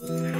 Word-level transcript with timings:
What 0.00 0.37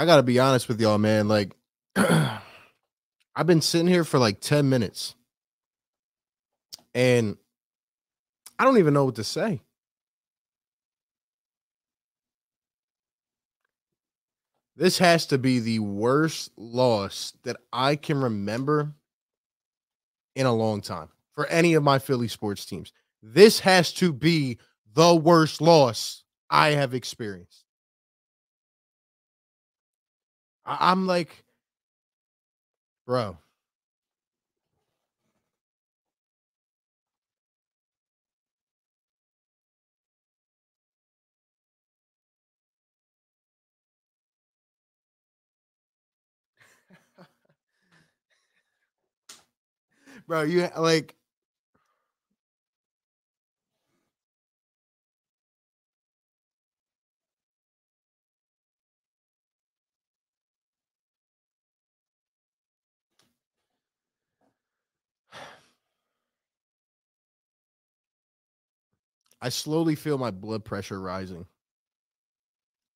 I 0.00 0.06
gotta 0.06 0.22
be 0.22 0.38
honest 0.38 0.66
with 0.66 0.80
y'all, 0.80 0.96
man. 0.96 1.28
Like, 1.28 1.54
I've 1.94 2.40
been 3.44 3.60
sitting 3.60 3.86
here 3.86 4.02
for 4.02 4.18
like 4.18 4.40
10 4.40 4.66
minutes 4.66 5.14
and 6.94 7.36
I 8.58 8.64
don't 8.64 8.78
even 8.78 8.94
know 8.94 9.04
what 9.04 9.16
to 9.16 9.24
say. 9.24 9.60
This 14.74 14.96
has 14.96 15.26
to 15.26 15.36
be 15.36 15.58
the 15.58 15.80
worst 15.80 16.50
loss 16.56 17.34
that 17.42 17.58
I 17.70 17.96
can 17.96 18.22
remember 18.22 18.94
in 20.34 20.46
a 20.46 20.54
long 20.54 20.80
time 20.80 21.10
for 21.34 21.44
any 21.48 21.74
of 21.74 21.82
my 21.82 21.98
Philly 21.98 22.28
sports 22.28 22.64
teams. 22.64 22.94
This 23.22 23.60
has 23.60 23.92
to 23.94 24.14
be 24.14 24.56
the 24.94 25.14
worst 25.14 25.60
loss 25.60 26.24
I 26.48 26.70
have 26.70 26.94
experienced. 26.94 27.66
I- 30.64 30.90
I'm 30.90 31.06
like, 31.06 31.44
bro. 33.06 33.36
bro, 50.26 50.42
you 50.42 50.68
like 50.78 51.14
I 69.42 69.48
slowly 69.48 69.94
feel 69.94 70.18
my 70.18 70.30
blood 70.30 70.64
pressure 70.64 71.00
rising. 71.00 71.46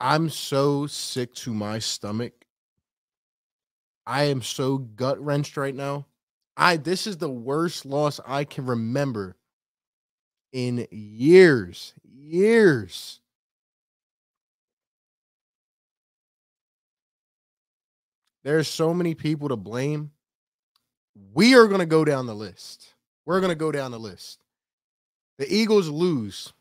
I'm 0.01 0.29
so 0.29 0.87
sick 0.87 1.35
to 1.37 1.55
my 1.55 1.79
stomach. 1.79 2.33
I 4.07 4.25
am 4.25 4.43
so 4.43 4.79
gut 4.79 5.19
wrenched 5.25 5.57
right 5.57 5.75
now. 5.75 6.07
I 6.57 6.77
this 6.77 7.07
is 7.07 7.17
the 7.17 7.31
worst 7.31 7.87
loss 7.87 8.21
I 8.27 8.45
can 8.45 8.67
remember 8.67 9.37
in 10.53 10.87
years. 10.91 11.95
Years. 12.05 13.21
There's 18.45 18.69
so 18.69 18.93
many 18.93 19.15
people 19.15 19.49
to 19.49 19.57
blame. 19.57 20.11
We 21.33 21.55
are 21.55 21.67
going 21.67 21.81
to 21.81 21.87
go 21.87 22.05
down 22.05 22.27
the 22.27 22.35
list. 22.35 22.93
We're 23.25 23.41
going 23.41 23.51
to 23.51 23.57
go 23.57 23.73
down 23.73 23.91
the 23.91 23.99
list. 23.99 24.44
The 25.39 25.53
Eagles 25.53 25.89
lose 25.89 26.53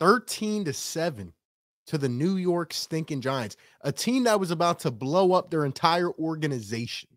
13 0.00 0.64
to 0.66 0.72
7 0.72 1.32
to 1.86 1.98
the 1.98 2.08
New 2.08 2.36
York 2.36 2.72
stinking 2.72 3.20
Giants, 3.20 3.56
a 3.80 3.90
team 3.90 4.24
that 4.24 4.38
was 4.38 4.50
about 4.50 4.78
to 4.80 4.90
blow 4.90 5.32
up 5.32 5.50
their 5.50 5.64
entire 5.64 6.10
organization. 6.12 7.08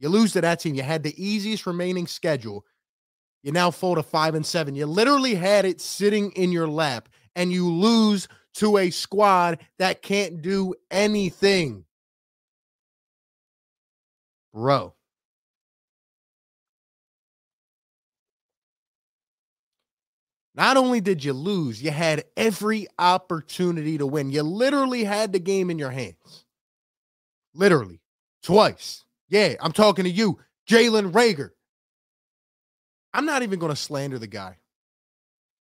You 0.00 0.08
lose 0.08 0.32
to 0.32 0.40
that 0.40 0.60
team. 0.60 0.74
You 0.74 0.82
had 0.82 1.02
the 1.02 1.14
easiest 1.22 1.66
remaining 1.66 2.06
schedule. 2.06 2.64
You 3.42 3.52
now 3.52 3.70
fall 3.70 3.94
to 3.94 4.02
5 4.02 4.34
and 4.34 4.46
7. 4.46 4.74
You 4.74 4.86
literally 4.86 5.34
had 5.34 5.64
it 5.64 5.80
sitting 5.80 6.30
in 6.32 6.52
your 6.52 6.68
lap 6.68 7.08
and 7.36 7.52
you 7.52 7.68
lose 7.70 8.28
to 8.54 8.78
a 8.78 8.90
squad 8.90 9.60
that 9.78 10.02
can't 10.02 10.42
do 10.42 10.74
anything. 10.90 11.84
Bro. 14.52 14.94
Not 20.58 20.76
only 20.76 21.00
did 21.00 21.22
you 21.22 21.32
lose, 21.34 21.80
you 21.80 21.92
had 21.92 22.24
every 22.36 22.88
opportunity 22.98 23.96
to 23.96 24.04
win. 24.04 24.32
You 24.32 24.42
literally 24.42 25.04
had 25.04 25.32
the 25.32 25.38
game 25.38 25.70
in 25.70 25.78
your 25.78 25.92
hands. 25.92 26.46
Literally. 27.54 28.00
Twice. 28.42 29.04
Yeah, 29.28 29.54
I'm 29.60 29.70
talking 29.70 30.02
to 30.02 30.10
you, 30.10 30.40
Jalen 30.68 31.12
Reagor. 31.12 31.50
I'm 33.14 33.24
not 33.24 33.44
even 33.44 33.60
going 33.60 33.70
to 33.70 33.76
slander 33.76 34.18
the 34.18 34.26
guy. 34.26 34.56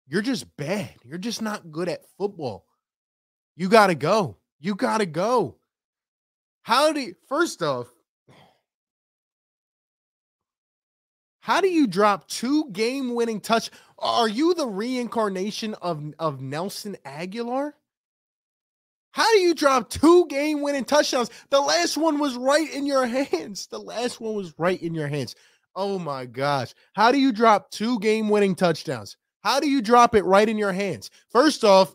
You're 0.08 0.22
just 0.22 0.56
bad. 0.56 0.94
You're 1.04 1.18
just 1.18 1.42
not 1.42 1.70
good 1.70 1.90
at 1.90 2.08
football. 2.16 2.64
You 3.54 3.68
got 3.68 3.88
to 3.88 3.94
go. 3.94 4.38
You 4.60 4.74
got 4.74 4.98
to 4.98 5.06
go. 5.06 5.56
How 6.62 6.92
do 6.94 7.00
you, 7.00 7.14
first 7.28 7.62
off, 7.62 7.86
how 11.46 11.60
do 11.60 11.68
you 11.68 11.86
drop 11.86 12.26
two 12.26 12.68
game 12.72 13.14
winning 13.14 13.38
touch? 13.38 13.70
Are 14.00 14.26
you 14.26 14.52
the 14.54 14.66
reincarnation 14.66 15.74
of, 15.74 16.02
of 16.18 16.40
Nelson 16.40 16.96
Agholor? 17.06 17.70
How 19.12 19.32
do 19.32 19.38
you 19.38 19.54
drop 19.54 19.88
two 19.88 20.26
game 20.26 20.60
winning 20.60 20.84
touchdowns? 20.84 21.30
The 21.50 21.60
last 21.60 21.96
one 21.96 22.18
was 22.18 22.34
right 22.34 22.68
in 22.74 22.84
your 22.84 23.06
hands. 23.30 23.68
The 23.68 23.78
last 23.78 24.20
one 24.20 24.34
was 24.34 24.54
right 24.58 24.82
in 24.82 24.92
your 24.92 25.06
hands. 25.06 25.36
Oh 25.76 26.00
my 26.00 26.26
gosh. 26.26 26.74
How 26.94 27.12
do 27.12 27.18
you 27.20 27.30
drop 27.30 27.70
two 27.70 28.00
game 28.00 28.28
winning 28.28 28.56
touchdowns? 28.56 29.16
How 29.44 29.60
do 29.60 29.70
you 29.70 29.80
drop 29.80 30.16
it 30.16 30.24
right 30.24 30.48
in 30.48 30.58
your 30.58 30.72
hands? 30.72 31.12
First 31.30 31.62
off, 31.62 31.94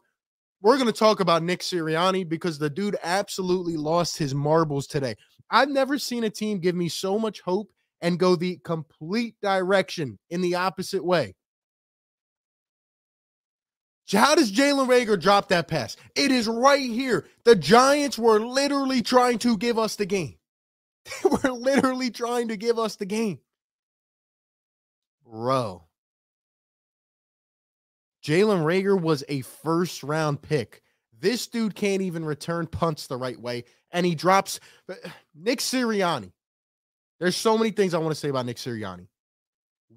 we're 0.62 0.78
going 0.78 0.88
to 0.88 0.94
talk 0.94 1.20
about 1.20 1.44
Nick 1.44 1.60
Sirianni 1.60 2.24
because 2.24 2.58
the 2.58 2.70
dude 2.70 2.96
absolutely 3.04 3.76
lost 3.76 4.18
his 4.18 4.34
marbles 4.34 4.88
today. 4.88 5.18
I've 5.50 5.68
never 5.68 6.00
seen 6.00 6.24
a 6.24 6.30
team 6.30 6.60
give 6.60 6.76
me 6.76 6.88
so 6.88 7.20
much 7.20 7.42
hope 7.42 7.70
and 8.02 8.20
go 8.20 8.36
the 8.36 8.58
complete 8.64 9.36
direction 9.42 10.18
in 10.30 10.42
the 10.42 10.56
opposite 10.56 11.06
way. 11.06 11.36
How 14.12 14.36
does 14.36 14.52
Jalen 14.52 14.88
Reagor 14.88 15.20
drop 15.20 15.50
that 15.50 15.68
pass? 15.68 15.96
It 16.16 16.32
is 16.32 16.48
right 16.48 16.90
here. 16.90 17.26
The 17.46 17.56
Giants 17.56 18.18
were 18.18 18.40
literally 18.40 19.02
trying 19.02 19.38
to 19.40 19.58
give 19.58 19.78
us 19.78 19.96
the 19.96 20.06
game. 20.06 20.36
They 21.24 21.30
were 21.30 21.52
literally 21.52 22.12
trying 22.12 22.50
to 22.50 22.58
give 22.58 22.78
us 22.78 22.96
the 22.98 23.06
game. 23.06 23.40
Bro. 25.26 25.84
Jalen 28.24 28.64
Reagor 28.64 29.00
was 29.00 29.24
a 29.28 29.42
first 29.42 30.04
round 30.04 30.42
pick. 30.42 30.84
This 31.20 31.48
dude 31.48 31.76
can't 31.76 32.02
even 32.02 32.26
return 32.26 32.68
punts 32.68 33.08
the 33.08 33.18
right 33.18 33.40
way. 33.40 33.64
And 33.92 34.06
he 34.06 34.14
drops 34.14 34.60
uh, 34.90 34.96
Nick 35.36 35.60
Sirianni. 35.60 36.32
There's 37.22 37.38
so 37.38 37.56
many 37.56 37.70
things 37.70 37.94
I 37.94 38.00
want 38.00 38.16
to 38.16 38.20
say 38.20 38.30
about 38.30 38.48
Nick 38.48 38.58
Sirianni. 38.58 39.06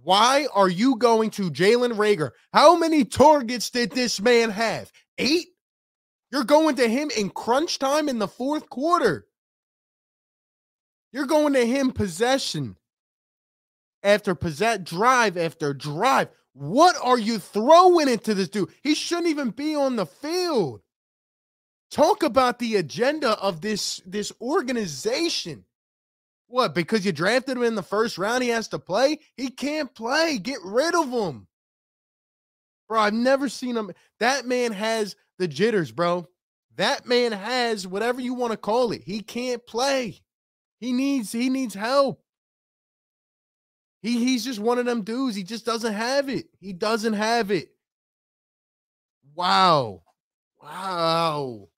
Why 0.02 0.46
are 0.52 0.68
you 0.68 0.96
going 0.96 1.30
to 1.30 1.50
Jalen 1.50 1.94
Reagor? 1.94 2.32
How 2.52 2.76
many 2.76 3.06
targets 3.06 3.70
did 3.70 3.92
this 3.92 4.20
man 4.20 4.50
have? 4.50 4.92
Eight? 5.16 5.46
You're 6.30 6.44
going 6.44 6.76
to 6.76 6.86
him 6.86 7.10
in 7.16 7.30
crunch 7.30 7.78
time 7.78 8.10
in 8.10 8.18
the 8.18 8.28
fourth 8.28 8.68
quarter. 8.68 9.26
You're 11.14 11.24
going 11.24 11.54
to 11.54 11.64
him 11.64 11.92
possession 11.92 12.76
after 14.02 14.34
possess 14.34 14.80
drive 14.80 15.38
after 15.38 15.72
drive. 15.72 16.28
What 16.52 16.94
are 17.02 17.18
you 17.18 17.38
throwing 17.38 18.08
into 18.08 18.34
this 18.34 18.50
dude? 18.50 18.68
He 18.82 18.94
shouldn't 18.94 19.28
even 19.28 19.48
be 19.48 19.74
on 19.74 19.96
the 19.96 20.06
field. 20.06 20.82
Talk 21.90 22.22
about 22.22 22.58
the 22.58 22.76
agenda 22.76 23.30
of 23.38 23.62
this 23.62 24.02
this 24.04 24.30
organization. 24.42 25.64
What? 26.54 26.72
Because 26.72 27.04
you 27.04 27.10
drafted 27.10 27.56
him 27.56 27.64
in 27.64 27.74
the 27.74 27.82
first 27.82 28.16
round, 28.16 28.44
he 28.44 28.50
has 28.50 28.68
to 28.68 28.78
play? 28.78 29.18
He 29.36 29.48
can't 29.48 29.92
play. 29.92 30.38
Get 30.38 30.60
rid 30.64 30.94
of 30.94 31.10
him. 31.10 31.48
Bro, 32.88 33.00
I've 33.00 33.12
never 33.12 33.48
seen 33.48 33.76
him. 33.76 33.90
That 34.20 34.46
man 34.46 34.70
has 34.70 35.16
the 35.36 35.48
jitters, 35.48 35.90
bro. 35.90 36.28
That 36.76 37.06
man 37.06 37.32
has 37.32 37.88
whatever 37.88 38.20
you 38.20 38.34
want 38.34 38.52
to 38.52 38.56
call 38.56 38.92
it. 38.92 39.02
He 39.04 39.18
can't 39.18 39.66
play. 39.66 40.20
He 40.78 40.92
needs 40.92 41.32
he 41.32 41.50
needs 41.50 41.74
help. 41.74 42.22
He 44.00 44.20
he's 44.24 44.44
just 44.44 44.60
one 44.60 44.78
of 44.78 44.86
them 44.86 45.02
dudes. 45.02 45.34
He 45.34 45.42
just 45.42 45.66
doesn't 45.66 45.94
have 45.94 46.28
it. 46.28 46.46
He 46.60 46.72
doesn't 46.72 47.14
have 47.14 47.50
it. 47.50 47.70
Wow. 49.34 50.04
Wow. 50.62 51.68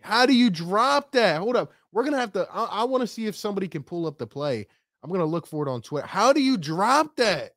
How 0.00 0.24
do 0.24 0.34
you 0.34 0.48
drop 0.48 1.12
that? 1.12 1.40
Hold 1.40 1.56
up. 1.56 1.72
We're 1.92 2.04
gonna 2.04 2.18
have 2.18 2.32
to. 2.32 2.46
I, 2.52 2.64
I 2.64 2.84
want 2.84 3.02
to 3.02 3.06
see 3.06 3.26
if 3.26 3.36
somebody 3.36 3.68
can 3.68 3.82
pull 3.82 4.06
up 4.06 4.18
the 4.18 4.26
play. 4.26 4.66
I'm 5.02 5.10
gonna 5.10 5.24
look 5.24 5.46
for 5.46 5.66
it 5.66 5.70
on 5.70 5.80
Twitter. 5.82 6.06
How 6.06 6.32
do 6.32 6.40
you 6.42 6.56
drop 6.56 7.16
that? 7.16 7.52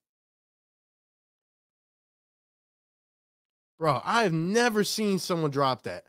Bro, 3.79 4.01
I've 4.05 4.31
never 4.31 4.83
seen 4.83 5.17
someone 5.17 5.49
drop 5.49 5.83
that. 5.83 6.03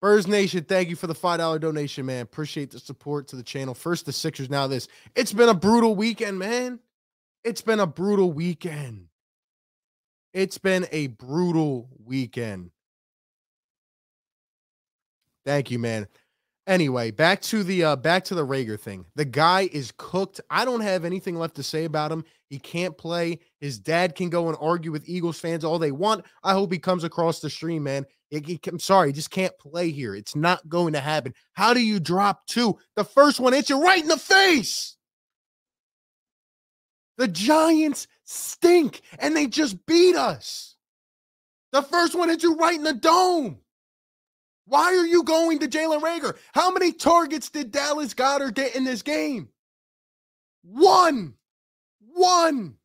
Birds 0.00 0.26
Nation, 0.26 0.64
thank 0.64 0.88
you 0.88 0.96
for 0.96 1.06
the 1.06 1.14
$5 1.14 1.60
donation, 1.60 2.06
man. 2.06 2.22
Appreciate 2.22 2.70
the 2.70 2.80
support 2.80 3.28
to 3.28 3.36
the 3.36 3.42
channel. 3.42 3.74
First 3.74 4.06
the 4.06 4.12
Sixers, 4.12 4.50
now 4.50 4.66
this. 4.66 4.88
It's 5.14 5.32
been 5.32 5.50
a 5.50 5.54
brutal 5.54 5.94
weekend, 5.94 6.38
man. 6.38 6.80
It's 7.44 7.60
been 7.60 7.80
a 7.80 7.86
brutal 7.86 8.32
weekend. 8.32 9.06
It's 10.32 10.58
been 10.58 10.86
a 10.90 11.08
brutal 11.08 11.90
weekend. 12.04 12.70
Thank 15.44 15.70
you, 15.70 15.78
man. 15.78 16.06
Anyway, 16.70 17.10
back 17.10 17.42
to 17.42 17.64
the 17.64 17.82
uh 17.82 17.96
back 17.96 18.22
to 18.22 18.36
the 18.36 18.46
Reagor 18.46 18.78
thing. 18.78 19.04
The 19.16 19.24
guy 19.24 19.68
is 19.72 19.92
cooked. 19.96 20.40
I 20.50 20.64
don't 20.64 20.82
have 20.82 21.04
anything 21.04 21.34
left 21.34 21.56
to 21.56 21.64
say 21.64 21.84
about 21.84 22.12
him. 22.12 22.24
He 22.48 22.60
can't 22.60 22.96
play. 22.96 23.40
His 23.58 23.80
dad 23.80 24.14
can 24.14 24.30
go 24.30 24.46
and 24.46 24.56
argue 24.60 24.92
with 24.92 25.08
Eagles 25.08 25.40
fans 25.40 25.64
all 25.64 25.80
they 25.80 25.90
want. 25.90 26.24
I 26.44 26.52
hope 26.52 26.70
he 26.70 26.78
comes 26.78 27.02
across 27.02 27.40
the 27.40 27.50
stream, 27.50 27.82
man. 27.82 28.06
He, 28.28 28.38
he, 28.38 28.60
I'm 28.68 28.78
sorry, 28.78 29.12
just 29.12 29.32
can't 29.32 29.58
play 29.58 29.90
here. 29.90 30.14
It's 30.14 30.36
not 30.36 30.68
going 30.68 30.92
to 30.92 31.00
happen. 31.00 31.34
How 31.54 31.74
do 31.74 31.80
you 31.80 31.98
drop 31.98 32.46
two? 32.46 32.78
The 32.94 33.02
first 33.02 33.40
one 33.40 33.52
hits 33.52 33.68
you 33.68 33.82
right 33.82 34.00
in 34.00 34.06
the 34.06 34.16
face. 34.16 34.96
The 37.18 37.26
Giants 37.26 38.06
stink 38.22 39.00
and 39.18 39.34
they 39.34 39.48
just 39.48 39.84
beat 39.86 40.14
us. 40.14 40.76
The 41.72 41.82
first 41.82 42.14
one 42.14 42.28
hits 42.28 42.44
you 42.44 42.54
right 42.54 42.76
in 42.76 42.84
the 42.84 42.94
dome. 42.94 43.58
Why 44.70 44.94
are 44.94 45.06
you 45.06 45.24
going 45.24 45.58
to 45.58 45.66
Jalen 45.66 46.00
Reagor? 46.00 46.36
How 46.54 46.70
many 46.70 46.92
targets 46.92 47.50
did 47.50 47.72
Dallas 47.72 48.14
Goedert 48.14 48.54
get 48.54 48.76
in 48.76 48.84
this 48.84 49.02
game? 49.02 49.48
One. 50.62 51.34
One. 52.14 52.76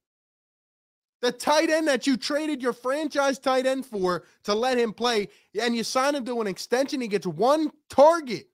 The 1.21 1.31
tight 1.31 1.69
end 1.69 1.87
that 1.87 2.07
you 2.07 2.17
traded 2.17 2.63
your 2.63 2.73
franchise 2.73 3.37
tight 3.37 3.67
end 3.67 3.85
for 3.85 4.23
to 4.45 4.55
let 4.55 4.79
him 4.79 4.93
play, 4.93 5.27
and 5.61 5.75
you 5.75 5.83
sign 5.83 6.15
him 6.15 6.25
to 6.25 6.41
an 6.41 6.47
extension, 6.47 7.01
he 7.01 7.07
gets 7.07 7.27
one 7.27 7.71
target. 7.87 8.47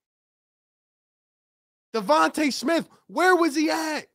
DeVonta 1.94 2.52
Smith, 2.52 2.90
where 3.08 3.38
was 3.38 3.56
he 3.56 3.70
at? 3.70 4.08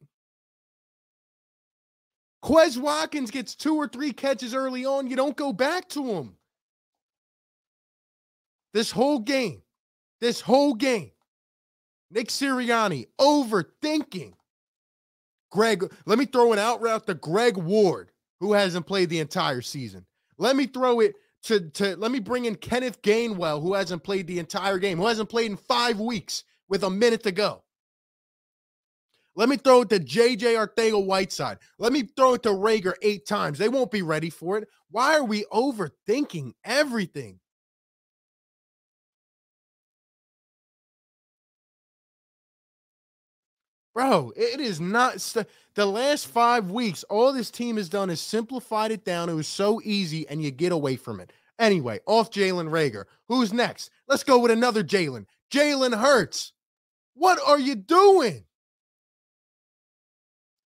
Quez 2.45 2.77
Watkins 2.77 3.31
gets 3.31 3.55
two 3.55 3.77
or 3.77 3.89
three 3.89 4.13
catches 4.13 4.55
early 4.55 4.85
on. 4.85 5.09
You 5.09 5.17
don't 5.17 5.37
go 5.37 5.55
back 5.55 5.89
to 5.91 6.05
him. 6.05 6.36
This 8.73 8.91
whole 8.91 9.21
game, 9.21 9.63
this 10.21 10.41
whole 10.41 10.75
game, 10.75 11.11
Nick 12.11 12.29
Sirianni 12.29 13.07
overthinking. 13.21 14.35
Greg, 15.51 15.91
let 16.05 16.19
me 16.19 16.27
throw 16.27 16.53
an 16.53 16.59
out 16.59 16.81
route 16.81 17.07
to 17.07 17.15
Greg 17.15 17.57
Ward, 17.57 18.11
who 18.41 18.53
hasn't 18.53 18.87
played 18.87 19.09
the 19.09 19.21
entire 19.21 19.63
season. 19.63 20.05
Let 20.39 20.57
me 20.57 20.67
throw 20.67 21.01
it 21.01 21.15
to, 21.45 21.61
to 21.71 21.97
let 21.97 22.11
me 22.11 22.19
bring 22.19 22.45
in 22.45 22.57
Kenneth 22.57 23.01
Gainwell, 23.03 23.63
who 23.63 23.75
hasn't 23.75 24.03
played 24.03 24.27
the 24.27 24.39
entire 24.39 24.79
game, 24.79 24.99
who 24.99 25.07
hasn't 25.07 25.29
played 25.29 25.51
in 25.51 25.57
five 25.57 26.01
weeks 26.01 26.45
with 26.69 26.83
a 26.83 26.91
minute 26.91 27.23
to 27.23 27.33
go. 27.33 27.63
Let 29.37 29.51
me 29.51 29.59
throw 29.59 29.83
it 29.83 29.91
to 29.91 30.01
JJ 30.01 30.57
Arcega 30.57 31.05
Whiteside. 31.05 31.59
Let 31.79 31.93
me 31.93 32.09
throw 32.17 32.35
it 32.35 32.43
to 32.45 32.49
Reagor 32.49 32.95
eight 33.03 33.27
times. 33.27 33.59
They 33.59 33.69
won't 33.69 33.91
be 33.91 34.03
ready 34.03 34.31
for 34.31 34.57
it. 34.57 34.67
Why 34.91 35.15
are 35.15 35.25
we 35.25 35.45
overthinking 35.53 36.55
everything? 36.65 37.39
Bro, 43.97 44.35
it 44.37 44.61
is 44.61 44.79
not 44.79 45.23
st- 45.23 45.47
the 45.75 45.87
last 45.87 46.27
five 46.27 46.71
weeks. 46.71 47.03
All 47.05 47.33
this 47.33 47.51
team 47.51 47.79
has 47.79 47.89
done 47.89 48.11
is 48.11 48.21
simplified 48.21 48.91
it 48.91 49.07
down. 49.07 49.31
It 49.31 49.33
was 49.33 49.49
so 49.49 49.81
easy, 49.85 50.29
and 50.29 50.43
you 50.43 50.51
get 50.51 50.71
away 50.71 50.97
from 50.97 51.19
it. 51.19 51.33
Anyway, 51.59 52.01
off 52.05 52.31
Jalen 52.31 52.69
Reagor. 52.69 53.07
Who's 53.29 53.55
next? 53.55 53.89
Let's 54.07 54.23
go 54.23 54.39
with 54.39 54.51
another 54.51 54.85
Jalen. 54.85 55.25
Jalen 55.51 55.99
Hurts. 55.99 56.53
What 57.15 57.39
are 57.47 57.59
you 57.59 57.75
doing? 57.75 58.45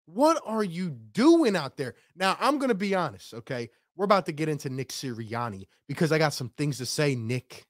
What 0.05 0.41
are 0.47 0.63
you 0.63 0.91
doing 0.91 1.57
out 1.57 1.77
there? 1.77 1.97
Now, 2.15 2.37
I'm 2.39 2.59
going 2.59 2.69
to 2.69 2.77
be 2.77 2.95
honest, 2.95 3.35
okay? 3.35 3.71
We're 3.97 4.05
about 4.05 4.27
to 4.27 4.33
get 4.33 4.49
into 4.49 4.71
Nick 4.71 4.91
Sirianni 4.91 5.67
because 5.89 6.13
I 6.13 6.19
got 6.19 6.33
some 6.33 6.51
things 6.51 6.79
to 6.79 6.87
say, 6.87 7.17
Nick. 7.17 7.67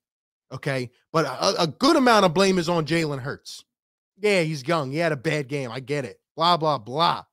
Okay. 0.52 0.90
But 1.14 1.24
a, 1.24 1.62
a 1.62 1.66
good 1.66 1.96
amount 1.96 2.26
of 2.26 2.34
blame 2.34 2.58
is 2.58 2.68
on 2.68 2.84
Jalen 2.84 3.20
Hurts. 3.20 3.64
Yeah, 4.18 4.42
he's 4.42 4.66
young. 4.66 4.90
He 4.90 4.98
had 4.98 5.12
a 5.12 5.16
bad 5.16 5.48
game. 5.48 5.70
I 5.70 5.80
get 5.80 6.04
it. 6.04 6.20
Blah, 6.36 6.56
blah, 6.56 6.78
blah. 6.78 7.24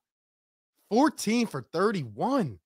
14 0.90 1.46
for 1.46 1.62
31, 1.72 2.58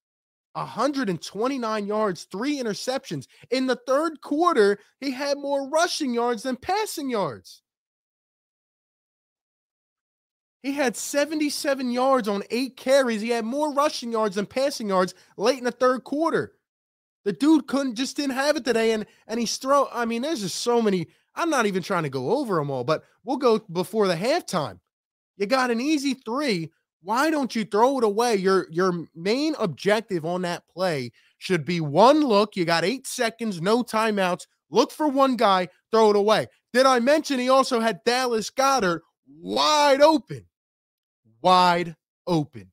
129 0.52 1.86
yards, 1.86 2.24
three 2.24 2.58
interceptions. 2.58 3.26
In 3.50 3.66
the 3.66 3.78
third 3.86 4.20
quarter, 4.20 4.78
he 5.00 5.12
had 5.12 5.38
more 5.38 5.68
rushing 5.68 6.12
yards 6.12 6.42
than 6.42 6.56
passing 6.56 7.10
yards. 7.10 7.62
He 10.62 10.72
had 10.72 10.96
77 10.96 11.90
yards 11.92 12.26
on 12.26 12.42
eight 12.50 12.76
carries. 12.76 13.20
He 13.20 13.30
had 13.30 13.44
more 13.44 13.72
rushing 13.72 14.10
yards 14.10 14.34
than 14.34 14.46
passing 14.46 14.88
yards 14.88 15.14
late 15.36 15.58
in 15.58 15.64
the 15.64 15.70
third 15.70 16.02
quarter. 16.02 16.54
The 17.24 17.32
dude 17.32 17.68
couldn't 17.68 17.94
just 17.94 18.16
didn't 18.16 18.34
have 18.34 18.56
it 18.56 18.64
today. 18.64 18.92
And 18.92 19.06
and 19.26 19.38
he's 19.38 19.56
throw. 19.56 19.88
I 19.92 20.04
mean, 20.04 20.22
there's 20.22 20.40
just 20.40 20.56
so 20.56 20.82
many 20.82 21.08
I'm 21.38 21.50
not 21.50 21.66
even 21.66 21.82
trying 21.82 22.02
to 22.02 22.10
go 22.10 22.36
over 22.36 22.56
them 22.56 22.70
all, 22.70 22.84
but 22.84 23.04
we'll 23.24 23.36
go 23.36 23.60
before 23.72 24.08
the 24.08 24.16
halftime. 24.16 24.80
You 25.36 25.46
got 25.46 25.70
an 25.70 25.80
easy 25.80 26.14
three. 26.14 26.72
Why 27.00 27.30
don't 27.30 27.54
you 27.54 27.64
throw 27.64 27.98
it 27.98 28.04
away? 28.04 28.34
Your 28.34 28.66
your 28.70 29.06
main 29.14 29.54
objective 29.58 30.26
on 30.26 30.42
that 30.42 30.64
play 30.74 31.12
should 31.38 31.64
be 31.64 31.80
one 31.80 32.20
look. 32.20 32.56
You 32.56 32.64
got 32.64 32.84
eight 32.84 33.06
seconds, 33.06 33.62
no 33.62 33.84
timeouts. 33.84 34.46
Look 34.68 34.90
for 34.90 35.06
one 35.08 35.36
guy, 35.36 35.68
throw 35.92 36.10
it 36.10 36.16
away. 36.16 36.48
Did 36.72 36.86
I 36.86 36.98
mention 36.98 37.38
he 37.38 37.48
also 37.48 37.78
had 37.78 38.00
Dallas 38.04 38.50
Goedert 38.50 39.00
wide 39.40 40.02
open? 40.02 40.44
Wide 41.40 41.94
open. 42.26 42.72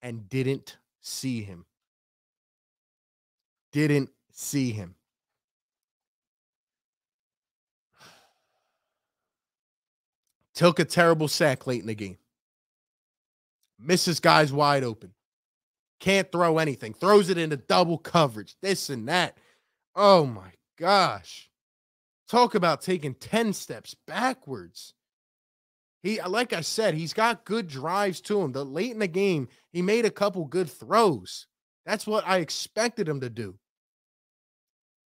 And 0.00 0.28
didn't 0.28 0.78
see 1.00 1.42
him. 1.42 1.66
Didn't 3.72 4.10
see 4.32 4.70
him. 4.70 4.94
Took 10.60 10.78
a 10.78 10.84
terrible 10.84 11.26
sack 11.26 11.66
late 11.66 11.80
in 11.80 11.86
the 11.86 11.94
game. 11.94 12.18
Misses 13.78 14.20
guys 14.20 14.52
wide 14.52 14.84
open. 14.84 15.14
Can't 16.00 16.30
throw 16.30 16.58
anything. 16.58 16.92
Throws 16.92 17.30
it 17.30 17.38
into 17.38 17.56
double 17.56 17.96
coverage. 17.96 18.56
This 18.60 18.90
and 18.90 19.08
that. 19.08 19.38
Oh 19.96 20.26
my 20.26 20.52
gosh. 20.78 21.48
Talk 22.28 22.54
about 22.54 22.82
taking 22.82 23.14
10 23.14 23.54
steps 23.54 23.96
backwards. 24.06 24.92
He 26.02 26.20
uh, 26.20 26.28
like 26.28 26.52
I 26.52 26.60
said, 26.60 26.92
he's 26.92 27.14
got 27.14 27.46
good 27.46 27.66
drives 27.66 28.20
to 28.20 28.42
him. 28.42 28.52
The 28.52 28.62
late 28.62 28.92
in 28.92 28.98
the 28.98 29.08
game, 29.08 29.48
he 29.72 29.80
made 29.80 30.04
a 30.04 30.10
couple 30.10 30.44
good 30.44 30.68
throws. 30.68 31.46
That's 31.86 32.06
what 32.06 32.28
I 32.28 32.36
expected 32.40 33.08
him 33.08 33.22
to 33.22 33.30
do. 33.30 33.54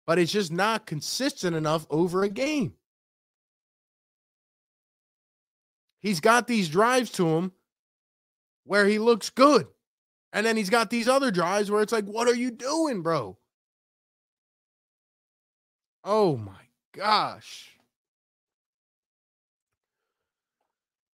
But 0.07 0.21
it's 0.21 0.31
just 0.31 0.53
not 0.53 0.87
consistent 0.87 1.57
enough 1.57 1.85
over 1.91 2.23
a 2.23 2.29
game. 2.29 2.75
He's 6.03 6.21
got 6.21 6.47
these 6.47 6.69
drives 6.69 7.11
to 7.13 7.27
him 7.27 7.53
where 8.65 8.87
he 8.87 8.99
looks 8.99 9.31
good. 9.31 9.67
And 10.33 10.45
then 10.45 10.57
he's 10.57 10.71
got 10.71 10.91
these 10.91 11.09
other 11.09 11.31
drives 11.31 11.71
where 11.71 11.83
it's 11.83 11.93
like, 11.93 12.07
what 12.07 12.27
are 12.29 12.35
you 12.35 12.51
doing, 12.51 13.03
bro? 13.03 13.39
Oh 16.05 16.37
my 16.37 16.53
gosh. 16.93 17.69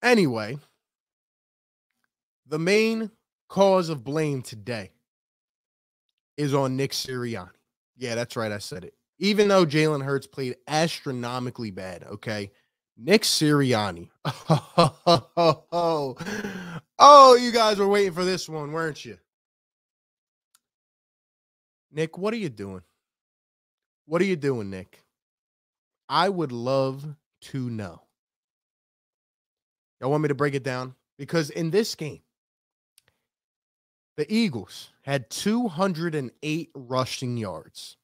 Anyway, 0.03 0.57
the 2.47 2.59
main 2.59 3.11
cause 3.49 3.89
of 3.89 4.05
blame 4.05 4.43
today 4.43 4.91
is 6.37 6.55
on 6.55 6.77
Nick 6.77 6.93
Sirianni. 6.93 7.51
Yeah, 7.97 8.15
that's 8.15 8.37
right. 8.37 8.53
I 8.53 8.59
said 8.59 8.85
it. 8.85 8.95
Even 9.19 9.49
though 9.49 9.67
Jalen 9.67 10.05
Hurts 10.05 10.29
played 10.29 10.57
astronomically 10.69 11.73
bad, 11.73 12.05
okay? 12.05 12.53
Nick 12.99 13.23
Sirianni. 13.23 14.09
Oh, 14.25 16.17
oh, 16.99 17.37
you 17.37 17.53
guys 17.53 17.79
were 17.79 17.87
waiting 17.87 18.13
for 18.13 18.25
this 18.25 18.49
one, 18.49 18.73
weren't 18.73 19.05
you? 19.05 19.17
Nick, 21.93 22.19
what 22.19 22.35
are 22.35 22.39
you 22.39 22.49
doing? 22.49 22.83
What 24.07 24.21
are 24.21 24.27
you 24.27 24.37
doing, 24.37 24.69
Nick? 24.71 25.05
I 26.09 26.29
would 26.29 26.51
love 26.51 27.07
to 27.43 27.71
know. 27.71 28.03
Y'all 30.01 30.11
want 30.11 30.23
me 30.23 30.29
to 30.29 30.35
break 30.35 30.55
it 30.55 30.65
down? 30.65 30.95
Because 31.19 31.51
in 31.51 31.71
this 31.71 31.95
game, 31.95 32.23
the 34.17 34.33
Eagles 34.33 34.91
had 35.03 35.31
208 35.31 36.71
rushing 36.75 37.37
yards. 37.37 37.98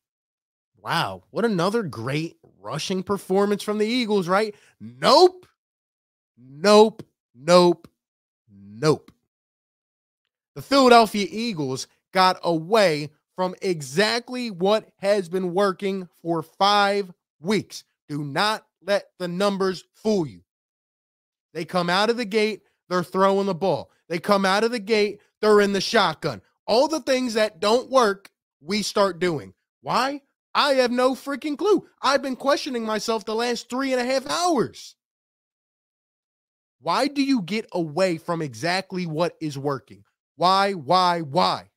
Wow, 0.84 1.22
what 1.30 1.46
another 1.46 1.82
great 1.82 2.36
rushing 2.60 3.02
performance 3.02 3.62
from 3.62 3.78
the 3.78 3.86
Eagles, 3.86 4.28
right? 4.28 4.54
Nope. 4.78 5.46
Nope. 6.36 7.02
Nope. 7.34 7.88
Nope. 8.52 9.10
The 10.54 10.60
Philadelphia 10.60 11.26
Eagles 11.30 11.86
got 12.12 12.38
away 12.42 13.08
from 13.34 13.54
exactly 13.62 14.50
what 14.50 14.90
has 14.98 15.30
been 15.30 15.54
working 15.54 16.06
for 16.20 16.42
five 16.42 17.10
weeks. 17.40 17.84
Do 18.06 18.22
not 18.22 18.66
let 18.82 19.06
the 19.18 19.26
numbers 19.26 19.84
fool 19.94 20.26
you. 20.26 20.42
They 21.54 21.64
come 21.64 21.88
out 21.88 22.10
of 22.10 22.18
the 22.18 22.26
gate, 22.26 22.60
they're 22.90 23.02
throwing 23.02 23.46
the 23.46 23.54
ball. 23.54 23.90
They 24.10 24.18
come 24.18 24.44
out 24.44 24.64
of 24.64 24.70
the 24.70 24.80
gate, 24.80 25.22
they're 25.40 25.62
in 25.62 25.72
the 25.72 25.80
shotgun. 25.80 26.42
All 26.66 26.88
the 26.88 27.00
things 27.00 27.34
that 27.34 27.58
don't 27.58 27.90
work, 27.90 28.30
we 28.60 28.82
start 28.82 29.18
doing. 29.18 29.54
Why? 29.80 30.20
I 30.54 30.74
have 30.74 30.90
no 30.90 31.14
freaking 31.14 31.58
clue. 31.58 31.86
I've 32.00 32.22
been 32.22 32.36
questioning 32.36 32.84
myself 32.84 33.24
the 33.24 33.34
last 33.34 33.68
three 33.68 33.92
and 33.92 34.00
a 34.00 34.04
half 34.04 34.26
hours. 34.26 34.94
Why 36.80 37.08
do 37.08 37.22
you 37.22 37.42
get 37.42 37.66
away 37.72 38.18
from 38.18 38.42
exactly 38.42 39.06
what 39.06 39.36
is 39.40 39.58
working? 39.58 40.04
Why, 40.36 40.72
why, 40.72 41.20
why? 41.22 41.70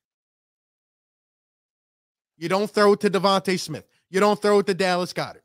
You 2.36 2.48
don't 2.48 2.70
throw 2.70 2.92
it 2.92 3.00
to 3.00 3.10
DeVonta 3.10 3.58
Smith. 3.58 3.86
You 4.10 4.20
don't 4.20 4.40
throw 4.40 4.60
it 4.60 4.66
to 4.66 4.74
Dallas 4.74 5.12
Goedert. 5.12 5.42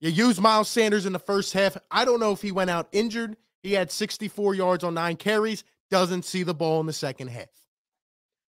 You 0.00 0.10
use 0.10 0.40
Miles 0.40 0.68
Sanders 0.68 1.06
in 1.06 1.12
the 1.12 1.18
first 1.18 1.52
half. 1.52 1.76
I 1.90 2.04
don't 2.04 2.20
know 2.20 2.32
if 2.32 2.42
he 2.42 2.52
went 2.52 2.70
out 2.70 2.88
injured. 2.92 3.36
He 3.62 3.72
had 3.72 3.90
64 3.90 4.54
yards 4.54 4.84
on 4.84 4.94
nine 4.94 5.16
carries, 5.16 5.64
doesn't 5.90 6.24
see 6.24 6.42
the 6.42 6.54
ball 6.54 6.80
in 6.80 6.86
the 6.86 6.92
second 6.92 7.28
half. 7.28 7.48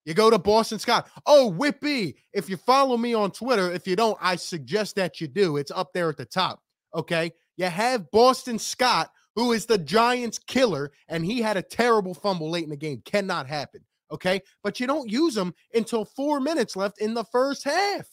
You 0.05 0.13
go 0.13 0.29
to 0.29 0.39
Boston 0.39 0.79
Scott. 0.79 1.09
Oh, 1.25 1.53
Whippy. 1.55 2.15
If 2.33 2.49
you 2.49 2.57
follow 2.57 2.97
me 2.97 3.13
on 3.13 3.31
Twitter, 3.31 3.71
if 3.71 3.85
you 3.87 3.95
don't, 3.95 4.17
I 4.21 4.35
suggest 4.35 4.95
that 4.95 5.21
you 5.21 5.27
do. 5.27 5.57
It's 5.57 5.71
up 5.71 5.93
there 5.93 6.09
at 6.09 6.17
the 6.17 6.25
top. 6.25 6.61
Okay. 6.95 7.31
You 7.57 7.65
have 7.65 8.09
Boston 8.11 8.57
Scott, 8.57 9.11
who 9.35 9.51
is 9.51 9.65
the 9.65 9.77
Giants 9.77 10.39
killer, 10.39 10.91
and 11.09 11.25
he 11.25 11.41
had 11.41 11.57
a 11.57 11.61
terrible 11.61 12.13
fumble 12.13 12.49
late 12.49 12.63
in 12.63 12.69
the 12.69 12.77
game. 12.77 13.01
Cannot 13.05 13.47
happen. 13.47 13.81
Okay. 14.11 14.41
But 14.63 14.79
you 14.79 14.87
don't 14.87 15.09
use 15.09 15.35
him 15.35 15.53
until 15.73 16.05
four 16.05 16.39
minutes 16.39 16.75
left 16.75 16.99
in 16.99 17.13
the 17.13 17.25
first 17.25 17.63
half. 17.65 18.07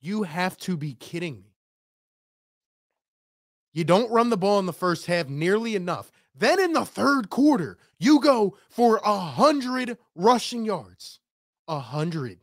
You 0.00 0.22
have 0.22 0.56
to 0.58 0.76
be 0.76 0.94
kidding 0.94 1.42
me. 1.42 1.54
You 3.72 3.84
don't 3.84 4.12
run 4.12 4.30
the 4.30 4.36
ball 4.36 4.60
in 4.60 4.66
the 4.66 4.72
first 4.72 5.06
half 5.06 5.28
nearly 5.28 5.74
enough. 5.74 6.12
Then 6.34 6.60
in 6.60 6.72
the 6.72 6.84
third 6.84 7.30
quarter, 7.30 7.78
you 7.98 8.20
go 8.20 8.56
for 8.68 9.00
a 9.04 9.18
hundred 9.18 9.96
rushing 10.14 10.64
yards. 10.64 11.20
A 11.68 11.78
hundred. 11.78 12.40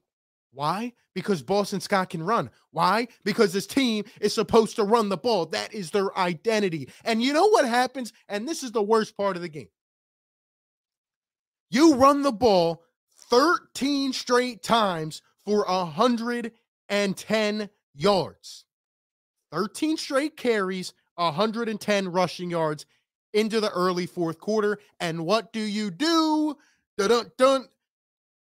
Why? 0.53 0.93
Because 1.13 1.41
Boston 1.41 1.81
Scott 1.81 2.09
can 2.09 2.23
run. 2.23 2.49
Why? 2.71 3.07
Because 3.23 3.53
this 3.53 3.67
team 3.67 4.05
is 4.19 4.33
supposed 4.33 4.75
to 4.77 4.83
run 4.83 5.09
the 5.09 5.17
ball. 5.17 5.45
That 5.47 5.73
is 5.73 5.91
their 5.91 6.17
identity. 6.17 6.89
And 7.03 7.21
you 7.21 7.33
know 7.33 7.47
what 7.47 7.65
happens? 7.65 8.13
And 8.27 8.47
this 8.47 8.63
is 8.63 8.71
the 8.71 8.81
worst 8.81 9.15
part 9.15 9.35
of 9.35 9.41
the 9.41 9.49
game. 9.49 9.69
You 11.69 11.95
run 11.95 12.21
the 12.21 12.33
ball 12.33 12.83
13 13.29 14.13
straight 14.13 14.63
times 14.63 15.21
for 15.45 15.65
110 15.65 17.69
yards. 17.93 18.65
13 19.51 19.97
straight 19.97 20.37
carries, 20.37 20.93
110 21.15 22.07
rushing 22.09 22.49
yards 22.49 22.85
into 23.33 23.59
the 23.59 23.71
early 23.71 24.05
fourth 24.05 24.39
quarter. 24.39 24.79
And 24.99 25.25
what 25.25 25.53
do 25.53 25.59
you 25.61 25.91
do? 25.91 26.57
Dun, 26.97 27.31
dun, 27.37 27.67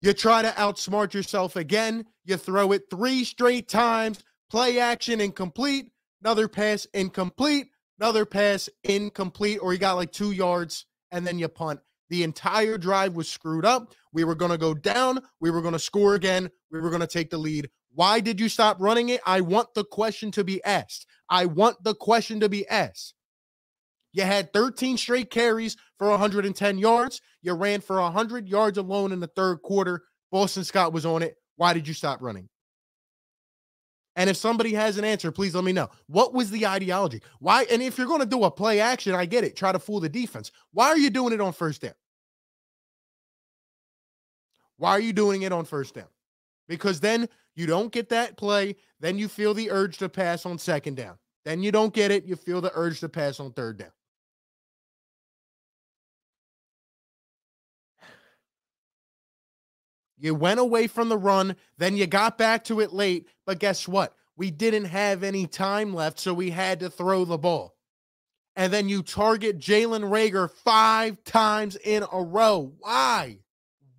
You 0.02 0.14
try 0.14 0.42
to 0.44 0.50
outsmart 0.50 1.14
yourself 1.14 1.56
again. 1.56 2.06
You 2.26 2.38
throw 2.38 2.72
it 2.72 2.84
three 2.90 3.24
straight 3.24 3.68
times. 3.70 4.24
Play 4.50 4.80
action 4.80 5.22
incomplete. 5.22 5.92
Another 6.24 6.48
pass 6.48 6.86
incomplete. 6.94 7.68
Another 8.00 8.26
pass 8.26 8.70
incomplete. 8.84 9.60
Or 9.62 9.74
you 9.74 9.80
got 9.80 9.96
like 9.96 10.12
two 10.12 10.32
yards 10.32 10.86
and 11.12 11.26
then 11.28 11.40
you 11.40 11.48
punt. 11.48 11.80
The 12.10 12.24
entire 12.24 12.78
drive 12.78 13.16
was 13.16 13.30
screwed 13.30 13.66
up. 13.66 13.94
We 14.14 14.24
were 14.24 14.36
going 14.36 14.52
to 14.52 14.58
go 14.58 14.74
down. 14.74 15.20
We 15.42 15.52
were 15.52 15.62
going 15.62 15.74
to 15.74 15.80
score 15.80 16.16
again. 16.16 16.50
We 16.72 16.80
were 16.80 16.90
going 16.90 17.02
to 17.02 17.08
take 17.08 17.30
the 17.30 17.38
lead. 17.38 17.70
Why 17.94 18.20
did 18.20 18.40
you 18.40 18.50
stop 18.50 18.78
running 18.80 19.10
it? 19.10 19.22
I 19.26 19.42
want 19.42 19.74
the 19.74 19.84
question 19.84 20.32
to 20.32 20.44
be 20.44 20.64
asked. 20.64 21.06
I 21.30 21.48
want 21.48 21.84
the 21.84 21.96
question 21.96 22.40
to 22.42 22.50
be 22.50 22.68
asked. 22.68 23.14
You 24.14 24.24
had 24.24 24.52
13 24.54 24.98
straight 24.98 25.30
carries 25.30 25.78
for 25.98 26.10
110 26.10 26.78
yards. 26.78 27.22
You 27.42 27.54
ran 27.54 27.82
for 27.82 28.02
100 28.02 28.48
yards 28.48 28.78
alone 28.78 29.12
in 29.12 29.20
the 29.20 29.28
third 29.28 29.62
quarter. 29.62 30.04
Boston 30.32 30.64
Scott 30.64 30.94
was 30.94 31.06
on 31.06 31.22
it. 31.24 31.36
Why 31.56 31.74
did 31.74 31.88
you 31.88 31.94
stop 31.94 32.22
running? 32.22 32.50
And 34.16 34.32
if 34.32 34.38
somebody 34.38 34.74
has 34.74 34.98
an 34.98 35.06
answer, 35.06 35.32
please 35.32 35.54
let 35.54 35.64
me 35.64 35.72
know. 35.72 35.90
What 36.08 36.34
was 36.34 36.50
the 36.50 36.66
ideology? 36.66 37.22
Why? 37.40 37.68
And 37.72 37.84
if 37.84 37.98
you're 38.00 38.08
going 38.08 38.20
to 38.20 38.26
do 38.26 38.46
a 38.46 38.52
play 38.52 38.80
action, 38.80 39.14
I 39.14 39.26
get 39.26 39.44
it. 39.44 39.56
Try 39.56 39.72
to 39.72 39.80
fool 39.80 40.00
the 40.00 40.10
defense. 40.10 40.52
Why 40.72 40.88
are 40.88 40.98
you 40.98 41.12
doing 41.12 41.34
it 41.34 41.42
on 41.42 41.54
first 41.54 41.82
down? 41.82 41.94
Why 44.78 44.92
are 44.92 45.00
you 45.00 45.14
doing 45.14 45.44
it 45.44 45.52
on 45.52 45.66
first 45.66 45.94
down? 45.94 46.08
Because 46.68 47.00
then 47.00 47.30
you 47.56 47.68
don't 47.68 47.92
get 47.92 48.10
that 48.10 48.38
play. 48.38 48.76
Then 49.00 49.20
you 49.20 49.28
feel 49.28 49.54
the 49.54 49.70
urge 49.70 50.00
to 50.00 50.10
pass 50.10 50.48
on 50.48 50.58
second 50.58 50.98
down. 50.98 51.18
Then 51.46 51.62
you 51.62 51.72
don't 51.72 51.94
get 51.94 52.10
it. 52.10 52.26
You 52.26 52.36
feel 52.36 52.60
the 52.60 52.72
urge 52.74 53.00
to 53.02 53.10
pass 53.10 53.40
on 53.40 53.54
third 53.54 53.78
down. 53.78 53.92
You 60.18 60.36
went 60.36 60.60
away 60.60 60.88
from 60.88 61.10
the 61.10 61.18
run, 61.18 61.56
then 61.78 61.96
you 61.96 62.08
got 62.08 62.38
back 62.38 62.64
to 62.66 62.80
it 62.80 62.94
late. 62.94 63.28
But 63.46 63.60
guess 63.60 63.88
what? 63.88 64.16
We 64.36 64.52
didn't 64.52 64.86
have 64.86 65.24
any 65.24 65.48
time 65.48 65.94
left, 65.94 66.20
so 66.20 66.34
we 66.34 66.50
had 66.50 66.80
to 66.80 66.90
throw 66.90 67.26
the 67.26 67.38
ball. 67.38 67.76
And 68.56 68.74
then 68.74 68.90
you 68.90 69.04
target 69.04 69.60
Jalen 69.60 70.10
Reagor 70.10 70.50
five 70.50 71.24
times 71.24 71.76
in 71.76 72.04
a 72.12 72.22
row. 72.22 72.74
Why? 72.80 73.40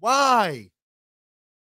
Why? 0.00 0.70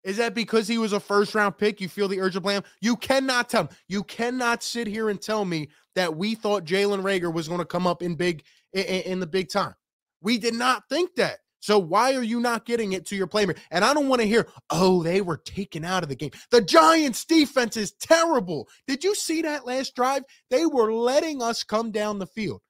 Is 0.03 0.17
that 0.17 0.35
because 0.35 0.67
he 0.67 0.77
was 0.77 0.93
a 0.93 0.99
first 0.99 1.33
round 1.33 1.57
pick? 1.57 1.81
You 1.81 1.89
feel 1.89 2.07
the 2.07 2.21
urge 2.21 2.33
to 2.33 2.41
blame? 2.41 2.61
You 2.79 2.95
cannot 2.95 3.49
tell. 3.49 3.69
You 3.87 4.03
cannot 4.03 4.61
sit 4.61 4.85
here 4.85 5.09
and 5.09 5.19
tell 5.19 5.45
me 5.45 5.69
that 5.95 6.15
we 6.15 6.35
thought 6.35 6.63
Jalen 6.63 7.01
Reagor 7.01 7.33
was 7.33 7.47
going 7.47 7.59
to 7.59 7.65
come 7.65 7.87
up 7.87 8.03
in 8.03 8.13
big 8.13 8.43
in, 8.73 8.83
in 8.83 9.19
the 9.19 9.25
big 9.25 9.49
time. 9.49 9.73
We 10.21 10.37
did 10.37 10.53
not 10.53 10.83
think 10.89 11.15
that. 11.15 11.39
So 11.65 11.79
why 11.79 12.13
are 12.13 12.22
you 12.22 12.39
not 12.39 12.65
getting 12.65 12.93
it 12.93 13.07
to 13.07 13.15
your 13.15 13.25
playmaker? 13.25 13.57
And 13.72 13.84
I 13.84 13.95
don't 13.95 14.07
want 14.07 14.22
to 14.22 14.27
hear, 14.27 14.48
oh, 14.69 15.01
they 15.01 15.22
were 15.22 15.38
taken 15.38 15.84
out 15.84 16.03
of 16.03 16.10
the 16.10 16.15
game. 16.15 16.29
The 16.51 16.62
Giants 16.62 17.25
defense 17.25 17.75
is 17.75 17.93
terrible. 17.93 18.69
Did 18.86 19.03
you 19.03 19.15
see 19.15 19.41
that 19.41 19.65
last 19.65 19.95
drive? 19.95 20.25
They 20.51 20.67
were 20.67 20.93
letting 20.93 21.41
us 21.41 21.63
come 21.63 21.89
down 21.89 22.19
the 22.19 22.27
field. 22.27 22.62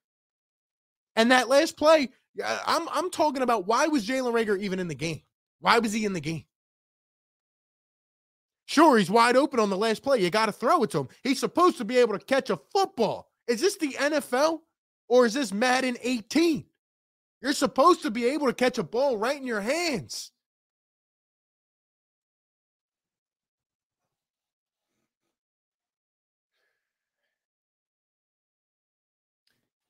And 1.18 1.30
that 1.32 1.50
last 1.50 1.76
play, 1.76 2.08
I'm 2.42 2.88
I'm 2.88 3.12
talking 3.12 3.42
about 3.42 3.68
why 3.68 3.88
was 3.88 4.08
Jalen 4.08 4.32
Reagor 4.32 4.58
even 4.62 4.80
in 4.80 4.88
the 4.88 4.96
game? 4.96 5.24
Why 5.60 5.80
was 5.80 5.92
he 5.92 6.06
in 6.06 6.14
the 6.14 6.22
game? 6.22 6.46
Sure, 8.68 8.98
he's 8.98 9.12
wide 9.12 9.36
open 9.36 9.60
on 9.60 9.70
the 9.70 9.78
last 9.78 10.04
play. 10.04 10.22
You 10.22 10.30
got 10.30 10.46
to 10.46 10.54
throw 10.54 10.82
it 10.84 10.92
to 10.92 11.00
him. 11.00 11.10
He's 11.22 11.42
supposed 11.42 11.78
to 11.80 11.86
be 11.86 11.98
able 11.98 12.18
to 12.18 12.26
catch 12.26 12.50
a 12.50 12.56
football 12.72 13.30
Is 13.48 13.60
this 13.60 13.76
the 13.76 13.92
NFL 13.92 14.62
or 15.10 15.26
is 15.26 15.34
this 15.34 15.52
Madden 15.52 15.98
18? 16.02 16.64
You're 17.46 17.54
supposed 17.54 18.02
to 18.02 18.10
be 18.10 18.26
able 18.26 18.48
to 18.48 18.56
catch 18.56 18.80
a 18.80 18.84
ball 18.84 19.20
right 19.20 19.40
in 19.40 19.46
your 19.46 19.62
hands. 19.62 20.32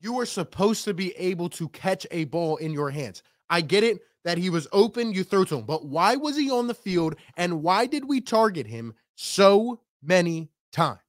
You 0.01 0.19
are 0.19 0.25
supposed 0.25 0.83
to 0.83 0.93
be 0.93 1.12
able 1.15 1.47
to 1.51 1.69
catch 1.69 2.05
a 2.12 2.25
ball 2.25 2.57
in 2.57 2.74
your 2.74 2.89
hands. 2.89 3.24
I 3.50 3.62
get 3.62 3.85
it 3.85 4.01
that 4.25 4.38
he 4.38 4.50
was 4.50 4.67
open, 4.74 5.13
you 5.13 5.24
throw 5.24 5.45
to 5.45 5.59
him, 5.59 5.65
but 5.65 5.85
why 5.85 6.17
was 6.17 6.35
he 6.35 6.51
on 6.51 6.67
the 6.67 6.74
field 6.74 7.15
and 7.38 7.63
why 7.63 7.85
did 7.85 8.03
we 8.03 8.19
target 8.19 8.67
him 8.67 8.95
so 9.15 9.79
many 10.03 10.50
times? 10.74 11.04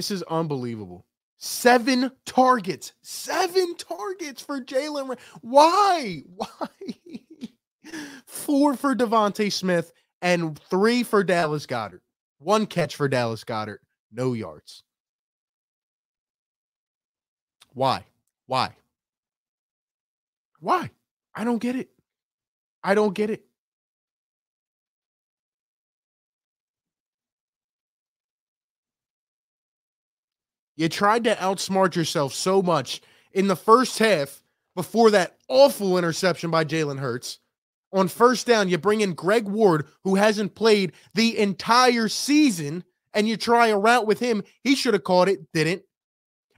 This 0.00 0.10
is 0.10 0.22
unbelievable. 0.30 1.04
Seven 1.36 2.10
targets. 2.24 2.94
Seven 3.02 3.76
targets 3.76 4.40
for 4.40 4.58
Jalen. 4.58 5.18
Why? 5.42 6.22
Why? 6.36 6.68
Four 8.24 8.76
for 8.76 8.94
DeVonta 8.96 9.52
Smith 9.52 9.92
and 10.22 10.58
three 10.70 11.02
for 11.02 11.22
Dallas 11.22 11.66
Goedert. 11.66 12.00
One 12.38 12.64
catch 12.64 12.96
for 12.96 13.08
Dallas 13.08 13.44
Goedert. 13.44 13.80
No 14.10 14.32
yards. 14.32 14.84
Why? 17.74 18.06
Why? 18.46 18.74
Why? 20.60 20.90
I 21.34 21.44
don't 21.44 21.58
get 21.58 21.76
it. 21.76 21.90
I 22.82 22.94
don't 22.94 23.12
get 23.12 23.28
it. 23.28 23.44
You 30.80 30.88
tried 30.88 31.24
to 31.24 31.34
outsmart 31.34 31.94
yourself 31.94 32.32
so 32.32 32.62
much 32.62 33.02
in 33.34 33.48
the 33.48 33.54
first 33.54 33.98
half 33.98 34.42
before 34.74 35.10
that 35.10 35.36
awful 35.46 35.98
interception 35.98 36.50
by 36.50 36.64
Jalen 36.64 36.98
Hurts. 36.98 37.38
On 37.92 38.08
first 38.08 38.46
down, 38.46 38.70
you 38.70 38.78
bring 38.78 39.02
in 39.02 39.12
Greg 39.12 39.46
Ward, 39.46 39.88
who 40.04 40.14
hasn't 40.14 40.54
played 40.54 40.92
the 41.12 41.36
entire 41.36 42.08
season, 42.08 42.82
and 43.12 43.28
you 43.28 43.36
try 43.36 43.66
a 43.66 43.78
route 43.78 44.06
with 44.06 44.20
him. 44.20 44.42
He 44.64 44.74
should 44.74 44.94
have 44.94 45.04
caught 45.04 45.28
it, 45.28 45.52
didn't. 45.52 45.82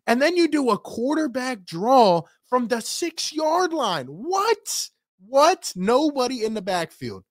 And 0.06 0.22
then 0.22 0.36
you 0.36 0.46
do 0.46 0.70
a 0.70 0.78
quarterback 0.78 1.64
draw 1.64 2.22
from 2.48 2.68
the 2.68 2.80
six 2.80 3.32
yard 3.32 3.72
line. 3.72 4.06
What? 4.06 4.88
What? 5.26 5.72
Nobody 5.74 6.44
in 6.44 6.54
the 6.54 6.62
backfield 6.62 7.24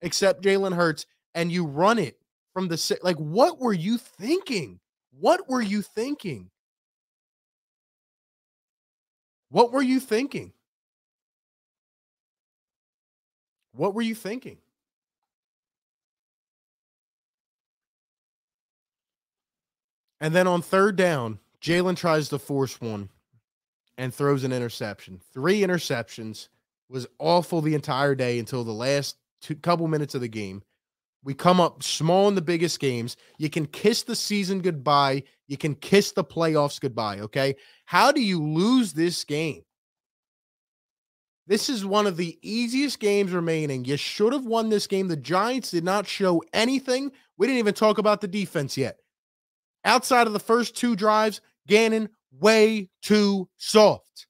except 0.00 0.42
Jalen 0.42 0.74
Hurts, 0.74 1.06
and 1.36 1.52
you 1.52 1.66
run 1.66 2.00
it 2.00 2.18
from 2.52 2.66
the 2.66 2.76
six. 2.76 3.00
Like, 3.04 3.18
what 3.18 3.60
were 3.60 3.72
you 3.72 3.96
thinking? 3.96 4.80
What 5.18 5.48
were 5.48 5.62
you 5.62 5.82
thinking? 5.82 6.50
What 9.50 9.72
were 9.72 9.82
you 9.82 10.00
thinking? 10.00 10.52
What 13.74 13.94
were 13.94 14.02
you 14.02 14.14
thinking? 14.14 14.58
And 20.20 20.34
then 20.34 20.46
on 20.46 20.62
third 20.62 20.96
down, 20.96 21.40
Jalen 21.60 21.96
tries 21.96 22.28
to 22.28 22.38
force 22.38 22.80
one 22.80 23.08
and 23.98 24.14
throws 24.14 24.44
an 24.44 24.52
interception. 24.52 25.20
Three 25.32 25.60
interceptions 25.60 26.48
was 26.88 27.06
awful 27.18 27.60
the 27.60 27.74
entire 27.74 28.14
day 28.14 28.38
until 28.38 28.64
the 28.64 28.72
last 28.72 29.16
two 29.40 29.56
couple 29.56 29.88
minutes 29.88 30.14
of 30.14 30.20
the 30.20 30.28
game. 30.28 30.62
We 31.24 31.34
come 31.34 31.60
up 31.60 31.82
small 31.82 32.28
in 32.28 32.34
the 32.34 32.42
biggest 32.42 32.80
games. 32.80 33.16
You 33.38 33.48
can 33.48 33.66
kiss 33.66 34.02
the 34.02 34.16
season 34.16 34.60
goodbye. 34.60 35.22
You 35.46 35.56
can 35.56 35.74
kiss 35.76 36.12
the 36.12 36.24
playoffs 36.24 36.80
goodbye. 36.80 37.20
Okay. 37.20 37.54
How 37.84 38.10
do 38.10 38.20
you 38.20 38.42
lose 38.42 38.92
this 38.92 39.24
game? 39.24 39.62
This 41.46 41.68
is 41.68 41.84
one 41.84 42.06
of 42.06 42.16
the 42.16 42.38
easiest 42.42 43.00
games 43.00 43.32
remaining. 43.32 43.84
You 43.84 43.96
should 43.96 44.32
have 44.32 44.46
won 44.46 44.68
this 44.68 44.86
game. 44.86 45.08
The 45.08 45.16
Giants 45.16 45.70
did 45.70 45.84
not 45.84 46.06
show 46.06 46.42
anything. 46.52 47.12
We 47.36 47.46
didn't 47.46 47.58
even 47.58 47.74
talk 47.74 47.98
about 47.98 48.20
the 48.20 48.28
defense 48.28 48.76
yet. 48.76 48.96
Outside 49.84 50.26
of 50.26 50.32
the 50.32 50.40
first 50.40 50.76
two 50.76 50.94
drives, 50.94 51.40
Gannon 51.66 52.08
way 52.32 52.88
too 53.02 53.48
soft. 53.56 54.26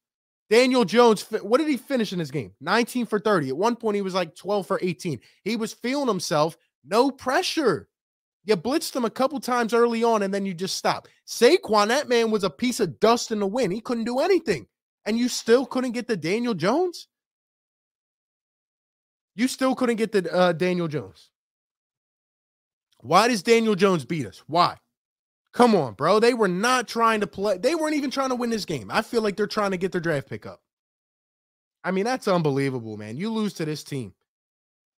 Daniel 0.50 0.85
Jones, 0.85 1.22
what 1.42 1.59
did 1.59 1.68
he 1.68 1.76
finish 1.76 2.12
in 2.12 2.18
this 2.18 2.31
game? 2.31 2.52
19 2.61 3.07
for 3.07 3.18
30. 3.18 3.50
At 3.50 3.57
one 3.57 3.76
point, 3.76 3.94
he 3.94 4.02
was 4.02 4.14
like 4.14 4.35
12 4.35 4.66
for 4.66 4.78
18. 4.83 5.20
He 5.44 5.57
was 5.57 5.72
feeling 5.72 6.09
himself. 6.09 6.57
No 6.85 7.11
pressure. 7.11 7.88
You 8.45 8.57
blitzed 8.57 8.97
him 8.97 9.05
a 9.05 9.11
couple 9.11 9.38
times 9.40 9.73
early 9.73 10.03
on, 10.03 10.23
and 10.23 10.35
then 10.35 10.45
you 10.45 10.53
just 10.53 10.77
stop. 10.77 11.07
Saquon, 11.27 11.88
that 11.88 12.09
man 12.09 12.31
was 12.31 12.42
a 12.42 12.51
piece 12.51 12.81
of 12.81 12.99
dust 12.99 13.31
in 13.31 13.38
the 13.38 13.47
wind. 13.47 13.73
He 13.73 13.81
couldn't 13.81 14.05
do 14.05 14.18
anything. 14.18 14.66
And 15.05 15.18
you 15.18 15.29
still 15.29 15.64
couldn't 15.64 15.92
get 15.92 16.09
the 16.09 16.16
Daniel 16.16 16.55
Jones? 16.55 17.09
You 19.35 19.49
still 19.49 19.75
couldn't 19.75 19.97
get 19.97 20.12
the 20.12 20.33
uh, 20.33 20.53
Daniel 20.53 20.88
Jones. 20.88 21.31
Why 22.99 23.29
does 23.29 23.42
Daniel 23.42 23.75
Jones 23.75 24.05
beat 24.05 24.27
us? 24.27 24.42
Why? 24.47 24.77
Come 25.53 25.75
on, 25.75 25.95
bro. 25.95 26.18
They 26.18 26.35
were 26.35 26.49
not 26.49 26.88
trying 26.88 27.21
to 27.21 27.27
play. 27.27 27.59
They 27.59 27.75
weren't 27.75 27.97
even 27.97 28.11
trying 28.11 28.31
to 28.31 28.35
win 28.35 28.51
this 28.51 28.64
game. 28.64 28.90
I 28.90 29.03
feel 29.03 29.23
like 29.23 29.37
they're 29.37 29.47
trying 29.47 29.73
to 29.73 29.77
get 29.77 29.92
their 29.92 30.01
draft 30.01 30.29
pick 30.29 30.47
up. 30.47 30.61
I 31.85 31.90
mean, 31.90 32.05
that's 32.05 32.29
unbelievable, 32.29 32.97
man. 32.97 33.16
You 33.16 33.31
lose 33.31 33.55
to 33.55 33.64
this 33.64 33.83
team. 33.83 34.14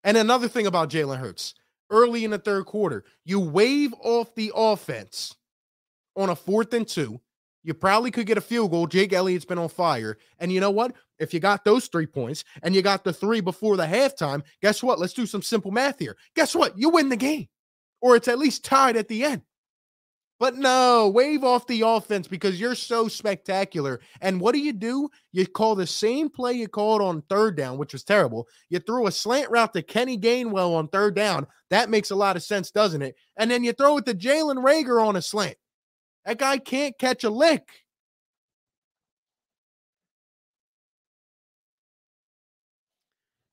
And 0.04 0.16
another 0.16 0.48
thing 0.48 0.66
about 0.66 0.90
Jalen 0.90 1.18
Hurts 1.18 1.54
early 1.90 2.24
in 2.24 2.30
the 2.30 2.38
third 2.38 2.66
quarter, 2.66 3.04
you 3.24 3.40
wave 3.40 3.94
off 4.00 4.34
the 4.34 4.52
offense 4.54 5.34
on 6.16 6.30
a 6.30 6.36
fourth 6.36 6.72
and 6.74 6.86
two. 6.86 7.20
You 7.62 7.72
probably 7.72 8.10
could 8.10 8.26
get 8.26 8.36
a 8.36 8.42
field 8.42 8.70
goal. 8.70 8.86
Jake 8.86 9.12
Elliott's 9.12 9.46
been 9.46 9.58
on 9.58 9.70
fire. 9.70 10.18
And 10.38 10.52
you 10.52 10.60
know 10.60 10.70
what? 10.70 10.94
If 11.18 11.32
you 11.32 11.40
got 11.40 11.64
those 11.64 11.86
three 11.86 12.06
points 12.06 12.44
and 12.62 12.74
you 12.74 12.82
got 12.82 13.04
the 13.04 13.12
three 13.12 13.40
before 13.40 13.76
the 13.76 13.86
halftime, 13.86 14.42
guess 14.60 14.82
what? 14.82 14.98
Let's 14.98 15.14
do 15.14 15.24
some 15.24 15.40
simple 15.40 15.70
math 15.70 15.98
here. 15.98 16.16
Guess 16.36 16.54
what? 16.54 16.76
You 16.76 16.90
win 16.90 17.08
the 17.08 17.16
game, 17.16 17.48
or 18.02 18.16
it's 18.16 18.28
at 18.28 18.38
least 18.38 18.64
tied 18.64 18.96
at 18.96 19.08
the 19.08 19.24
end. 19.24 19.42
But 20.40 20.56
no, 20.56 21.08
wave 21.08 21.44
off 21.44 21.66
the 21.66 21.82
offense 21.82 22.26
because 22.26 22.60
you're 22.60 22.74
so 22.74 23.06
spectacular. 23.06 24.00
And 24.20 24.40
what 24.40 24.52
do 24.52 24.58
you 24.58 24.72
do? 24.72 25.08
You 25.32 25.46
call 25.46 25.76
the 25.76 25.86
same 25.86 26.28
play 26.28 26.54
you 26.54 26.66
called 26.66 27.00
on 27.00 27.22
third 27.22 27.56
down, 27.56 27.78
which 27.78 27.92
was 27.92 28.02
terrible. 28.02 28.48
You 28.68 28.80
threw 28.80 29.06
a 29.06 29.12
slant 29.12 29.50
route 29.50 29.72
to 29.74 29.82
Kenny 29.82 30.18
Gainwell 30.18 30.74
on 30.74 30.88
third 30.88 31.14
down. 31.14 31.46
That 31.70 31.88
makes 31.88 32.10
a 32.10 32.16
lot 32.16 32.36
of 32.36 32.42
sense, 32.42 32.72
doesn't 32.72 33.02
it? 33.02 33.14
And 33.36 33.50
then 33.50 33.62
you 33.62 33.72
throw 33.72 33.98
it 33.98 34.06
to 34.06 34.14
Jalen 34.14 34.64
Reagor 34.64 35.06
on 35.06 35.16
a 35.16 35.22
slant. 35.22 35.56
That 36.26 36.38
guy 36.38 36.58
can't 36.58 36.98
catch 36.98 37.22
a 37.24 37.30
lick. 37.30 37.68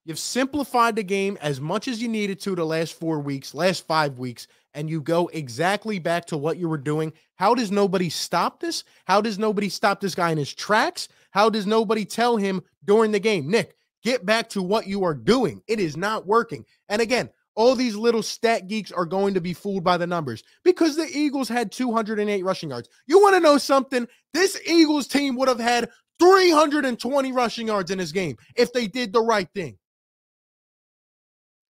You've 0.04 0.18
simplified 0.18 0.96
the 0.96 1.04
game 1.04 1.38
as 1.42 1.62
much 1.62 1.88
as 1.88 2.02
you 2.02 2.08
needed 2.08 2.40
to 2.42 2.56
the 2.56 2.66
last 2.66 3.00
four 3.00 3.20
weeks, 3.20 3.54
last 3.54 3.86
five 3.86 4.18
weeks, 4.18 4.48
and 4.74 4.90
you 4.90 5.00
go 5.00 5.28
exactly 5.28 6.00
back 6.00 6.26
to 6.28 6.38
what 6.38 6.58
you 6.58 6.68
were 6.68 6.80
doing. 6.80 7.14
How 7.36 7.54
does 7.54 7.70
nobody 7.70 8.10
stop 8.10 8.60
this? 8.60 8.84
How 9.06 9.22
does 9.22 9.38
nobody 9.38 9.70
stop 9.70 10.02
this 10.02 10.16
guy 10.16 10.32
in 10.32 10.40
his 10.40 10.54
tracks? 10.54 11.08
How 11.30 11.52
does 11.52 11.68
nobody 11.68 12.04
tell 12.04 12.36
him 12.38 12.64
during 12.84 13.12
the 13.12 13.20
game, 13.20 13.48
Nick, 13.48 13.76
get 14.04 14.26
back 14.26 14.50
to 14.50 14.64
what 14.64 14.88
you 14.88 15.04
are 15.04 15.14
doing? 15.14 15.62
It 15.68 15.80
is 15.80 15.96
not 15.96 16.26
working. 16.26 16.66
And 16.90 17.00
again, 17.00 17.30
all 17.54 17.76
these 17.76 17.96
little 17.96 18.24
stat 18.24 18.68
geeks 18.68 18.92
are 18.92 19.06
going 19.06 19.36
to 19.36 19.42
be 19.42 19.54
fooled 19.54 19.84
by 19.84 19.98
the 19.98 20.08
numbers 20.08 20.42
because 20.64 20.96
the 20.96 21.08
Eagles 21.14 21.48
had 21.48 21.72
208 21.72 22.44
rushing 22.44 22.72
yards. 22.72 22.90
You 23.06 23.22
want 23.22 23.36
to 23.36 23.40
know 23.40 23.60
something? 23.60 24.08
This 24.34 24.60
Eagles 24.66 25.06
team 25.06 25.36
would 25.36 25.48
have 25.48 25.60
had 25.60 25.90
320 26.20 27.32
rushing 27.34 27.68
yards 27.68 27.92
in 27.92 28.00
this 28.00 28.12
game 28.12 28.38
if 28.56 28.74
they 28.74 28.88
did 28.88 29.14
the 29.14 29.22
right 29.22 29.50
thing. 29.54 29.78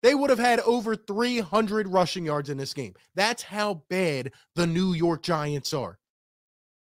They 0.06 0.14
would 0.14 0.30
have 0.30 0.38
had 0.38 0.60
over 0.60 0.96
300 0.96 1.88
rushing 1.88 2.26
yards 2.28 2.52
in 2.52 2.60
this 2.60 2.76
game. 2.76 2.94
That's 3.16 3.42
how 3.42 3.82
bad 3.90 4.34
the 4.54 4.68
New 4.68 4.94
York 4.94 5.24
Giants 5.24 5.74
are. 5.74 5.98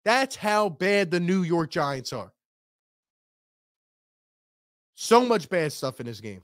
That's 0.04 0.37
how 0.37 0.68
bad 0.68 1.11
the 1.11 1.18
New 1.18 1.42
York 1.42 1.68
Giants 1.68 2.12
are. 2.12 2.33
So 4.94 5.26
much 5.26 5.48
bad 5.48 5.72
stuff 5.72 5.98
in 5.98 6.07
this 6.07 6.20
game. 6.20 6.42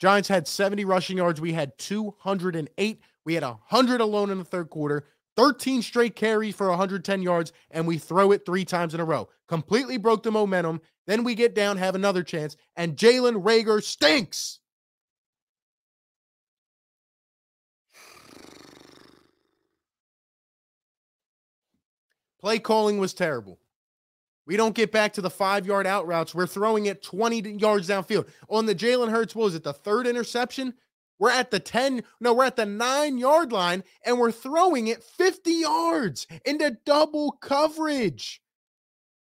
Giants 0.00 0.28
had 0.28 0.48
70 0.48 0.84
rushing 0.84 1.18
yards. 1.18 1.40
We 1.40 1.52
had 1.52 1.78
208. 1.78 3.00
We 3.24 3.34
had 3.34 3.44
100 3.44 4.00
alone 4.00 4.30
in 4.30 4.38
the 4.38 4.44
third 4.44 4.68
quarter, 4.68 5.04
13 5.36 5.82
straight 5.82 6.16
carries 6.16 6.54
for 6.54 6.68
110 6.68 7.22
yards, 7.22 7.52
and 7.70 7.86
we 7.86 7.98
throw 7.98 8.32
it 8.32 8.46
three 8.46 8.64
times 8.64 8.94
in 8.94 9.00
a 9.00 9.04
row. 9.04 9.28
Completely 9.48 9.98
broke 9.98 10.22
the 10.22 10.32
momentum. 10.32 10.80
Then 11.06 11.24
we 11.24 11.34
get 11.34 11.54
down, 11.54 11.76
have 11.76 11.94
another 11.94 12.22
chance, 12.22 12.56
and 12.74 12.96
Jalen 12.96 13.42
Reagor 13.42 13.82
stinks. 13.82 14.60
Play 22.40 22.58
calling 22.58 22.98
was 22.98 23.12
terrible. 23.12 23.58
We 24.46 24.56
don't 24.56 24.74
get 24.74 24.92
back 24.92 25.12
to 25.14 25.20
the 25.20 25.30
five 25.30 25.66
yard 25.66 25.86
out 25.86 26.06
routes. 26.06 26.34
We're 26.34 26.46
throwing 26.46 26.86
it 26.86 27.02
20 27.02 27.58
yards 27.58 27.88
downfield. 27.88 28.28
On 28.48 28.66
the 28.66 28.74
Jalen 28.74 29.10
Hurts, 29.10 29.34
what 29.34 29.44
was 29.44 29.54
it, 29.56 29.64
the 29.64 29.72
third 29.72 30.06
interception? 30.06 30.74
We're 31.18 31.30
at 31.30 31.50
the 31.50 31.60
10, 31.60 32.02
no, 32.20 32.34
we're 32.34 32.44
at 32.44 32.56
the 32.56 32.66
nine 32.66 33.18
yard 33.18 33.52
line 33.52 33.84
and 34.04 34.18
we're 34.18 34.32
throwing 34.32 34.88
it 34.88 35.02
50 35.02 35.50
yards 35.50 36.26
into 36.44 36.76
double 36.84 37.32
coverage. 37.32 38.42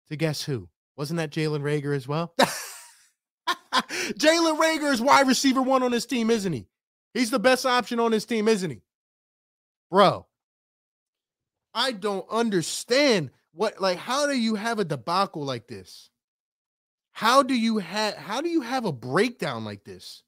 To 0.09 0.17
guess 0.17 0.43
who? 0.43 0.69
Wasn't 0.97 1.17
that 1.19 1.31
Jalen 1.31 1.63
Reagor 1.63 1.97
as 1.97 2.07
well? 2.07 2.35
Jalen 3.49 4.59
Reagor 4.59 4.93
is 4.93 5.01
wide 5.01 5.29
receiver 5.29 5.63
one 5.63 5.83
on 5.83 5.93
his 5.93 6.05
team, 6.05 6.31
isn't 6.31 6.53
he? 6.53 6.67
He's 7.15 7.31
the 7.31 7.39
best 7.39 7.65
option 7.65 7.99
on 7.99 8.13
his 8.13 8.27
team, 8.27 8.49
isn't 8.49 8.71
he? 8.71 8.83
Bro, 9.91 10.27
I 11.75 11.93
don't 11.93 12.27
understand 12.31 13.31
what 13.53 13.81
like 13.81 13.99
how 13.99 14.27
do 14.27 14.39
you 14.39 14.55
have 14.55 14.79
a 14.79 14.85
debacle 14.85 15.45
like 15.45 15.67
this? 15.67 16.11
How 17.13 17.43
do 17.43 17.55
you 17.55 17.79
have 17.79 18.15
how 18.15 18.41
do 18.41 18.49
you 18.49 18.61
have 18.61 18.85
a 18.85 18.93
breakdown 18.93 19.65
like 19.65 19.85
this? 19.85 20.23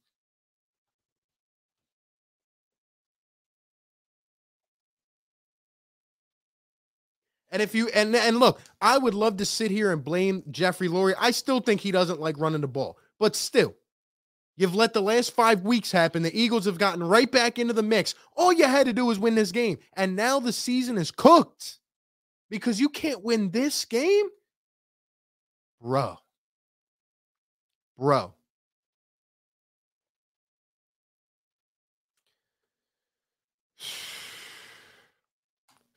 And 7.53 7.61
if 7.61 7.75
you 7.75 7.89
and 7.89 8.17
and 8.17 8.39
look, 8.39 8.61
I 8.81 8.97
would 8.97 9.15
love 9.15 9.37
to 9.37 9.45
sit 9.45 9.71
here 9.71 9.93
and 9.93 10.03
blame 10.03 10.43
Jeffrey 10.51 10.89
Lurie. 10.89 11.15
I 11.21 11.31
still 11.31 11.61
think 11.61 11.83
he 11.83 11.93
doesn't 11.93 12.19
like 12.19 12.39
running 12.39 12.63
the 12.63 12.67
ball, 12.67 12.97
but 13.21 13.37
still, 13.37 13.75
you've 14.57 14.75
let 14.75 14.95
the 14.95 15.03
last 15.03 15.33
five 15.33 15.61
weeks 15.61 15.93
happen. 15.93 16.23
The 16.23 16.37
Eagles 16.37 16.65
have 16.65 16.79
gotten 16.79 17.03
right 17.05 17.31
back 17.31 17.59
into 17.59 17.75
the 17.75 17.83
mix. 17.83 18.15
All 18.35 18.55
you 18.55 18.65
had 18.65 18.87
to 18.87 18.95
do 18.95 19.05
was 19.05 19.19
win 19.19 19.35
this 19.35 19.53
game, 19.53 19.79
and 19.95 20.17
now 20.17 20.41
the 20.41 20.53
season 20.53 20.97
is 20.97 21.11
cooked 21.11 21.79
because 22.49 22.81
you 22.81 22.89
can't 22.89 23.23
win 23.23 23.51
this 23.51 23.85
game, 23.85 24.27
bro. 25.79 26.17
Bro. 27.99 28.33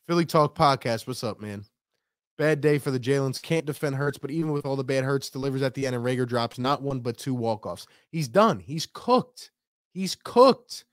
Philly 0.07 0.25
Talk 0.25 0.55
Podcast. 0.55 1.07
What's 1.07 1.23
up, 1.23 1.41
man? 1.41 1.65
Bad 2.37 2.61
day 2.61 2.77
for 2.77 2.91
the 2.91 2.99
Jalen's. 2.99 3.39
Can't 3.39 3.65
defend 3.65 3.95
Hurts, 3.95 4.17
but 4.17 4.29
even 4.29 4.51
with 4.51 4.65
all 4.65 4.75
the 4.75 4.83
bad 4.83 5.03
Hurts, 5.03 5.29
delivers 5.29 5.63
at 5.63 5.73
the 5.73 5.87
end 5.87 5.95
and 5.95 6.05
Reagor 6.05 6.27
drops 6.27 6.59
not 6.59 6.81
one 6.81 6.99
but 6.99 7.17
two 7.17 7.33
walk-offs. 7.33 7.87
He's 8.11 8.27
done. 8.27 8.59
He's 8.59 8.85
cooked. 8.85 9.51
He's 9.93 10.15
cooked. 10.15 10.85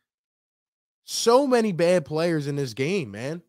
So 1.05 1.47
many 1.47 1.73
bad 1.73 2.05
players 2.05 2.47
in 2.47 2.57
this 2.57 2.73
game, 2.73 3.11
man. 3.11 3.43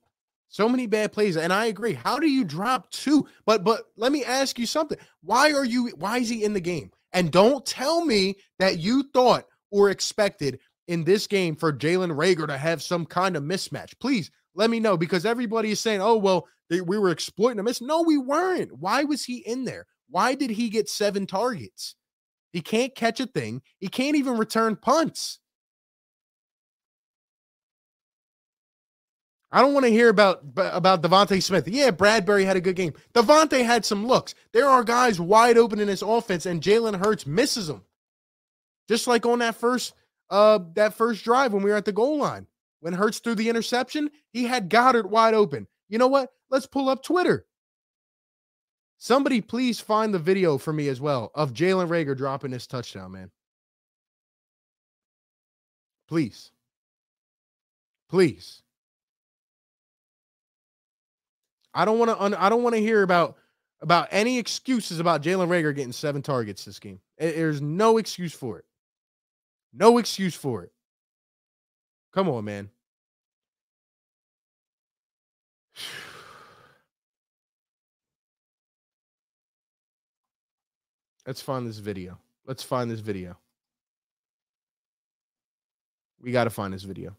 So 0.49 0.67
many 0.67 0.86
bad 0.86 1.13
plays. 1.13 1.38
And 1.38 1.54
I 1.54 1.67
agree. 1.67 1.93
How 1.93 2.19
do 2.19 2.28
you 2.28 2.43
drop 2.43 2.89
two? 2.89 3.28
But 3.45 3.63
but 3.63 3.84
let 3.95 4.12
me 4.12 4.26
ask 4.26 4.60
you 4.60 4.65
something. 4.65 4.97
Why 5.21 5.54
are 5.54 5.65
you 5.65 5.89
why 5.97 6.17
is 6.17 6.30
he 6.30 6.43
in 6.43 6.54
the 6.54 6.60
game? 6.60 6.91
And 7.13 7.32
don't 7.32 7.65
tell 7.65 8.04
me 8.04 8.36
that 8.60 8.80
you 8.80 9.04
thought 9.13 9.45
or 9.71 9.89
expected 9.89 10.60
in 10.88 11.04
this 11.06 11.26
game 11.28 11.56
for 11.56 11.71
Jalen 11.71 12.15
Reagor 12.15 12.47
to 12.47 12.58
have 12.58 12.84
some 12.84 13.06
kind 13.06 13.36
of 13.36 13.43
mismatch. 13.43 13.93
Please 13.99 14.30
let 14.55 14.69
me 14.69 14.79
know 14.79 14.97
because 14.97 15.25
everybody 15.25 15.71
is 15.71 15.79
saying, 15.79 16.01
oh, 16.01 16.17
well, 16.17 16.47
they, 16.69 16.81
we 16.81 16.97
were 16.97 17.09
exploiting 17.09 17.59
him. 17.59 17.65
miss. 17.65 17.81
No, 17.81 18.01
we 18.01 18.17
weren't. 18.17 18.71
Why 18.77 19.03
was 19.03 19.25
he 19.25 19.37
in 19.37 19.65
there? 19.65 19.85
Why 20.09 20.35
did 20.35 20.51
he 20.51 20.69
get 20.69 20.89
seven 20.89 21.25
targets? 21.25 21.95
He 22.51 22.61
can't 22.61 22.95
catch 22.95 23.19
a 23.19 23.25
thing. 23.25 23.61
He 23.79 23.87
can't 23.87 24.15
even 24.15 24.37
return 24.37 24.75
punts. 24.75 25.39
I 29.51 29.61
don't 29.61 29.73
want 29.73 29.85
to 29.85 29.91
hear 29.91 30.09
about 30.09 30.41
about 30.55 31.03
DeVonta 31.03 31.41
Smith. 31.41 31.67
Yeah, 31.67 31.91
Bradbury 31.91 32.43
had 32.43 32.57
a 32.57 32.61
good 32.61 32.75
game. 32.75 32.93
DeVonta 33.13 33.63
had 33.63 33.85
some 33.85 34.05
looks. 34.05 34.33
There 34.51 34.67
are 34.67 34.83
guys 34.83 35.19
wide 35.19 35.59
open 35.59 35.79
in 35.79 35.87
this 35.87 36.01
offense, 36.01 36.47
and 36.47 36.61
Jalen 36.61 37.03
Hurts 37.03 37.27
misses 37.27 37.67
them. 37.67 37.83
Just 38.87 39.05
like 39.07 39.27
on 39.27 39.39
that 39.39 39.55
first 39.55 39.93
uh 40.31 40.59
that 40.73 40.95
first 40.95 41.23
drive 41.23 41.53
when 41.53 41.61
we 41.61 41.69
were 41.69 41.77
at 41.77 41.85
the 41.85 41.91
goal 41.91 42.17
line. 42.17 42.47
When 42.83 42.91
Hurts 42.91 43.19
threw 43.19 43.33
the 43.33 43.47
interception, 43.47 44.11
he 44.33 44.43
had 44.43 44.69
Goedert 44.69 45.05
wide 45.05 45.33
open. 45.33 45.67
You 45.87 45.99
know 45.99 46.09
what? 46.09 46.31
Let's 46.49 46.65
pull 46.65 46.89
up 46.89 47.01
Twitter. 47.01 47.45
Somebody 48.97 49.39
please 49.39 49.79
find 49.79 50.13
the 50.13 50.19
video 50.19 50.57
for 50.57 50.73
me 50.73 50.89
as 50.89 50.99
well 50.99 51.31
of 51.33 51.53
Jalen 51.53 51.87
Reagor 51.87 52.17
dropping 52.17 52.51
this 52.51 52.67
touchdown, 52.67 53.13
man. 53.13 53.31
Please. 56.09 56.51
Please. 58.09 58.61
I 61.73 61.85
don't 61.85 61.99
want 61.99 62.11
to 62.11 62.21
un- 62.21 62.33
I 62.33 62.49
don't 62.49 62.63
want 62.63 62.75
to 62.75 62.81
hear 62.81 63.01
about 63.01 63.37
about 63.79 64.09
any 64.11 64.37
excuses 64.37 64.99
about 64.99 65.23
Jalen 65.23 65.47
Reagor 65.47 65.73
getting 65.73 65.93
seven 65.93 66.21
targets 66.21 66.65
this 66.65 66.79
game. 66.79 66.99
There's 67.17 67.61
no 67.61 67.97
excuse 67.97 68.33
for 68.33 68.59
it. 68.59 68.65
No 69.71 69.99
excuse 69.99 70.35
for 70.35 70.63
it. 70.63 70.72
Come 72.13 72.30
on, 72.30 72.45
man. 72.45 72.69
Let's 81.26 81.41
find 81.41 81.65
this 81.67 81.78
video. 81.80 82.19
Let's 82.45 82.62
find 82.63 82.91
this 82.91 82.99
video. 82.99 83.38
We 86.21 86.32
got 86.32 86.43
to 86.45 86.49
find 86.52 86.73
this 86.73 86.84
video. 86.84 87.15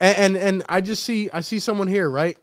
And, 0.00 0.16
and 0.16 0.36
and 0.36 0.62
I 0.68 0.80
just 0.80 1.02
see 1.04 1.28
I 1.32 1.40
see 1.40 1.58
someone 1.58 1.88
here, 1.88 2.08
right? 2.08 2.38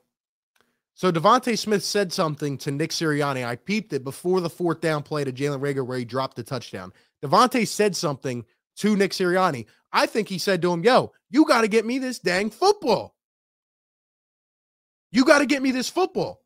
So 0.95 1.11
DeVonta 1.11 1.59
Smith 1.59 1.83
said 1.83 2.13
something 2.13 2.57
to 2.59 2.71
Nick 2.71 2.91
Sirianni. 2.91 3.45
I 3.45 3.57
peeped 3.57 3.91
it 3.91 4.05
before 4.05 4.39
the 4.39 4.49
fourth 4.49 4.79
down 4.79 5.03
play 5.03 5.25
to 5.25 5.31
Jalen 5.31 5.59
Reagor 5.59 5.85
where 5.85 5.97
he 5.97 6.05
dropped 6.05 6.37
the 6.37 6.43
touchdown. 6.43 6.93
DeVonta 7.21 7.67
said 7.67 7.97
something 7.97 8.45
to 8.77 8.95
Nick 8.95 9.11
Sirianni. 9.11 9.65
I 9.91 10.05
think 10.05 10.29
he 10.29 10.37
said 10.37 10.61
to 10.61 10.71
him, 10.71 10.83
Yo, 10.83 11.11
you 11.29 11.45
got 11.45 11.61
to 11.61 11.67
get 11.67 11.85
me 11.85 11.99
this 11.99 12.19
dang 12.19 12.49
football. 12.49 13.13
You 15.11 15.25
got 15.25 15.39
to 15.39 15.45
get 15.45 15.61
me 15.61 15.71
this 15.71 15.89
football. 15.89 16.41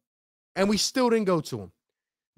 And 0.55 0.67
we 0.67 0.77
still 0.77 1.11
didn't 1.11 1.25
go 1.25 1.41
to 1.41 1.59
him. 1.59 1.71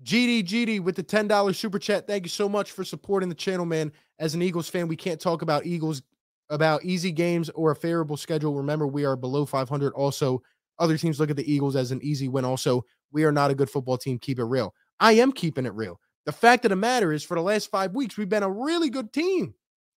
GD 0.04 0.46
GD 0.46 0.80
with 0.82 0.96
the 0.96 1.04
$10 1.04 1.56
super 1.56 1.80
chat. 1.80 2.08
Thank 2.08 2.26
you 2.26 2.30
so 2.30 2.50
much 2.50 2.72
for 2.72 2.84
supporting 2.84 3.30
the 3.30 3.36
channel, 3.36 3.66
man. 3.66 3.92
As 4.20 4.36
an 4.36 4.42
Eagles 4.42 4.68
fan, 4.68 4.90
we 4.90 4.98
can't 4.98 5.20
talk 5.20 5.44
about 5.44 5.66
Eagles 5.66 6.02
about 6.50 6.84
easy 6.84 7.12
games 7.12 7.50
or 7.52 7.72
a 7.72 7.76
favorable 7.76 8.18
schedule. 8.18 8.54
Remember, 8.56 8.86
we 8.86 9.06
are 9.06 9.16
below 9.16 9.46
500. 9.46 9.94
Also, 9.94 10.42
other 10.82 10.98
teams 10.98 11.20
look 11.20 11.30
at 11.30 11.38
the 11.38 11.50
Eagles 11.50 11.76
as 11.78 11.92
an 11.92 12.02
easy 12.02 12.28
win. 12.28 12.44
Also, 12.44 12.84
we 13.12 13.24
are 13.24 13.32
not 13.32 13.52
a 13.52 13.56
good 13.56 13.70
football 13.70 13.98
team. 13.98 14.20
Keep 14.20 14.40
it 14.40 14.44
real. 14.46 14.74
I 15.00 15.14
am 15.14 15.32
keeping 15.32 15.66
it 15.66 15.74
real. 15.74 16.00
The 16.26 16.32
fact 16.32 16.66
of 16.66 16.70
the 16.70 16.76
matter 16.76 17.14
is, 17.14 17.24
for 17.24 17.36
the 17.36 17.42
last 17.42 17.70
five 17.70 17.94
weeks, 17.96 18.18
we've 18.18 18.30
been 18.30 18.44
a 18.44 18.52
really 18.52 18.90
good 18.90 19.14
team 19.14 19.54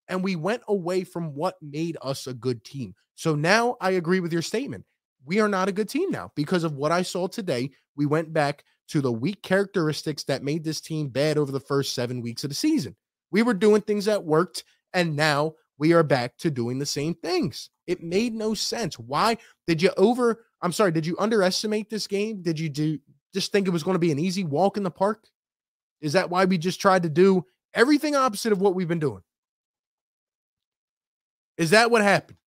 and 0.07 0.23
we 0.23 0.35
went 0.35 0.61
away 0.67 1.03
from 1.03 1.33
what 1.33 1.55
made 1.61 1.97
us 2.01 2.27
a 2.27 2.33
good 2.33 2.63
team. 2.63 2.93
So 3.15 3.35
now 3.35 3.77
I 3.81 3.91
agree 3.91 4.19
with 4.19 4.33
your 4.33 4.41
statement. 4.41 4.85
We 5.25 5.39
are 5.39 5.47
not 5.47 5.67
a 5.67 5.71
good 5.71 5.89
team 5.89 6.11
now 6.11 6.31
because 6.35 6.63
of 6.63 6.75
what 6.75 6.91
I 6.91 7.01
saw 7.01 7.27
today. 7.27 7.71
We 7.95 8.05
went 8.05 8.31
back 8.33 8.63
to 8.89 9.01
the 9.01 9.11
weak 9.11 9.41
characteristics 9.41 10.23
that 10.25 10.43
made 10.43 10.63
this 10.63 10.81
team 10.81 11.07
bad 11.07 11.37
over 11.37 11.51
the 11.51 11.59
first 11.59 11.95
seven 11.95 12.21
weeks 12.21 12.43
of 12.43 12.51
the 12.51 12.55
season. 12.55 12.95
We 13.31 13.41
were 13.41 13.55
doing 13.55 13.81
things 13.81 14.05
that 14.05 14.23
worked, 14.23 14.63
and 14.93 15.15
now 15.15 15.55
we 15.77 15.93
are 15.93 16.03
back 16.03 16.37
to 16.37 16.51
doing 16.51 16.77
the 16.77 16.85
same 16.85 17.15
things. 17.15 17.69
It 17.87 18.03
made 18.03 18.33
no 18.33 18.53
sense. 18.53 18.99
Why 18.99 19.37
did 19.65 19.81
you 19.81 19.91
over? 19.97 20.45
I'm 20.65 20.71
sorry, 20.71 20.91
did 20.91 21.05
you 21.05 21.15
underestimate 21.19 21.91
this 21.91 22.07
game? 22.07 22.41
Did 22.41 22.59
you 22.59 22.69
do 22.69 22.97
just 23.35 23.51
think 23.51 23.67
it 23.67 23.69
was 23.69 23.83
going 23.83 23.93
to 23.93 23.99
be 23.99 24.11
an 24.11 24.17
easy 24.17 24.43
walk 24.43 24.77
in 24.77 24.83
the 24.83 24.89
park? 24.89 25.27
Is 26.01 26.13
that 26.13 26.31
why 26.31 26.45
we 26.45 26.57
just 26.57 26.81
tried 26.81 27.03
to 27.03 27.09
do 27.09 27.45
everything 27.75 28.15
opposite 28.15 28.51
of 28.51 28.61
what 28.61 28.73
we've 28.73 28.87
been 28.87 28.99
doing? 28.99 29.21
Is 31.59 31.69
that 31.69 31.91
what 31.91 32.01
happened? 32.01 32.39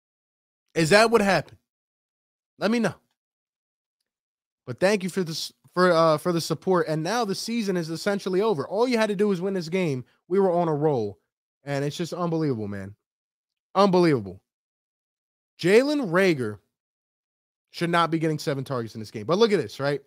Is 0.75 0.91
that 0.91 1.13
what 1.13 1.21
happened? 1.21 1.59
Let 2.59 2.73
me 2.73 2.81
know. 2.81 2.97
But 4.67 4.81
thank 4.81 5.05
you 5.05 5.11
for 5.11 5.23
this 5.23 5.53
for 5.73 5.93
uh 5.93 6.19
for 6.19 6.33
the 6.33 6.41
support. 6.41 6.89
And 6.89 7.05
now 7.05 7.25
the 7.25 7.37
season 7.37 7.77
is 7.77 7.89
essentially 7.89 8.41
over. 8.41 8.67
All 8.67 8.89
you 8.89 8.99
had 8.99 9.11
to 9.11 9.17
do 9.17 9.29
was 9.29 9.41
win 9.41 9.55
this 9.55 9.69
game. 9.69 10.05
We 10.27 10.41
were 10.41 10.51
on 10.51 10.67
a 10.67 10.75
roll. 10.75 11.21
And 11.63 11.85
it's 11.85 11.97
just 11.97 12.13
unbelievable, 12.13 12.67
man. 12.67 12.97
Unbelievable. 13.77 14.43
Jalen 15.61 16.11
Reagor 16.11 16.59
should 17.79 17.91
not 17.91 18.11
be 18.11 18.19
getting 18.19 18.41
seven 18.41 18.65
targets 18.65 18.95
in 18.95 19.01
this 19.01 19.13
game. 19.13 19.25
But 19.25 19.39
look 19.39 19.53
at 19.53 19.61
this, 19.61 19.79
right? 19.79 20.01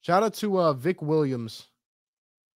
Shout 0.00 0.24
out 0.24 0.34
to 0.34 0.58
uh, 0.58 0.72
Vic 0.72 1.00
Williams 1.00 1.68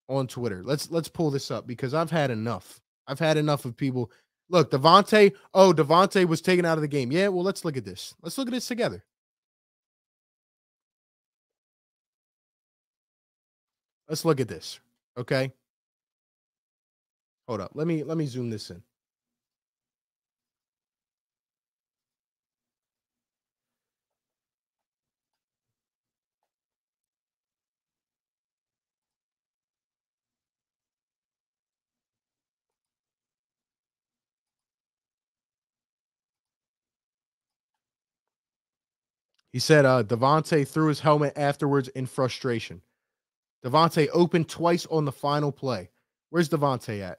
on 0.08 0.26
Twitter. 0.26 0.62
Let's 0.64 0.90
let's 0.90 1.08
pull 1.08 1.30
this 1.30 1.52
up 1.52 1.66
because 1.68 1.94
I've 1.94 2.10
had 2.10 2.30
enough. 2.32 2.80
I've 3.06 3.20
had 3.20 3.36
enough 3.36 3.64
of 3.64 3.76
people. 3.76 4.10
Look, 4.48 4.72
DeVonta. 4.72 5.32
Oh, 5.54 5.72
DeVonta 5.72 6.26
was 6.26 6.40
taken 6.40 6.64
out 6.64 6.78
of 6.78 6.82
the 6.82 6.88
game. 6.88 7.12
Yeah, 7.12 7.28
well, 7.28 7.44
let's 7.44 7.64
look 7.64 7.76
at 7.76 7.84
this. 7.84 8.14
Let's 8.22 8.36
look 8.36 8.48
at 8.48 8.52
this 8.52 8.66
together. 8.66 9.04
Let's 14.08 14.24
look 14.24 14.40
at 14.40 14.48
this. 14.48 14.80
Okay. 15.16 15.52
Hold 17.46 17.60
up. 17.60 17.70
Let 17.74 17.86
me 17.86 18.02
let 18.02 18.18
me 18.18 18.26
zoom 18.26 18.50
this 18.50 18.70
in. 18.70 18.82
He 39.52 39.58
said 39.58 39.84
uh 39.84 40.02
DeVonta 40.04 40.66
threw 40.66 40.88
his 40.88 41.00
helmet 41.00 41.32
afterwards 41.36 41.88
in 41.88 42.06
frustration. 42.06 42.82
DeVonta 43.64 44.08
opened 44.12 44.48
twice 44.48 44.86
on 44.86 45.04
the 45.04 45.12
final 45.12 45.52
play. 45.52 45.90
Where's 46.30 46.48
DeVonta 46.48 47.00
at? 47.02 47.18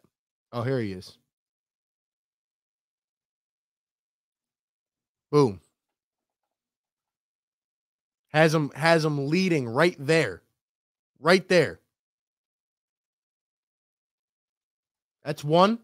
Oh, 0.51 0.63
here 0.63 0.79
he 0.79 0.91
is. 0.93 1.17
Boom. 5.31 5.61
Has 8.29 8.53
him 8.53 8.71
has 8.75 9.03
him 9.03 9.27
leading 9.27 9.67
right 9.67 9.95
there. 9.99 10.41
Right 11.19 11.47
there. 11.47 11.79
That's 15.23 15.43
one. 15.43 15.79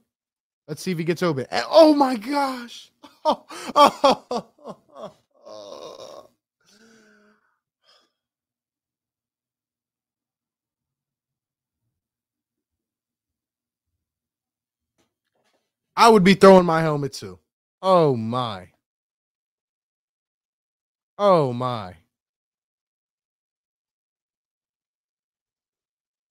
Let's 0.67 0.81
see 0.81 0.91
if 0.91 0.97
he 0.97 1.03
gets 1.03 1.23
open. 1.23 1.45
And- 1.51 1.65
Oh 1.69 1.93
my 1.93 2.15
gosh. 2.15 2.91
I 15.97 16.09
would 16.09 16.23
be 16.23 16.35
throwing 16.35 16.65
my 16.65 16.81
helmet 16.81 17.13
too. 17.13 17.39
Oh 17.81 18.15
my. 18.15 18.69
Oh 21.19 21.53
my. 21.53 21.95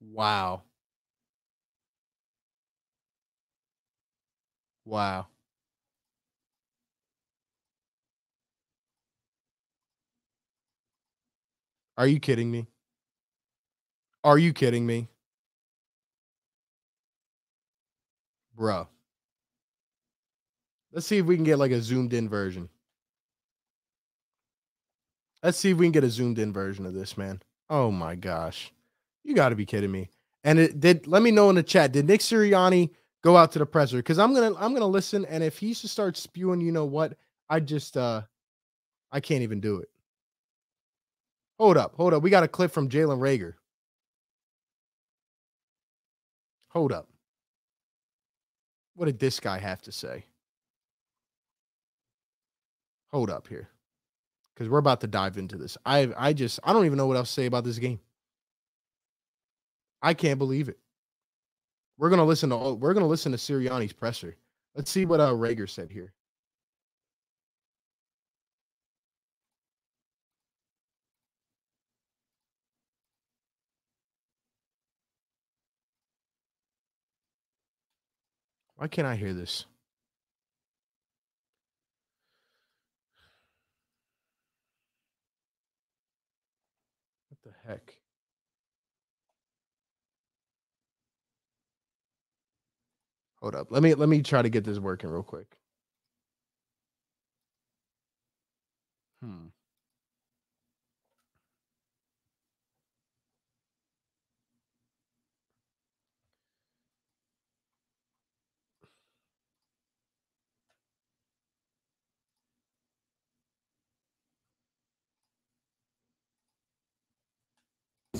Wow. 0.00 0.62
Wow. 4.86 5.26
Are 11.98 12.06
you 12.06 12.20
kidding 12.20 12.50
me? 12.50 12.66
Are 14.24 14.38
you 14.38 14.52
kidding 14.52 14.86
me? 14.86 15.08
Bruh. 18.56 18.88
Let's 20.96 21.06
see 21.06 21.18
if 21.18 21.26
we 21.26 21.34
can 21.34 21.44
get 21.44 21.58
like 21.58 21.72
a 21.72 21.82
zoomed 21.82 22.14
in 22.14 22.26
version. 22.26 22.70
Let's 25.42 25.58
see 25.58 25.72
if 25.72 25.76
we 25.76 25.84
can 25.84 25.92
get 25.92 26.04
a 26.04 26.08
zoomed 26.08 26.38
in 26.38 26.54
version 26.54 26.86
of 26.86 26.94
this, 26.94 27.18
man. 27.18 27.42
Oh 27.68 27.90
my 27.90 28.14
gosh. 28.14 28.72
You 29.22 29.34
got 29.34 29.50
to 29.50 29.56
be 29.56 29.66
kidding 29.66 29.92
me. 29.92 30.08
And 30.42 30.58
it 30.58 30.80
did 30.80 31.06
let 31.06 31.20
me 31.20 31.30
know 31.30 31.50
in 31.50 31.56
the 31.56 31.62
chat. 31.62 31.92
Did 31.92 32.06
Nick 32.06 32.22
Sirianni 32.22 32.88
go 33.22 33.36
out 33.36 33.52
to 33.52 33.58
the 33.58 33.66
presser? 33.66 33.98
Because 33.98 34.18
I'm 34.18 34.32
gonna 34.32 34.54
I'm 34.58 34.72
gonna 34.72 34.86
listen. 34.86 35.26
And 35.26 35.44
if 35.44 35.58
he 35.58 35.74
should 35.74 35.90
start 35.90 36.16
spewing, 36.16 36.62
you 36.62 36.72
know 36.72 36.86
what? 36.86 37.18
I 37.50 37.60
just 37.60 37.98
uh 37.98 38.22
I 39.12 39.20
can't 39.20 39.42
even 39.42 39.60
do 39.60 39.80
it. 39.80 39.90
Hold 41.58 41.76
up, 41.76 41.94
hold 41.94 42.14
up. 42.14 42.22
We 42.22 42.30
got 42.30 42.42
a 42.42 42.48
clip 42.48 42.70
from 42.70 42.88
Jalen 42.88 43.18
Reagor. 43.18 43.52
Hold 46.70 46.92
up. 46.92 47.06
What 48.94 49.04
did 49.04 49.18
this 49.18 49.40
guy 49.40 49.58
have 49.58 49.82
to 49.82 49.92
say? 49.92 50.24
Hold 53.16 53.30
up 53.30 53.48
here. 53.48 53.70
Because 54.52 54.68
we're 54.68 54.76
about 54.76 55.00
to 55.00 55.06
dive 55.06 55.38
into 55.38 55.56
this. 55.56 55.78
I 55.86 56.12
I 56.18 56.34
just 56.34 56.60
I 56.62 56.74
don't 56.74 56.84
even 56.84 56.98
know 56.98 57.06
what 57.06 57.16
else 57.16 57.28
to 57.28 57.32
say 57.32 57.46
about 57.46 57.64
this 57.64 57.78
game. 57.78 57.98
I 60.02 60.12
can't 60.12 60.38
believe 60.38 60.68
it. 60.68 60.78
We're 61.96 62.10
gonna 62.10 62.26
listen 62.26 62.50
to 62.50 62.74
we're 62.74 62.92
gonna 62.92 63.06
listen 63.06 63.32
to 63.32 63.38
Sirianni's 63.38 63.94
presser. 63.94 64.36
Let's 64.74 64.90
see 64.90 65.06
what 65.06 65.18
uh 65.18 65.30
Reagor 65.32 65.66
said 65.66 65.90
here. 65.90 66.12
Why 78.76 78.88
can't 78.88 79.08
I 79.08 79.16
hear 79.16 79.32
this? 79.32 79.64
Heck? 87.66 87.98
Hold 93.40 93.54
up. 93.54 93.68
Let 93.70 93.82
me 93.82 93.94
let 93.94 94.08
me 94.08 94.22
try 94.22 94.42
to 94.42 94.48
get 94.48 94.64
this 94.64 94.78
working 94.78 95.10
real 95.10 95.22
quick. 95.22 95.56
Hmm. 99.22 99.48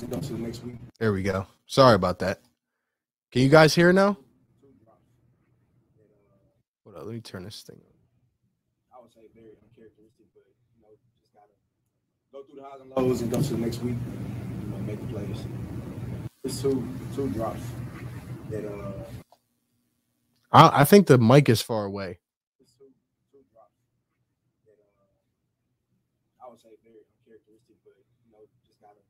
Go 0.05 0.19
to 0.19 0.33
the 0.33 0.39
next 0.39 0.63
week. 0.63 0.75
There 0.99 1.11
we 1.11 1.23
go. 1.23 1.47
Sorry 1.65 1.95
about 1.95 2.19
that. 2.19 2.41
Can 3.31 3.41
you 3.41 3.49
guys 3.49 3.73
hear 3.73 3.91
now? 3.91 4.15
Hold 6.83 6.95
up, 6.95 7.05
let 7.05 7.13
me 7.13 7.19
turn 7.19 7.43
this 7.43 7.63
thing 7.63 7.77
on. 7.77 8.97
I 8.97 9.01
would 9.01 9.11
say 9.11 9.21
very 9.33 9.57
uncharacteristic, 9.63 10.25
but 10.33 10.43
you 10.77 10.81
know, 10.83 10.89
just 11.19 11.33
gotta 11.33 11.51
go 12.31 12.43
through 12.43 12.61
the 12.61 12.63
highs 12.63 12.79
and 12.81 12.89
lows 12.95 13.21
and 13.21 13.31
go 13.31 13.41
to 13.41 13.53
the 13.53 13.57
next 13.57 13.81
week. 13.81 13.97
You 14.61 14.67
know, 14.69 14.77
make 14.83 14.99
the 15.01 15.07
plays. 15.13 15.45
It's 16.43 16.61
two 16.61 16.87
two 17.15 17.29
drops 17.29 17.59
that 18.49 18.65
uh. 18.65 18.91
I, 20.51 20.81
I 20.81 20.83
think 20.85 21.07
the 21.07 21.17
mic 21.17 21.49
is 21.49 21.61
far 21.61 21.85
away. 21.85 22.19
It's 22.61 22.71
two 22.73 22.85
two 23.33 23.43
drops 23.51 23.73
that 24.65 24.77
uh. 24.79 26.45
I 26.45 26.49
would 26.49 26.61
say 26.61 26.69
very 26.85 27.03
uncharacteristic, 27.19 27.75
but 27.83 27.93
you 28.23 28.31
know, 28.31 28.39
just 28.65 28.79
gotta 28.79 29.01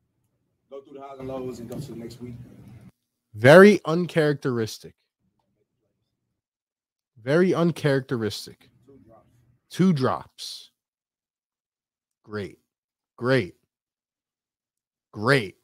go 0.70 0.77
through 0.88 0.98
the 0.98 1.06
highs 1.06 1.18
and 1.18 1.28
lows 1.28 1.58
and 1.58 1.68
go 1.68 1.78
to 1.78 1.92
the 1.92 1.96
next 1.96 2.20
week. 2.20 2.34
Very 3.34 3.80
uncharacteristic. 3.84 4.94
Very 7.22 7.54
uncharacteristic. 7.54 8.70
Two 8.86 8.98
drops. 9.04 9.26
Two 9.70 9.92
drops. 9.92 10.70
Great. 12.24 12.58
Great. 13.16 13.54
Great. 15.12 15.56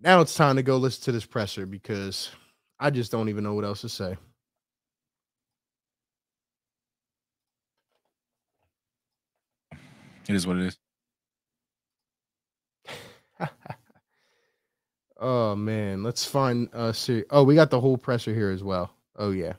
Now 0.00 0.20
it's 0.20 0.34
time 0.34 0.56
to 0.56 0.62
go 0.62 0.76
listen 0.76 1.04
to 1.04 1.12
this 1.12 1.24
presser 1.24 1.64
because 1.64 2.30
I 2.80 2.90
just 2.90 3.12
don't 3.12 3.28
even 3.28 3.44
know 3.44 3.54
what 3.54 3.64
else 3.64 3.82
to 3.82 3.88
say. 3.88 4.16
It 10.28 10.34
is 10.34 10.46
what 10.46 10.56
it 10.56 10.66
is. 10.66 10.81
oh 15.20 15.56
man, 15.56 16.02
let's 16.02 16.24
find 16.24 16.68
uh 16.74 16.92
Siri. 16.92 17.24
Oh, 17.30 17.44
we 17.44 17.54
got 17.54 17.70
the 17.70 17.80
whole 17.80 17.98
presser 17.98 18.34
here 18.34 18.50
as 18.50 18.62
well. 18.64 18.94
Oh 19.16 19.30
yeah. 19.32 19.54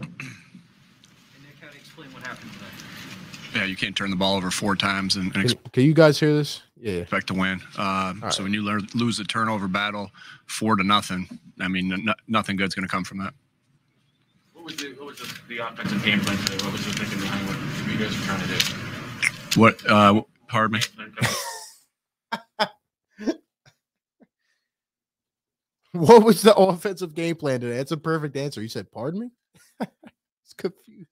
And 0.00 1.44
Nick, 1.44 1.56
how 1.60 1.70
to 1.70 1.76
explain 1.76 2.12
what 2.12 2.26
happened 2.26 2.52
today? 2.52 2.66
Yeah, 3.54 3.64
you 3.64 3.76
can't 3.76 3.96
turn 3.96 4.10
the 4.10 4.16
ball 4.16 4.36
over 4.36 4.50
four 4.50 4.76
times 4.76 5.16
and, 5.16 5.34
and 5.36 5.48
Can, 5.48 5.58
can 5.72 5.82
you 5.84 5.94
guys 5.94 6.20
hear 6.20 6.34
this? 6.34 6.62
Yeah. 6.80 7.04
to 7.04 7.34
win. 7.34 7.60
Um, 7.76 8.20
right. 8.22 8.32
So 8.32 8.42
when 8.42 8.54
you 8.54 8.62
learn, 8.62 8.86
lose 8.94 9.18
the 9.18 9.24
turnover 9.24 9.68
battle, 9.68 10.10
four 10.46 10.76
to 10.76 10.84
nothing, 10.84 11.28
I 11.60 11.68
mean, 11.68 11.92
n- 11.92 12.14
nothing 12.26 12.56
good's 12.56 12.74
going 12.74 12.86
to 12.86 12.90
come 12.90 13.04
from 13.04 13.18
that. 13.18 13.34
What 14.52 14.64
was 14.64 14.76
the 14.76 14.88
what 14.98 15.06
was 15.06 15.18
the, 15.18 15.38
the 15.48 15.66
offensive 15.66 16.04
game 16.04 16.20
plan 16.20 16.36
today? 16.38 16.64
What 16.64 16.72
was 16.72 16.84
the 16.84 16.92
thinking 16.92 17.20
behind 17.20 17.46
what 17.48 17.92
you 17.92 17.98
guys 17.98 18.16
were 18.16 18.24
trying 18.24 18.40
to 18.40 18.48
do? 18.48 19.60
What? 19.60 19.90
Uh, 19.90 20.22
pardon 20.46 20.74
me. 20.74 20.80
Game 20.80 20.94
plan 20.96 21.12
coverage? 21.16 21.36
What 25.92 26.22
was 26.22 26.42
the 26.42 26.54
offensive 26.54 27.14
game 27.14 27.36
plan 27.36 27.60
today? 27.60 27.76
That's 27.78 27.92
a 27.92 27.96
perfect 27.96 28.36
answer. 28.36 28.60
You 28.60 28.68
said, 28.68 28.92
pardon 28.92 29.20
me? 29.20 29.30
it's 29.80 30.54
confused. 30.56 31.08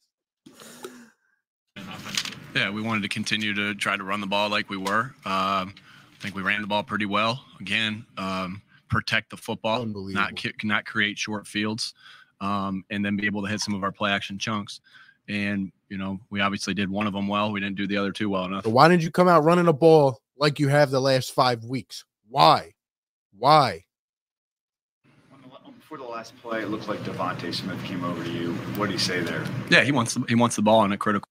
Yeah, 2.57 2.71
we 2.71 2.81
wanted 2.81 3.03
to 3.03 3.09
continue 3.09 3.53
to 3.53 3.75
try 3.75 3.99
to 3.99 4.03
run 4.03 4.23
the 4.23 4.27
ball 4.27 4.49
like 4.49 4.71
we 4.71 4.79
were. 4.79 5.13
Um, 5.27 5.75
I 5.75 6.19
think 6.21 6.35
we 6.35 6.41
ran 6.41 6.63
the 6.63 6.67
ball 6.67 6.83
pretty 6.83 7.05
well. 7.05 7.45
Again, 7.61 8.07
um, 8.17 8.63
protect 8.89 9.29
the 9.29 9.37
football, 9.37 9.85
not 9.85 10.35
ki- 10.37 10.55
not 10.65 10.87
create 10.87 11.19
short 11.19 11.47
fields, 11.47 11.93
um, 12.41 12.83
and 12.89 13.05
then 13.05 13.15
be 13.17 13.27
able 13.27 13.43
to 13.43 13.49
hit 13.49 13.61
some 13.61 13.75
of 13.75 13.85
our 13.85 13.93
play 13.93 14.11
action 14.11 14.39
chunks. 14.39 14.81
And 15.29 15.71
you 15.91 15.99
know, 15.99 16.19
we 16.31 16.41
obviously 16.41 16.73
did 16.73 16.89
one 16.89 17.07
of 17.07 17.13
them 17.13 17.29
well. 17.29 17.53
We 17.53 17.61
didn't 17.61 17.77
do 17.77 17.87
the 17.87 17.99
other 17.99 18.11
two 18.11 18.31
well 18.31 18.47
enough. 18.47 18.65
So 18.65 18.71
why 18.71 18.89
didn't 18.89 19.03
you 19.03 19.11
come 19.11 19.29
out 19.29 19.45
running 19.45 19.67
the 19.67 19.75
ball 19.75 20.23
like 20.39 20.59
you 20.59 20.69
have 20.69 20.91
the 20.91 21.01
last 21.01 21.35
five 21.35 21.63
weeks? 21.63 22.07
Why? 22.27 22.73
Why? 23.39 23.85
On 25.31 25.43
the 25.43 25.49
la- 25.49 25.71
Before 25.73 25.99
the 25.99 26.05
last 26.05 26.35
play, 26.39 26.63
it 26.63 26.69
looked 26.71 26.89
like 26.89 27.01
DeVonta 27.01 27.55
Smith 27.55 27.85
came 27.85 28.03
over 28.03 28.25
to 28.25 28.31
you. 28.31 28.55
What 28.77 28.87
did 28.87 28.93
he 28.93 28.99
say 28.99 29.21
there? 29.21 29.45
Yeah, 29.69 29.83
he 29.83 29.93
wants 29.93 30.15
the, 30.15 30.25
he 30.27 30.35
wants 30.35 30.57
the 30.57 30.63
ball 30.63 30.83
in 30.87 30.93
a 30.93 30.97
critical. 30.97 31.29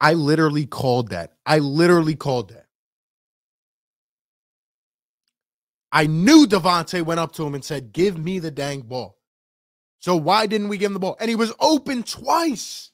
I 0.00 0.14
literally 0.14 0.66
called 0.66 1.10
that. 1.10 1.32
I 1.44 1.58
literally 1.58 2.14
called 2.16 2.50
that. 2.50 2.66
I 5.90 6.06
knew 6.06 6.46
DeVonta 6.46 7.02
went 7.02 7.20
up 7.20 7.32
to 7.32 7.46
him 7.46 7.54
and 7.54 7.64
said, 7.64 7.92
Give 7.92 8.18
me 8.18 8.38
the 8.38 8.50
dang 8.50 8.82
ball. 8.82 9.18
So 10.00 10.16
why 10.16 10.46
didn't 10.46 10.68
we 10.68 10.78
give 10.78 10.88
him 10.90 10.94
the 10.94 11.00
ball? 11.00 11.16
And 11.18 11.28
he 11.28 11.36
was 11.36 11.52
open 11.58 12.02
twice. 12.02 12.92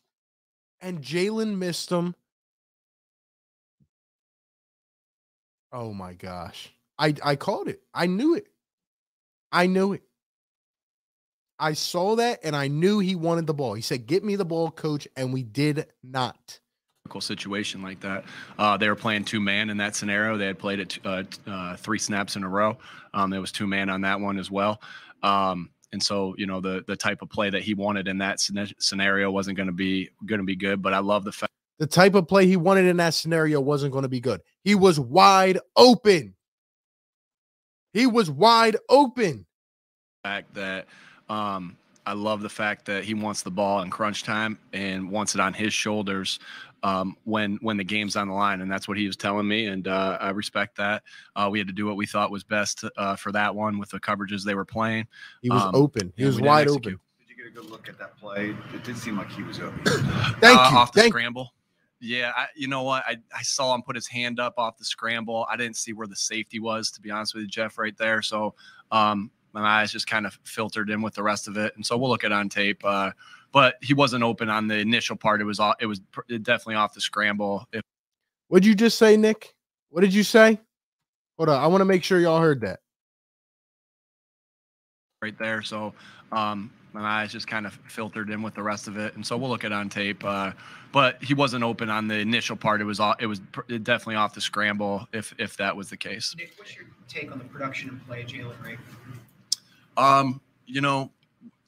And 0.80 1.02
Jalen 1.02 1.58
missed 1.58 1.90
him. 1.90 2.14
Oh 5.72 5.92
my 5.92 6.14
gosh. 6.14 6.72
I, 6.98 7.14
I 7.22 7.36
called 7.36 7.68
it. 7.68 7.82
I 7.92 8.06
knew 8.06 8.34
it. 8.34 8.46
I 9.50 9.66
knew 9.66 9.92
it. 9.92 10.02
I 11.58 11.72
saw 11.74 12.16
that 12.16 12.40
and 12.42 12.54
I 12.56 12.68
knew 12.68 12.98
he 12.98 13.14
wanted 13.14 13.46
the 13.46 13.54
ball. 13.54 13.74
He 13.74 13.82
said, 13.82 14.06
Get 14.06 14.24
me 14.24 14.36
the 14.36 14.44
ball, 14.44 14.70
coach. 14.70 15.08
And 15.16 15.32
we 15.32 15.42
did 15.42 15.86
not. 16.02 16.60
Situation 17.20 17.82
like 17.82 18.00
that. 18.00 18.24
Uh, 18.58 18.76
they 18.76 18.88
were 18.88 18.94
playing 18.94 19.24
two 19.24 19.40
man 19.40 19.68
in 19.70 19.76
that 19.76 19.94
scenario. 19.94 20.38
They 20.38 20.46
had 20.46 20.58
played 20.58 20.80
it 20.80 20.98
uh, 21.04 21.22
uh, 21.46 21.76
three 21.76 21.98
snaps 21.98 22.36
in 22.36 22.44
a 22.44 22.48
row. 22.48 22.78
Um, 23.12 23.30
there 23.30 23.40
was 23.40 23.52
two 23.52 23.66
man 23.66 23.90
on 23.90 24.00
that 24.02 24.18
one 24.18 24.38
as 24.38 24.50
well. 24.50 24.80
Um, 25.22 25.70
and 25.92 26.02
so, 26.02 26.34
you 26.38 26.46
know, 26.46 26.60
the 26.60 26.82
the 26.88 26.96
type 26.96 27.22
of 27.22 27.28
play 27.28 27.50
that 27.50 27.62
he 27.62 27.74
wanted 27.74 28.08
in 28.08 28.18
that 28.18 28.40
scenario 28.40 29.30
wasn't 29.30 29.56
going 29.56 29.68
to 29.68 29.72
be 29.72 30.08
going 30.26 30.40
to 30.40 30.46
be 30.46 30.56
good. 30.56 30.82
But 30.82 30.94
I 30.94 30.98
love 30.98 31.24
the 31.24 31.32
fact 31.32 31.52
the 31.78 31.86
type 31.86 32.14
of 32.14 32.26
play 32.26 32.46
he 32.46 32.56
wanted 32.56 32.86
in 32.86 32.96
that 32.96 33.14
scenario 33.14 33.60
wasn't 33.60 33.92
going 33.92 34.02
to 34.02 34.08
be 34.08 34.20
good. 34.20 34.40
He 34.64 34.74
was 34.74 34.98
wide 34.98 35.58
open. 35.76 36.34
He 37.92 38.06
was 38.06 38.30
wide 38.30 38.76
open. 38.88 39.46
Fact 40.24 40.54
that 40.54 40.86
um, 41.28 41.76
I 42.06 42.12
love 42.12 42.42
the 42.42 42.48
fact 42.48 42.86
that 42.86 43.04
he 43.04 43.14
wants 43.14 43.42
the 43.42 43.50
ball 43.50 43.82
in 43.82 43.90
crunch 43.90 44.24
time 44.24 44.58
and 44.72 45.10
wants 45.10 45.34
it 45.34 45.40
on 45.40 45.52
his 45.52 45.72
shoulders 45.72 46.38
um, 46.84 47.16
when 47.24 47.58
when 47.62 47.76
the 47.78 47.82
game's 47.84 48.14
on 48.14 48.28
the 48.28 48.34
line, 48.34 48.60
and 48.60 48.70
that's 48.70 48.86
what 48.86 48.96
he 48.98 49.06
was 49.06 49.16
telling 49.16 49.48
me, 49.48 49.66
and 49.66 49.88
uh, 49.88 50.18
I 50.20 50.30
respect 50.30 50.76
that. 50.76 51.02
Uh, 51.34 51.48
we 51.50 51.58
had 51.58 51.66
to 51.66 51.72
do 51.72 51.86
what 51.86 51.96
we 51.96 52.04
thought 52.06 52.30
was 52.30 52.44
best 52.44 52.84
uh, 52.96 53.16
for 53.16 53.32
that 53.32 53.54
one 53.54 53.78
with 53.78 53.88
the 53.90 53.98
coverages 53.98 54.44
they 54.44 54.54
were 54.54 54.66
playing. 54.66 55.06
He 55.42 55.48
was 55.50 55.62
Um, 55.62 55.74
open. 55.74 56.12
He 56.16 56.24
was 56.26 56.40
wide 56.40 56.68
open. 56.68 57.00
Did 57.18 57.30
you 57.30 57.36
get 57.36 57.46
a 57.46 57.50
good 57.50 57.70
look 57.70 57.88
at 57.88 57.98
that 57.98 58.16
play? 58.18 58.54
It 58.74 58.84
did 58.84 58.98
seem 58.98 59.16
like 59.16 59.30
he 59.32 59.42
was 59.42 59.58
open. 59.60 59.80
Thank 59.84 60.60
Uh, 60.60 60.68
you. 60.70 60.76
Off 60.78 60.92
the 60.92 61.00
Thank 61.00 61.12
scramble. 61.12 61.54
Yeah, 62.00 62.32
I, 62.36 62.48
you 62.54 62.68
know 62.68 62.82
what? 62.82 63.02
I, 63.06 63.16
I 63.34 63.40
saw 63.42 63.74
him 63.74 63.80
put 63.80 63.96
his 63.96 64.06
hand 64.06 64.38
up 64.38 64.54
off 64.58 64.76
the 64.76 64.84
scramble. 64.84 65.46
I 65.50 65.56
didn't 65.56 65.76
see 65.76 65.94
where 65.94 66.06
the 66.06 66.16
safety 66.16 66.60
was, 66.60 66.90
to 66.90 67.00
be 67.00 67.10
honest 67.10 67.34
with 67.34 67.44
you, 67.44 67.48
Jeff, 67.48 67.78
right 67.78 67.96
there. 67.96 68.20
So 68.20 68.54
um, 68.92 69.30
my 69.54 69.62
eyes 69.62 69.90
just 69.90 70.06
kind 70.06 70.26
of 70.26 70.38
filtered 70.44 70.90
in 70.90 71.00
with 71.00 71.14
the 71.14 71.22
rest 71.22 71.48
of 71.48 71.56
it, 71.56 71.72
and 71.76 71.86
so 71.86 71.96
we'll 71.96 72.10
look 72.10 72.22
at 72.24 72.30
it 72.30 72.34
on 72.34 72.50
tape. 72.50 72.84
Uh, 72.84 73.12
but 73.54 73.76
he 73.80 73.94
wasn't 73.94 74.22
open 74.22 74.50
on 74.50 74.68
the 74.68 74.76
initial 74.76 75.16
part. 75.16 75.40
It 75.40 75.44
was 75.44 75.60
all, 75.60 75.74
it 75.80 75.86
was 75.86 76.00
pr- 76.12 76.22
definitely 76.42 76.74
off 76.74 76.92
the 76.92 77.00
scramble. 77.00 77.66
If 77.72 77.80
What'd 78.48 78.66
you 78.66 78.74
just 78.74 78.98
say, 78.98 79.16
Nick? 79.16 79.54
What 79.88 80.02
did 80.02 80.12
you 80.12 80.24
say? 80.24 80.60
Hold 81.38 81.48
on. 81.48 81.62
I 81.62 81.66
want 81.68 81.80
to 81.80 81.86
make 81.86 82.04
sure 82.04 82.20
y'all 82.20 82.40
heard 82.40 82.60
that. 82.60 82.80
right 85.22 85.38
there. 85.38 85.62
So 85.62 85.94
um, 86.32 86.70
my 86.92 87.22
eyes 87.22 87.32
just 87.32 87.46
kind 87.46 87.66
of 87.66 87.78
filtered 87.88 88.28
in 88.30 88.42
with 88.42 88.54
the 88.54 88.62
rest 88.62 88.88
of 88.88 88.98
it, 88.98 89.14
and 89.14 89.26
so 89.26 89.36
we'll 89.36 89.48
look 89.48 89.64
at 89.64 89.72
it 89.72 89.74
on 89.74 89.88
tape. 89.88 90.22
Uh, 90.24 90.52
but 90.92 91.22
he 91.22 91.32
wasn't 91.32 91.64
open 91.64 91.88
on 91.88 92.06
the 92.08 92.18
initial 92.18 92.56
part. 92.56 92.80
It 92.80 92.84
was 92.84 93.00
all, 93.00 93.14
it 93.18 93.26
was 93.26 93.40
pr- 93.52 93.62
definitely 93.78 94.16
off 94.16 94.34
the 94.34 94.40
scramble. 94.40 95.08
If 95.12 95.34
if 95.38 95.56
that 95.56 95.74
was 95.74 95.88
the 95.88 95.96
case. 95.96 96.34
Nick, 96.36 96.52
what's 96.56 96.76
your 96.76 96.84
take 97.08 97.32
on 97.32 97.38
the 97.38 97.44
production 97.44 97.88
and 97.88 98.06
play 98.06 98.24
Jalen 98.24 98.62
Ray? 98.62 98.76
Um, 99.96 100.40
you 100.66 100.80
know, 100.80 101.10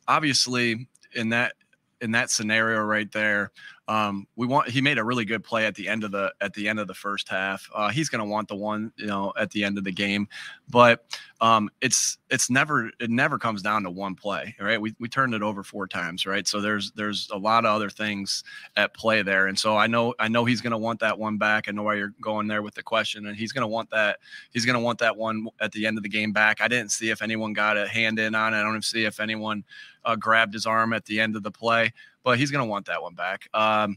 obviously 0.06 0.88
in 1.14 1.30
that 1.30 1.54
in 2.00 2.12
that 2.12 2.30
scenario 2.30 2.80
right 2.80 3.10
there, 3.12 3.50
um, 3.88 4.26
we 4.34 4.46
want 4.46 4.68
he 4.68 4.80
made 4.80 4.98
a 4.98 5.04
really 5.04 5.24
good 5.24 5.44
play 5.44 5.64
at 5.64 5.74
the 5.74 5.88
end 5.88 6.02
of 6.02 6.10
the 6.10 6.32
at 6.40 6.52
the 6.54 6.68
end 6.68 6.80
of 6.80 6.88
the 6.88 6.94
first 6.94 7.28
half. 7.28 7.68
Uh, 7.72 7.88
he's 7.88 8.08
going 8.08 8.20
to 8.20 8.28
want 8.28 8.48
the 8.48 8.56
one, 8.56 8.92
you 8.96 9.06
know, 9.06 9.32
at 9.38 9.50
the 9.52 9.62
end 9.62 9.78
of 9.78 9.84
the 9.84 9.92
game, 9.92 10.26
but 10.68 11.04
um, 11.40 11.70
it's 11.80 12.18
it's 12.28 12.50
never 12.50 12.90
it 12.98 13.10
never 13.10 13.38
comes 13.38 13.62
down 13.62 13.84
to 13.84 13.90
one 13.90 14.16
play, 14.16 14.56
right? 14.58 14.80
We 14.80 14.94
we 14.98 15.08
turned 15.08 15.34
it 15.34 15.42
over 15.42 15.62
four 15.62 15.86
times, 15.86 16.26
right? 16.26 16.48
So 16.48 16.60
there's 16.60 16.90
there's 16.92 17.28
a 17.32 17.38
lot 17.38 17.64
of 17.64 17.74
other 17.74 17.88
things 17.88 18.42
at 18.76 18.92
play 18.92 19.22
there, 19.22 19.46
and 19.46 19.56
so 19.56 19.76
I 19.76 19.86
know 19.86 20.14
I 20.18 20.26
know 20.26 20.44
he's 20.44 20.60
going 20.60 20.72
to 20.72 20.78
want 20.78 20.98
that 21.00 21.16
one 21.16 21.38
back. 21.38 21.68
I 21.68 21.72
know 21.72 21.84
why 21.84 21.94
you're 21.94 22.14
going 22.20 22.48
there 22.48 22.62
with 22.62 22.74
the 22.74 22.82
question, 22.82 23.26
and 23.26 23.36
he's 23.36 23.52
going 23.52 23.62
to 23.62 23.68
want 23.68 23.90
that 23.90 24.18
he's 24.50 24.64
going 24.64 24.74
to 24.74 24.80
want 24.80 24.98
that 24.98 25.16
one 25.16 25.46
at 25.60 25.70
the 25.70 25.86
end 25.86 25.96
of 25.96 26.02
the 26.02 26.08
game 26.08 26.32
back. 26.32 26.60
I 26.60 26.66
didn't 26.66 26.90
see 26.90 27.10
if 27.10 27.22
anyone 27.22 27.52
got 27.52 27.76
a 27.76 27.86
hand 27.86 28.18
in 28.18 28.34
on 28.34 28.52
it. 28.52 28.58
I 28.58 28.62
don't 28.62 28.82
see 28.82 29.04
if 29.04 29.20
anyone 29.20 29.62
uh, 30.06 30.16
grabbed 30.16 30.54
his 30.54 30.66
arm 30.66 30.92
at 30.92 31.04
the 31.04 31.20
end 31.20 31.36
of 31.36 31.42
the 31.42 31.50
play, 31.50 31.92
but 32.26 32.40
he's 32.40 32.50
going 32.50 32.62
to 32.62 32.68
want 32.68 32.86
that 32.86 33.00
one 33.00 33.14
back. 33.14 33.48
Um, 33.54 33.96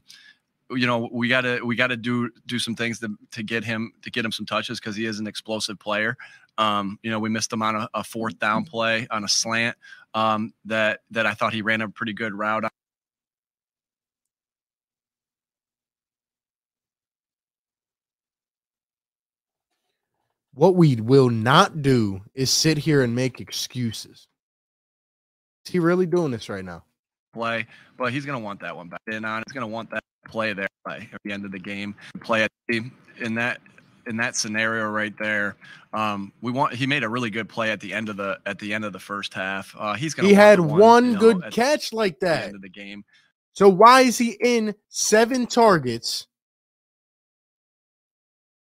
you 0.70 0.86
know, 0.86 1.10
we 1.12 1.28
got 1.28 1.42
to 1.42 1.62
we 1.66 1.76
got 1.76 1.88
to 1.88 1.98
do 1.98 2.30
do 2.46 2.60
some 2.60 2.76
things 2.76 3.00
to 3.00 3.10
to 3.32 3.42
get 3.42 3.64
him 3.64 3.92
to 4.04 4.12
get 4.12 4.24
him 4.24 4.32
some 4.32 4.46
touches 4.46 4.80
because 4.80 4.96
he 4.96 5.06
is 5.06 5.20
an 5.20 5.26
explosive 5.26 5.80
player. 5.80 6.16
Um, 6.60 7.00
you 7.02 7.10
know, 7.10 7.18
we 7.18 7.30
missed 7.30 7.52
him 7.52 7.64
on 7.64 7.76
a, 7.76 7.90
a 7.96 8.04
fourth 8.04 8.38
down 8.38 8.66
play 8.66 9.08
on 9.10 9.24
a 9.24 9.28
slant 9.28 9.76
um, 10.14 10.54
that 10.66 11.00
that 11.10 11.26
I 11.26 11.34
thought 11.34 11.54
he 11.54 11.64
ran 11.64 11.82
a 11.82 11.90
pretty 11.90 12.14
good 12.14 12.36
route. 12.36 12.66
on. 12.66 12.70
What 20.54 20.76
we 20.76 20.98
will 20.98 21.30
not 21.30 21.82
do 21.82 22.22
is 22.36 22.52
sit 22.52 22.78
here 22.78 23.02
and 23.02 23.16
make 23.16 23.42
excuses. 23.42 24.28
Is 25.66 25.72
he 25.72 25.80
really 25.80 26.06
doing 26.06 26.30
this 26.30 26.48
right 26.48 26.64
now? 26.64 26.84
Play, 27.34 27.68
but 27.98 28.14
he's 28.14 28.26
going 28.26 28.40
to 28.40 28.44
want 28.44 28.60
that 28.62 28.76
one 28.76 28.90
back 28.90 29.02
in 29.08 29.26
on. 29.26 29.44
He's 29.46 29.54
going 29.54 29.68
to 29.68 29.74
want 29.74 29.90
that 29.92 30.04
play 30.28 30.54
there 30.54 30.68
play 30.86 31.10
at 31.14 31.20
the 31.24 31.32
end 31.32 31.46
of 31.46 31.52
the 31.52 31.60
game. 31.60 31.96
Play 32.22 32.44
at 32.44 32.52
in 32.70 33.36
that 33.36 33.62
in 34.08 34.18
that 34.18 34.36
scenario 34.36 34.86
right 34.88 35.14
there. 35.20 35.56
Um, 35.94 36.32
we 36.42 36.52
want 36.52 36.74
he 36.74 36.86
made 36.86 37.04
a 37.04 37.10
really 37.10 37.30
good 37.30 37.50
play 37.50 37.72
at 37.72 37.80
the 37.80 37.94
end 37.94 38.10
of 38.10 38.18
the 38.18 38.40
at 38.46 38.60
the 38.60 38.74
end 38.74 38.86
of 38.86 38.94
the 38.94 39.00
first 39.00 39.34
half. 39.34 39.76
Uh, 39.78 39.94
he's 39.94 40.14
going. 40.14 40.28
He 40.28 40.36
had 40.36 40.60
the 40.60 40.64
one, 40.64 41.14
know, 41.14 41.20
good 41.20 41.44
at 41.46 41.54
catch 41.54 41.94
like 41.94 42.20
the 42.20 42.28
that. 42.28 42.44
end 42.46 42.56
of 42.56 42.62
the 42.62 42.70
game. 42.70 43.04
So 43.54 43.68
why 43.70 44.02
is 44.02 44.18
he 44.18 44.38
in 44.42 44.76
seven 44.90 45.48
targets? 45.48 46.28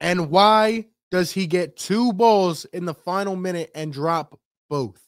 And 0.01 0.29
why 0.29 0.87
does 1.11 1.31
he 1.31 1.45
get 1.45 1.75
two 1.75 2.13
balls 2.13 2.65
in 2.65 2.85
the 2.85 2.93
final 2.93 3.35
minute 3.35 3.71
and 3.75 3.91
drop 3.91 4.39
both? 4.69 5.01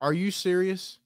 Are 0.00 0.12
you 0.12 0.30
serious? 0.30 0.98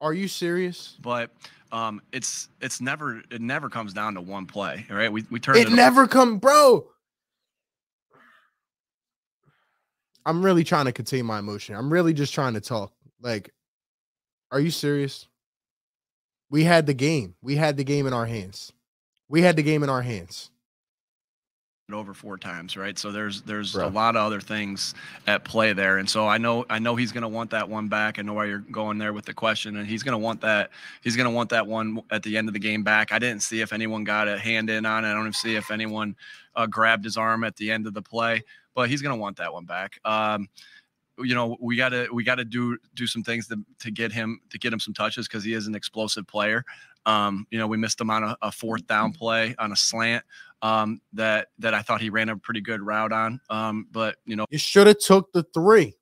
Are 0.00 0.14
you 0.14 0.28
serious? 0.28 0.96
But 1.00 1.30
um, 1.72 2.00
it's 2.12 2.48
it's 2.60 2.80
never 2.80 3.22
it 3.30 3.40
never 3.40 3.68
comes 3.68 3.92
down 3.92 4.14
to 4.14 4.20
one 4.20 4.46
play, 4.46 4.86
right? 4.90 5.12
We 5.12 5.24
we 5.30 5.40
turned 5.40 5.58
It 5.58 5.68
it, 5.68 5.72
never 5.72 6.06
come, 6.06 6.38
bro. 6.38 6.86
I'm 10.26 10.44
really 10.44 10.64
trying 10.64 10.84
to 10.84 10.92
contain 10.92 11.26
my 11.26 11.38
emotion. 11.38 11.74
I'm 11.74 11.92
really 11.92 12.12
just 12.12 12.34
trying 12.34 12.54
to 12.54 12.60
talk. 12.60 12.92
Like, 13.20 13.52
are 14.50 14.60
you 14.60 14.70
serious? 14.70 15.26
We 16.50 16.64
had 16.64 16.86
the 16.86 16.94
game. 16.94 17.34
We 17.42 17.56
had 17.56 17.76
the 17.76 17.84
game 17.84 18.06
in 18.06 18.12
our 18.12 18.26
hands. 18.26 18.72
We 19.28 19.42
had 19.42 19.56
the 19.56 19.62
game 19.62 19.82
in 19.82 19.88
our 19.88 20.02
hands. 20.02 20.50
Over 21.92 22.14
four 22.14 22.38
times, 22.38 22.76
right? 22.76 22.98
So 22.98 23.12
there's 23.12 23.42
there's 23.42 23.72
Bro. 23.72 23.88
a 23.88 23.90
lot 23.90 24.16
of 24.16 24.26
other 24.26 24.40
things 24.40 24.94
at 25.26 25.44
play 25.44 25.72
there, 25.72 25.98
and 25.98 26.08
so 26.08 26.26
I 26.26 26.38
know 26.38 26.64
I 26.70 26.78
know 26.78 26.96
he's 26.96 27.12
going 27.12 27.22
to 27.22 27.28
want 27.28 27.50
that 27.50 27.68
one 27.68 27.88
back. 27.88 28.18
I 28.18 28.22
know 28.22 28.34
why 28.34 28.46
you're 28.46 28.58
going 28.58 28.98
there 28.98 29.12
with 29.12 29.24
the 29.24 29.34
question, 29.34 29.76
and 29.76 29.86
he's 29.86 30.02
going 30.02 30.12
to 30.12 30.18
want 30.18 30.40
that 30.42 30.70
he's 31.02 31.16
going 31.16 31.28
to 31.28 31.34
want 31.34 31.50
that 31.50 31.66
one 31.66 32.00
at 32.10 32.22
the 32.22 32.36
end 32.36 32.48
of 32.48 32.54
the 32.54 32.60
game 32.60 32.82
back. 32.82 33.12
I 33.12 33.18
didn't 33.18 33.42
see 33.42 33.60
if 33.60 33.72
anyone 33.72 34.04
got 34.04 34.28
a 34.28 34.38
hand 34.38 34.70
in 34.70 34.86
on 34.86 35.04
it. 35.04 35.08
I 35.08 35.12
don't 35.12 35.22
even 35.22 35.32
see 35.32 35.56
if 35.56 35.70
anyone 35.70 36.16
uh, 36.56 36.66
grabbed 36.66 37.04
his 37.04 37.16
arm 37.16 37.44
at 37.44 37.56
the 37.56 37.70
end 37.70 37.86
of 37.86 37.94
the 37.94 38.02
play, 38.02 38.42
but 38.74 38.88
he's 38.88 39.02
going 39.02 39.14
to 39.14 39.20
want 39.20 39.36
that 39.38 39.52
one 39.52 39.64
back. 39.64 39.98
Um, 40.04 40.48
you 41.22 41.34
know 41.34 41.56
we 41.60 41.76
got 41.76 41.90
to 41.90 42.08
we 42.12 42.24
got 42.24 42.36
to 42.36 42.44
do 42.44 42.78
do 42.94 43.06
some 43.06 43.22
things 43.22 43.46
to, 43.48 43.58
to 43.78 43.90
get 43.90 44.12
him 44.12 44.40
to 44.50 44.58
get 44.58 44.72
him 44.72 44.80
some 44.80 44.94
touches 44.94 45.28
because 45.28 45.44
he 45.44 45.52
is 45.52 45.66
an 45.66 45.74
explosive 45.74 46.26
player 46.26 46.64
um 47.06 47.46
you 47.50 47.58
know 47.58 47.66
we 47.66 47.76
missed 47.76 48.00
him 48.00 48.10
on 48.10 48.22
a, 48.22 48.36
a 48.42 48.52
fourth 48.52 48.86
down 48.86 49.12
play 49.12 49.54
on 49.58 49.72
a 49.72 49.76
slant 49.76 50.24
um 50.62 51.00
that 51.12 51.48
that 51.58 51.72
i 51.74 51.80
thought 51.82 52.00
he 52.00 52.10
ran 52.10 52.28
a 52.28 52.36
pretty 52.36 52.60
good 52.60 52.82
route 52.82 53.12
on 53.12 53.40
um 53.50 53.86
but 53.90 54.16
you 54.26 54.36
know 54.36 54.44
You 54.50 54.58
should 54.58 54.86
have 54.86 54.98
took 54.98 55.32
the 55.32 55.42
three. 55.54 55.94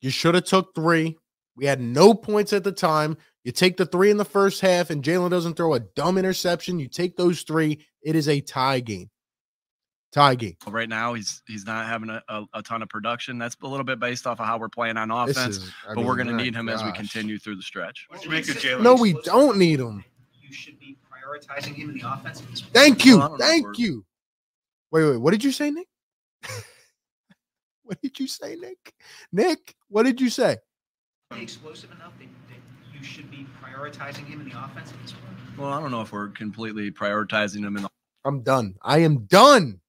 You 0.00 0.10
should 0.10 0.34
have 0.34 0.44
took 0.44 0.74
three. 0.74 1.16
We 1.56 1.64
had 1.64 1.80
no 1.80 2.12
points 2.14 2.52
at 2.52 2.64
the 2.64 2.72
time. 2.72 3.16
You 3.44 3.52
take 3.52 3.76
the 3.78 3.86
three 3.86 4.10
in 4.10 4.18
the 4.18 4.24
first 4.26 4.60
half, 4.60 4.90
and 4.90 5.02
Jalen 5.02 5.30
doesn't 5.30 5.54
throw 5.54 5.74
a 5.74 5.80
dumb 5.80 6.18
interception. 6.18 6.78
You 6.78 6.88
take 6.88 7.16
those 7.16 7.42
three. 7.42 7.84
It 8.02 8.14
is 8.14 8.28
a 8.28 8.40
tie 8.40 8.80
game. 8.80 9.08
Tie 10.12 10.34
game. 10.34 10.56
Right 10.66 10.88
now, 10.88 11.14
he's 11.14 11.42
he's 11.46 11.64
not 11.66 11.86
having 11.86 12.10
a, 12.10 12.22
a, 12.28 12.44
a 12.54 12.62
ton 12.62 12.82
of 12.82 12.88
production. 12.88 13.38
That's 13.38 13.56
a 13.62 13.66
little 13.66 13.84
bit 13.84 13.98
based 13.98 14.26
off 14.26 14.38
of 14.40 14.46
how 14.46 14.58
we're 14.58 14.68
playing 14.68 14.96
on 14.98 15.10
offense. 15.10 15.56
is- 15.56 15.70
I 15.88 15.94
but 15.94 16.04
we're 16.04 16.16
going 16.16 16.28
to 16.28 16.34
need 16.34 16.54
him 16.54 16.68
as 16.68 16.84
we 16.84 16.92
continue 16.92 17.38
through 17.38 17.56
the 17.56 17.62
stretch. 17.62 18.06
What'd 18.08 18.24
you 18.24 18.30
make 18.30 18.48
of 18.48 18.56
Jalen? 18.56 18.82
No, 18.82 18.94
we 18.94 19.14
don't 19.24 19.56
need 19.58 19.80
him. 19.80 20.04
You 20.42 20.52
should 20.52 20.78
be 20.78 20.96
prioritizing 21.26 21.74
him 21.74 21.90
in 21.90 21.98
the 21.98 22.12
offense. 22.12 22.40
at 22.40 22.50
this 22.50 22.60
point. 22.62 22.74
Thank 22.74 23.04
you. 23.04 23.18
Well, 23.18 23.26
I 23.26 23.28
don't 23.28 23.38
know 23.38 23.44
if 23.44 23.50
Thank 23.50 23.78
you. 23.78 24.04
Wait, 24.92 25.04
wait. 25.04 25.16
What 25.16 25.32
did 25.32 25.44
you 25.44 25.52
say, 25.52 25.70
Nick? 25.70 25.88
what 27.82 28.00
did 28.00 28.18
you 28.18 28.26
say, 28.26 28.56
Nick? 28.56 28.92
Nick, 29.32 29.74
what 29.88 30.04
did 30.04 30.20
you 30.20 30.30
say? 30.30 30.56
Be 31.30 31.42
explosive 31.42 31.90
enough 31.90 32.12
that, 32.18 32.28
that 32.48 32.96
you 32.96 33.04
should 33.04 33.30
be 33.30 33.46
prioritizing 33.62 34.26
him 34.26 34.40
in 34.40 34.48
the 34.48 34.64
offense 34.64 34.92
at 34.92 35.02
this 35.02 35.12
point. 35.12 35.58
Well, 35.58 35.72
I 35.72 35.80
don't 35.80 35.90
know 35.90 36.02
if 36.02 36.12
we're 36.12 36.28
completely 36.28 36.90
prioritizing 36.90 37.64
him 37.64 37.76
in 37.76 37.82
the 37.82 37.90
I'm 38.24 38.42
done. 38.42 38.74
I 38.82 38.98
am 38.98 39.24
done. 39.26 39.80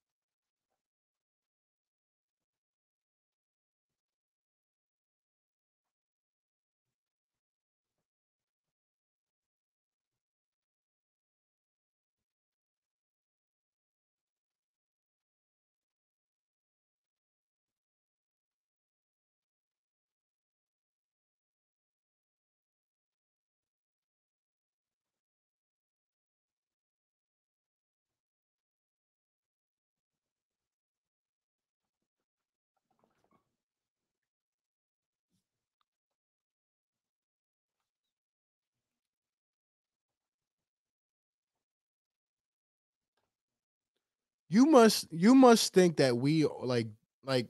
You 44.50 44.66
must 44.66 45.12
you 45.12 45.36
must 45.36 45.74
think 45.74 45.98
that 45.98 46.18
we 46.18 46.46
like 46.46 46.88
like 47.24 47.48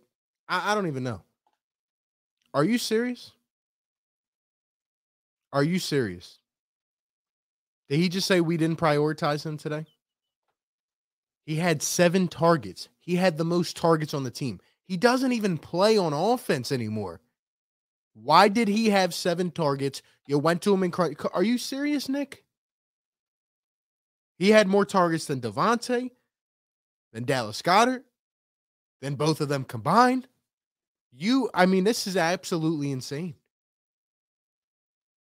I, 0.48 0.72
I 0.72 0.76
don't 0.76 0.88
even 0.88 1.04
know. 1.04 1.22
Are 2.54 2.64
you 2.64 2.78
serious? 2.78 3.32
Are 5.54 5.64
you 5.64 5.80
serious? 5.80 6.40
Did 7.90 8.00
he 8.00 8.10
just 8.10 8.28
say 8.28 8.42
we 8.42 8.58
didn't 8.58 8.80
prioritize 8.80 9.46
him 9.46 9.58
today? 9.58 9.86
He 11.46 11.56
had 11.56 11.82
seven 11.82 12.28
targets. 12.28 12.90
He 13.00 13.16
had 13.16 13.38
the 13.38 13.46
most 13.46 13.78
targets 13.78 14.14
on 14.14 14.24
the 14.24 14.32
team. 14.32 14.60
He 14.84 14.98
doesn't 14.98 15.32
even 15.32 15.58
play 15.58 15.98
on 15.98 16.12
offense 16.14 16.72
anymore. 16.72 17.22
Why 18.14 18.48
did 18.50 18.68
he 18.68 18.90
have 18.90 19.14
seven 19.14 19.52
targets? 19.52 20.02
You 20.26 20.40
went 20.40 20.62
to 20.64 20.74
him 20.74 20.84
and 20.84 20.92
cried. 20.92 21.16
Are 21.34 21.44
you 21.44 21.58
serious, 21.58 22.10
Nick? 22.10 22.44
He 24.38 24.50
had 24.50 24.68
more 24.68 24.86
targets 24.86 25.26
than 25.26 25.40
DeVonta, 25.40 26.10
than 27.14 27.24
Dallas 27.26 27.62
Goedert, 27.62 28.04
than 29.02 29.16
both 29.16 29.42
of 29.42 29.50
them 29.50 29.64
combined. 29.64 30.28
You, 31.12 31.50
I 31.54 31.66
mean, 31.66 31.84
this 31.84 32.08
is 32.08 32.18
absolutely 32.18 32.92
insane. 32.92 33.36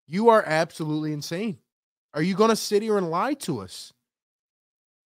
You 0.07 0.29
are 0.29 0.43
absolutely 0.45 1.13
insane. 1.13 1.57
Are 2.13 2.21
you 2.21 2.35
going 2.35 2.49
to 2.49 2.55
sit 2.55 2.83
here 2.83 2.97
and 2.97 3.09
lie 3.09 3.33
to 3.35 3.61
us? 3.61 3.93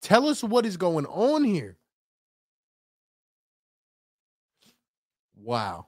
Tell 0.01 0.27
us 0.27 0.43
what 0.43 0.65
is 0.65 0.77
going 0.77 1.05
on 1.05 1.43
here. 1.43 1.77
Wow. 5.41 5.87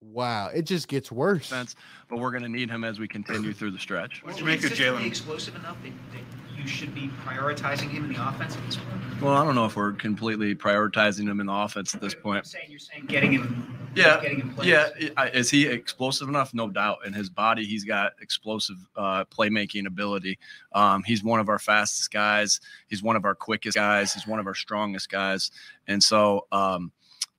Wow. 0.00 0.50
It 0.54 0.62
just 0.62 0.88
gets 0.88 1.10
worse. 1.10 1.48
defense, 1.48 1.76
but 2.08 2.18
we're 2.18 2.30
going 2.30 2.44
to 2.44 2.48
need 2.48 2.70
him 2.70 2.84
as 2.84 2.98
we 2.98 3.08
continue 3.08 3.52
through 3.52 3.72
the 3.72 3.78
stretch. 3.78 4.22
What'd 4.22 4.40
you 4.40 4.46
make 4.46 4.64
of 4.64 4.70
Jalen? 4.70 5.04
explosive 5.06 5.56
enough 5.56 5.76
that, 5.82 5.92
that 6.12 6.39
you 6.60 6.66
should 6.66 6.94
be 6.94 7.08
prioritizing 7.24 7.88
him 7.88 8.04
in 8.04 8.12
the 8.12 8.28
offense 8.28 8.56
at 8.56 8.66
this 8.66 8.76
point. 8.76 9.22
Well, 9.22 9.34
I 9.34 9.44
don't 9.44 9.54
know 9.54 9.64
if 9.66 9.76
we're 9.76 9.92
completely 9.92 10.54
prioritizing 10.54 11.28
him 11.28 11.40
in 11.40 11.46
the 11.46 11.52
offense 11.52 11.94
at 11.94 12.00
this 12.00 12.14
point. 12.14 12.46
saying 12.46 12.66
you're 12.68 12.78
saying 12.78 13.06
getting 13.06 13.32
him. 13.32 13.76
Yeah, 13.94 14.20
Getting 14.20 14.40
him. 14.40 14.54
Yeah, 14.62 14.88
is 15.32 15.50
he 15.50 15.66
explosive 15.66 16.28
enough? 16.28 16.54
No 16.54 16.68
doubt. 16.70 16.98
In 17.04 17.12
his 17.12 17.28
body, 17.28 17.64
he's 17.64 17.84
got 17.84 18.12
explosive 18.20 18.76
uh, 18.96 19.24
playmaking 19.24 19.86
ability. 19.86 20.38
Um, 20.72 21.02
he's 21.02 21.24
one 21.24 21.40
of 21.40 21.48
our 21.48 21.58
fastest 21.58 22.12
guys. 22.12 22.60
He's 22.86 23.02
one 23.02 23.16
of 23.16 23.24
our 23.24 23.34
quickest 23.34 23.76
guys. 23.76 24.12
He's 24.12 24.26
one 24.26 24.38
of 24.38 24.46
our 24.46 24.54
strongest 24.54 25.10
guys. 25.10 25.50
And 25.88 26.02
so, 26.02 26.46
um, 26.52 26.92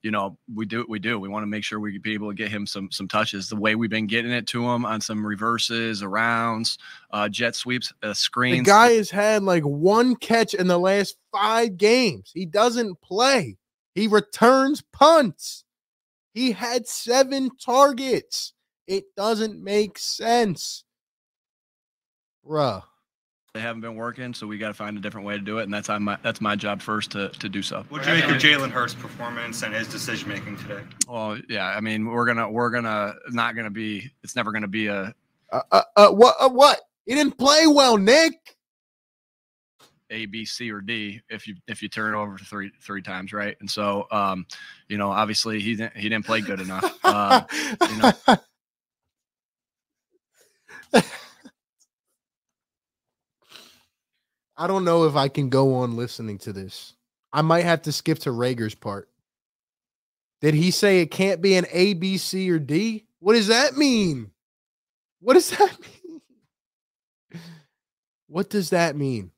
you 0.04 0.12
know, 0.12 0.38
we 0.54 0.66
do 0.66 0.86
we 0.90 1.00
do. 1.00 1.20
We 1.20 1.30
want 1.30 1.44
to 1.44 1.48
make 1.48 1.64
sure 1.64 1.80
we 1.80 1.98
be 1.98 2.14
able 2.14 2.30
to 2.30 2.36
get 2.36 2.50
him 2.50 2.66
some 2.66 2.92
some 2.92 3.08
touches. 3.08 3.50
The 3.50 3.56
way 3.56 3.76
we've 3.76 3.90
been 3.90 4.08
getting 4.08 4.32
it 4.32 4.48
to 4.48 4.68
him 4.68 4.86
on 4.86 5.02
some 5.02 5.26
reverses, 5.26 6.02
arounds, 6.02 6.78
uh, 7.12 7.30
jet 7.30 7.56
sweeps, 7.56 7.94
uh, 8.02 8.14
The 8.14 8.62
guy 8.62 8.94
has 8.94 9.10
had 9.12 9.44
like 9.44 9.64
one 9.64 10.16
catch 10.16 10.54
in 10.54 10.68
the 10.68 10.80
last 10.80 11.18
five 11.32 11.78
games. 11.78 12.32
He 12.34 12.46
doesn't 12.46 13.00
play. 13.02 13.58
He 13.94 14.08
returns 14.08 14.82
punts. 14.94 15.64
He 16.34 16.52
had 16.52 16.88
seven 16.88 17.52
targets. 17.64 18.54
It 18.88 19.04
doesn't 19.16 19.64
make 19.64 20.00
sense. 20.00 20.84
Bruh. 22.46 22.84
They 23.54 23.60
haven't 23.60 23.82
been 23.82 23.96
working, 23.96 24.34
so 24.34 24.48
we 24.48 24.58
got 24.58 24.70
to 24.70 24.74
find 24.74 24.98
a 24.98 25.02
different 25.02 25.28
way 25.28 25.34
to 25.36 25.42
do 25.42 25.58
it, 25.58 25.64
and 25.64 25.74
that's 25.74 25.90
my 25.90 26.18
that's 26.24 26.40
my 26.40 26.56
job 26.56 26.82
first 26.82 27.12
to 27.12 27.30
to 27.30 27.50
do 27.50 27.62
so. 27.62 27.84
What'd 27.90 28.08
you 28.08 28.14
make 28.14 28.24
of 28.24 28.42
Jalen 28.42 28.72
Hurts' 28.72 28.94
performance 28.94 29.62
and 29.64 29.74
his 29.74 29.88
decision 29.88 30.30
making 30.30 30.58
today? 30.58 30.82
Well, 31.08 31.38
yeah, 31.50 31.68
I 31.68 31.82
mean, 31.82 32.06
we're 32.06 32.26
gonna 32.26 32.50
we're 32.50 32.70
gonna 32.70 33.14
not 33.30 33.56
gonna 33.56 33.70
be. 33.70 34.10
It's 34.24 34.36
never 34.36 34.52
gonna 34.52 34.68
be 34.70 34.88
a 34.88 35.14
Uh, 35.52 35.62
uh, 35.72 35.82
uh, 35.98 36.10
what? 36.12 36.36
Uh, 36.40 36.50
what? 36.50 36.80
He 37.06 37.14
didn't 37.16 37.38
play 37.38 37.68
well, 37.68 37.98
Nick. 37.98 38.34
A, 40.12 40.26
B, 40.26 40.46
C, 40.46 40.72
or 40.72 40.82
D 40.82 41.22
if 41.30 41.48
you 41.48 41.56
if 41.68 41.82
you 41.82 41.90
turn 41.90 42.14
it 42.14 42.18
over 42.18 42.38
three 42.38 42.72
three 42.82 43.02
times, 43.02 43.34
right? 43.34 43.58
And 43.60 43.70
so, 43.70 44.08
um, 44.12 44.46
you 44.88 44.98
know, 44.98 45.10
obviously 45.10 45.60
he 45.60 45.76
didn't 45.76 45.98
he 45.98 46.08
didn't 46.08 46.26
play 46.26 46.40
good 46.42 46.62
enough. 46.62 47.00
Uh, 47.04 47.44
you 47.90 47.98
know. 47.98 48.38
I 54.62 54.68
don't 54.68 54.86
know 54.86 55.06
if 55.06 55.16
I 55.16 55.28
can 55.28 55.50
go 55.50 55.74
on 55.78 55.96
listening 55.96 56.38
to 56.40 56.54
this. 56.54 56.94
I 57.34 57.42
might 57.42 57.66
have 57.66 57.82
to 57.84 57.92
skip 57.92 58.20
to 58.20 58.30
Reagor's 58.30 58.76
part. 58.76 59.10
Did 60.40 60.54
he 60.54 60.70
say 60.70 61.02
it 61.02 61.08
can't 61.10 61.42
be 61.42 61.56
an 61.56 61.66
A, 61.72 61.96
B, 61.96 62.20
C, 62.20 62.48
or 62.52 62.60
D? 62.60 63.08
What 63.18 63.34
does 63.34 63.48
that 63.48 63.76
mean? 63.76 64.30
What 65.20 65.34
does 65.34 65.50
that 65.50 65.76
mean? 66.12 67.42
What 68.28 68.52
does 68.52 68.70
that 68.70 68.96
mean? 68.96 69.32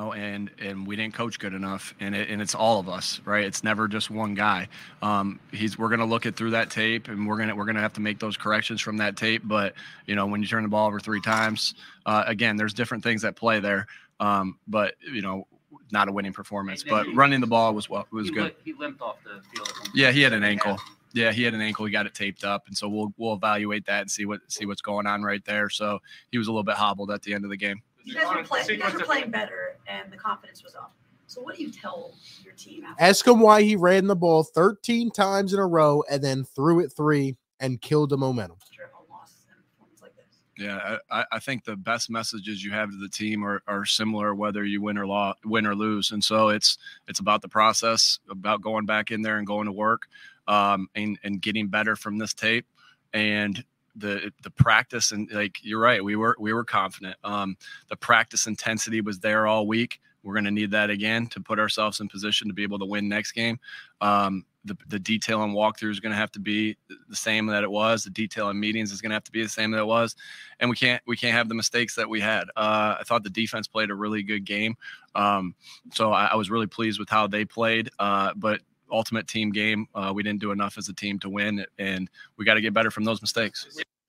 Know, 0.00 0.12
and 0.12 0.50
and 0.58 0.86
we 0.86 0.96
didn't 0.96 1.14
coach 1.14 1.38
good 1.38 1.54
enough, 1.54 1.94
and 2.00 2.14
it, 2.14 2.28
and 2.28 2.40
it's 2.40 2.54
all 2.54 2.80
of 2.80 2.88
us, 2.88 3.20
right? 3.24 3.44
It's 3.44 3.62
never 3.62 3.86
just 3.88 4.10
one 4.10 4.34
guy. 4.34 4.68
Um, 5.02 5.38
he's 5.52 5.78
we're 5.78 5.88
gonna 5.88 6.06
look 6.06 6.26
at 6.26 6.36
through 6.36 6.50
that 6.52 6.70
tape, 6.70 7.08
and 7.08 7.28
we're 7.28 7.36
gonna 7.36 7.54
we're 7.54 7.66
gonna 7.66 7.80
have 7.80 7.92
to 7.94 8.00
make 8.00 8.18
those 8.18 8.36
corrections 8.36 8.80
from 8.80 8.96
that 8.98 9.16
tape. 9.16 9.42
But 9.44 9.74
you 10.06 10.14
know, 10.14 10.26
when 10.26 10.42
you 10.42 10.48
turn 10.48 10.62
the 10.62 10.68
ball 10.68 10.86
over 10.86 11.00
three 11.00 11.20
times, 11.20 11.74
uh, 12.06 12.24
again, 12.26 12.56
there's 12.56 12.74
different 12.74 13.04
things 13.04 13.22
that 13.22 13.36
play 13.36 13.60
there. 13.60 13.86
Um, 14.18 14.58
but 14.66 14.94
you 15.00 15.22
know, 15.22 15.46
not 15.92 16.08
a 16.08 16.12
winning 16.12 16.32
performance. 16.32 16.82
But 16.82 17.06
running 17.14 17.40
the 17.40 17.46
ball 17.46 17.74
was 17.74 17.88
well 17.88 18.06
was 18.10 18.28
he 18.28 18.34
good. 18.34 18.54
he 18.64 18.72
limped 18.72 19.02
off 19.02 19.16
the 19.24 19.42
field. 19.54 19.72
Yeah, 19.94 20.10
he 20.10 20.22
had 20.22 20.32
an 20.32 20.44
ankle. 20.44 20.78
Yeah, 21.12 21.32
he 21.32 21.42
had 21.42 21.54
an 21.54 21.60
ankle. 21.60 21.86
He 21.86 21.92
got 21.92 22.06
it 22.06 22.14
taped 22.14 22.44
up, 22.44 22.68
and 22.68 22.76
so 22.76 22.88
we'll 22.88 23.12
we'll 23.16 23.34
evaluate 23.34 23.86
that 23.86 24.02
and 24.02 24.10
see 24.10 24.26
what 24.26 24.40
see 24.48 24.64
what's 24.64 24.82
going 24.82 25.06
on 25.06 25.22
right 25.22 25.44
there. 25.44 25.68
So 25.68 25.98
he 26.30 26.38
was 26.38 26.46
a 26.46 26.52
little 26.52 26.64
bit 26.64 26.76
hobbled 26.76 27.10
at 27.10 27.22
the 27.22 27.34
end 27.34 27.44
of 27.44 27.50
the 27.50 27.56
game. 27.56 27.82
You 28.04 28.14
guys 28.14 28.34
were, 28.34 28.42
play, 28.42 28.64
you 28.68 28.76
guys 28.76 28.94
were 28.94 29.00
playing 29.00 29.30
better, 29.30 29.76
and 29.86 30.12
the 30.12 30.16
confidence 30.16 30.62
was 30.62 30.74
up. 30.74 30.94
So, 31.26 31.40
what 31.40 31.56
do 31.56 31.62
you 31.62 31.70
tell 31.70 32.14
your 32.44 32.54
team 32.54 32.84
after? 32.84 33.02
Ask 33.02 33.26
him 33.26 33.40
why 33.40 33.62
he 33.62 33.76
ran 33.76 34.06
the 34.08 34.16
ball 34.16 34.42
13 34.42 35.10
times 35.12 35.52
in 35.52 35.60
a 35.60 35.66
row 35.66 36.02
and 36.10 36.22
then 36.24 36.44
threw 36.44 36.80
it 36.80 36.92
three 36.96 37.36
and 37.60 37.80
killed 37.80 38.10
the 38.10 38.18
momentum. 38.18 38.56
after 38.60 38.82
a 38.82 39.12
loss 39.12 39.44
and 39.48 39.56
a 39.56 39.62
performance 39.62 40.02
like 40.02 40.16
this? 40.16 40.40
Yeah, 40.58 40.98
I, 41.10 41.24
I 41.30 41.38
think 41.38 41.64
the 41.64 41.76
best 41.76 42.10
messages 42.10 42.64
you 42.64 42.72
have 42.72 42.90
to 42.90 42.96
the 42.96 43.08
team 43.08 43.44
are, 43.44 43.62
are 43.68 43.84
similar 43.84 44.34
whether 44.34 44.64
you 44.64 44.82
win 44.82 44.98
or 44.98 45.06
law, 45.06 45.34
win 45.44 45.66
or 45.66 45.76
lose, 45.76 46.10
and 46.10 46.24
so 46.24 46.48
it's 46.48 46.78
it's 47.06 47.20
about 47.20 47.42
the 47.42 47.48
process, 47.48 48.18
about 48.28 48.60
going 48.60 48.86
back 48.86 49.12
in 49.12 49.22
there 49.22 49.38
and 49.38 49.46
going 49.46 49.66
to 49.66 49.72
work, 49.72 50.08
um, 50.48 50.88
and 50.96 51.16
and 51.22 51.40
getting 51.40 51.68
better 51.68 51.94
from 51.94 52.18
this 52.18 52.34
tape, 52.34 52.66
and 53.12 53.64
the 53.96 54.32
the 54.42 54.50
practice 54.50 55.12
and 55.12 55.30
like 55.32 55.58
you're 55.62 55.80
right, 55.80 56.02
we 56.02 56.16
were 56.16 56.36
we 56.38 56.52
were 56.52 56.64
confident. 56.64 57.16
Um, 57.24 57.56
the 57.88 57.96
practice 57.96 58.46
intensity 58.46 59.00
was 59.00 59.18
there 59.18 59.46
all 59.46 59.66
week. 59.66 60.00
we're 60.22 60.34
going 60.34 60.44
to 60.44 60.50
need 60.50 60.70
that 60.70 60.90
again 60.90 61.26
to 61.28 61.40
put 61.40 61.58
ourselves 61.58 62.00
in 62.00 62.08
position 62.08 62.48
to 62.48 62.54
be 62.54 62.62
able 62.62 62.78
to 62.78 62.84
win 62.84 63.08
next 63.08 63.32
game. 63.32 63.58
Um, 64.00 64.44
the, 64.64 64.76
the 64.88 64.98
detail 64.98 65.40
on 65.40 65.52
walkthrough 65.52 65.90
is 65.90 66.00
going 66.00 66.12
to 66.12 66.18
have 66.18 66.32
to 66.32 66.40
be 66.40 66.76
the 67.08 67.16
same 67.16 67.46
that 67.46 67.62
it 67.62 67.70
was. 67.70 68.04
The 68.04 68.10
detail 68.10 68.48
on 68.48 68.60
meetings 68.60 68.92
is 68.92 69.00
going 69.00 69.10
to 69.10 69.14
have 69.14 69.24
to 69.24 69.32
be 69.32 69.42
the 69.42 69.48
same 69.48 69.70
that 69.70 69.80
it 69.80 69.86
was, 69.86 70.16
and 70.58 70.68
we 70.68 70.76
can't 70.76 71.02
we 71.06 71.16
can't 71.16 71.34
have 71.34 71.48
the 71.48 71.54
mistakes 71.54 71.94
that 71.96 72.08
we 72.08 72.20
had. 72.20 72.44
Uh, 72.56 72.96
I 73.00 73.02
thought 73.06 73.24
the 73.24 73.30
defense 73.30 73.66
played 73.66 73.90
a 73.90 73.94
really 73.94 74.22
good 74.22 74.44
game, 74.44 74.76
um, 75.14 75.54
so 75.92 76.12
I, 76.12 76.26
I, 76.26 76.36
was 76.36 76.50
really 76.50 76.66
pleased 76.66 76.98
with 76.98 77.08
how 77.08 77.26
they 77.26 77.44
played. 77.44 77.90
Uh, 77.98 78.32
but 78.36 78.60
ultimate 78.90 79.26
team 79.28 79.50
game, 79.50 79.86
uh, 79.94 80.12
we 80.14 80.22
didn't 80.22 80.40
do 80.40 80.52
enough 80.52 80.78
as 80.78 80.88
a 80.88 80.92
team 80.92 81.18
to 81.20 81.28
win, 81.28 81.64
and 81.78 82.10
we 82.36 82.44
got 82.44 82.54
to 82.54 82.60
get 82.60 82.74
better 82.74 82.90
from 82.90 83.04
those 83.04 83.20
mistakes. 83.20 83.66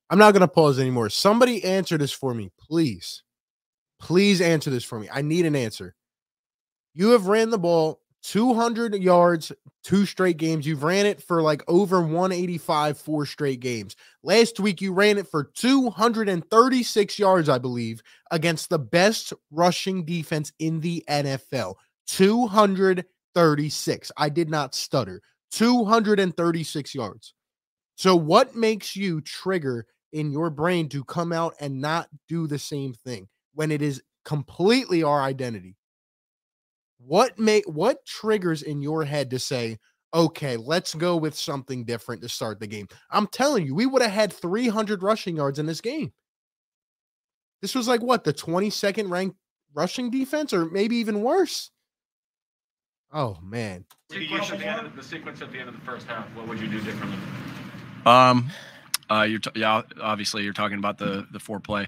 I'm 0.10 0.20
not 0.20 0.32
going 0.32 0.42
to 0.42 0.48
pause 0.48 0.80
anymore. 0.80 1.10
Somebody 1.10 1.64
answer 1.64 1.98
this 1.98 2.12
for 2.12 2.34
me, 2.34 2.52
please. 2.60 3.24
Please 4.00 4.42
answer 4.42 4.70
this 4.70 4.84
for 4.84 5.00
me. 5.00 5.08
I 5.12 5.22
need 5.22 5.46
an 5.46 5.56
answer. 5.56 5.96
You 6.94 7.12
have 7.12 7.28
ran 7.28 7.50
the 7.50 7.58
ball 7.58 8.02
200 8.24 8.96
yards, 8.96 9.52
two 9.84 10.06
straight 10.06 10.38
games. 10.38 10.66
You've 10.66 10.84
ran 10.84 11.06
it 11.06 11.22
for 11.22 11.42
like 11.42 11.64
over 11.68 12.02
185, 12.02 12.98
four 12.98 13.26
straight 13.26 13.60
games. 13.60 13.96
Last 14.24 14.60
week, 14.60 14.82
you 14.82 14.94
ran 14.94 15.18
it 15.18 15.28
for 15.28 15.46
236 15.46 17.20
yards, 17.20 17.50
I 17.50 17.58
believe, 17.58 18.02
against 18.32 18.70
the 18.70 18.80
best 18.80 19.34
rushing 19.50 20.06
defense 20.06 20.52
in 20.60 20.82
the 20.82 21.04
NFL. 21.10 21.76
236. 23.36 24.12
I 24.18 24.30
did 24.30 24.50
not 24.50 24.76
stutter. 24.76 25.22
236 25.52 26.96
yards. 26.96 27.34
So, 27.96 28.16
what 28.16 28.56
makes 28.56 28.96
you 28.96 29.22
trigger 29.22 29.86
in 30.14 30.32
your 30.32 30.50
brain 30.50 30.90
to 30.90 31.04
come 31.04 31.32
out 31.32 31.56
and 31.60 31.82
not 31.82 32.08
do 32.28 32.48
the 32.48 32.60
same 32.60 32.94
thing 32.94 33.28
when 33.54 33.72
it 33.72 33.82
is 33.82 34.02
completely 34.26 35.04
our 35.04 35.22
identity? 35.22 35.76
What 37.00 37.38
make 37.38 37.66
what 37.66 38.06
triggers 38.06 38.64
in 38.64 38.82
your 38.82 39.04
head 39.04 39.30
to 39.32 39.40
say, 39.40 39.78
okay, 40.14 40.58
let's 40.58 40.94
go 40.94 41.18
with 41.18 41.36
something 41.36 41.84
different 41.84 42.22
to 42.22 42.30
start 42.30 42.60
the 42.60 42.68
game? 42.68 42.88
I'm 43.10 43.28
telling 43.28 43.66
you, 43.66 43.76
we 43.76 43.86
would 43.86 44.02
have 44.02 44.12
had 44.12 44.34
300 44.34 45.04
rushing 45.04 45.36
yards 45.36 45.60
in 45.60 45.66
this 45.66 45.82
game. 45.82 46.14
This 47.62 47.76
was 47.76 47.88
like 47.88 48.02
what 48.02 48.24
the 48.24 48.34
22nd 48.34 49.10
ranked 49.10 49.38
rushing 49.74 50.10
defense, 50.10 50.54
or 50.54 50.66
maybe 50.66 50.98
even 50.98 51.22
worse. 51.22 51.72
Oh 53.14 53.38
man. 53.42 53.86
The 54.10 54.20
sequence, 54.20 54.52
at 54.52 54.60
the, 54.60 54.66
end 54.66 54.88
of, 54.88 54.96
the 54.96 55.04
sequence 55.04 55.42
at 55.42 55.52
the 55.52 55.60
end 55.60 55.70
of 55.70 55.76
the 55.76 55.82
first 55.82 56.08
half, 56.08 56.26
what 56.36 56.48
would 56.48 56.60
you 56.60 56.68
do 56.68 56.82
differently? 56.82 57.18
Um, 58.06 58.50
uh, 59.10 59.24
you're 59.24 59.40
t- 59.40 59.52
yeah, 59.56 59.82
obviously 60.02 60.44
you're 60.44 60.54
talking 60.54 60.78
about 60.78 60.98
the 60.98 61.28
the 61.32 61.40
foreplay. 61.40 61.88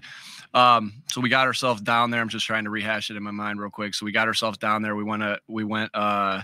Um, 0.53 0.93
so 1.09 1.21
we 1.21 1.29
got 1.29 1.47
ourselves 1.47 1.81
down 1.81 2.11
there. 2.11 2.21
I'm 2.21 2.29
just 2.29 2.45
trying 2.45 2.65
to 2.65 2.69
rehash 2.69 3.09
it 3.09 3.17
in 3.17 3.23
my 3.23 3.31
mind 3.31 3.59
real 3.59 3.69
quick. 3.69 3.93
So 3.93 4.05
we 4.05 4.11
got 4.11 4.27
ourselves 4.27 4.57
down 4.57 4.81
there. 4.81 4.95
We 4.95 5.03
went 5.03 5.23
to 5.23 5.39
we 5.47 5.63
went 5.63 5.91
uh 5.93 6.41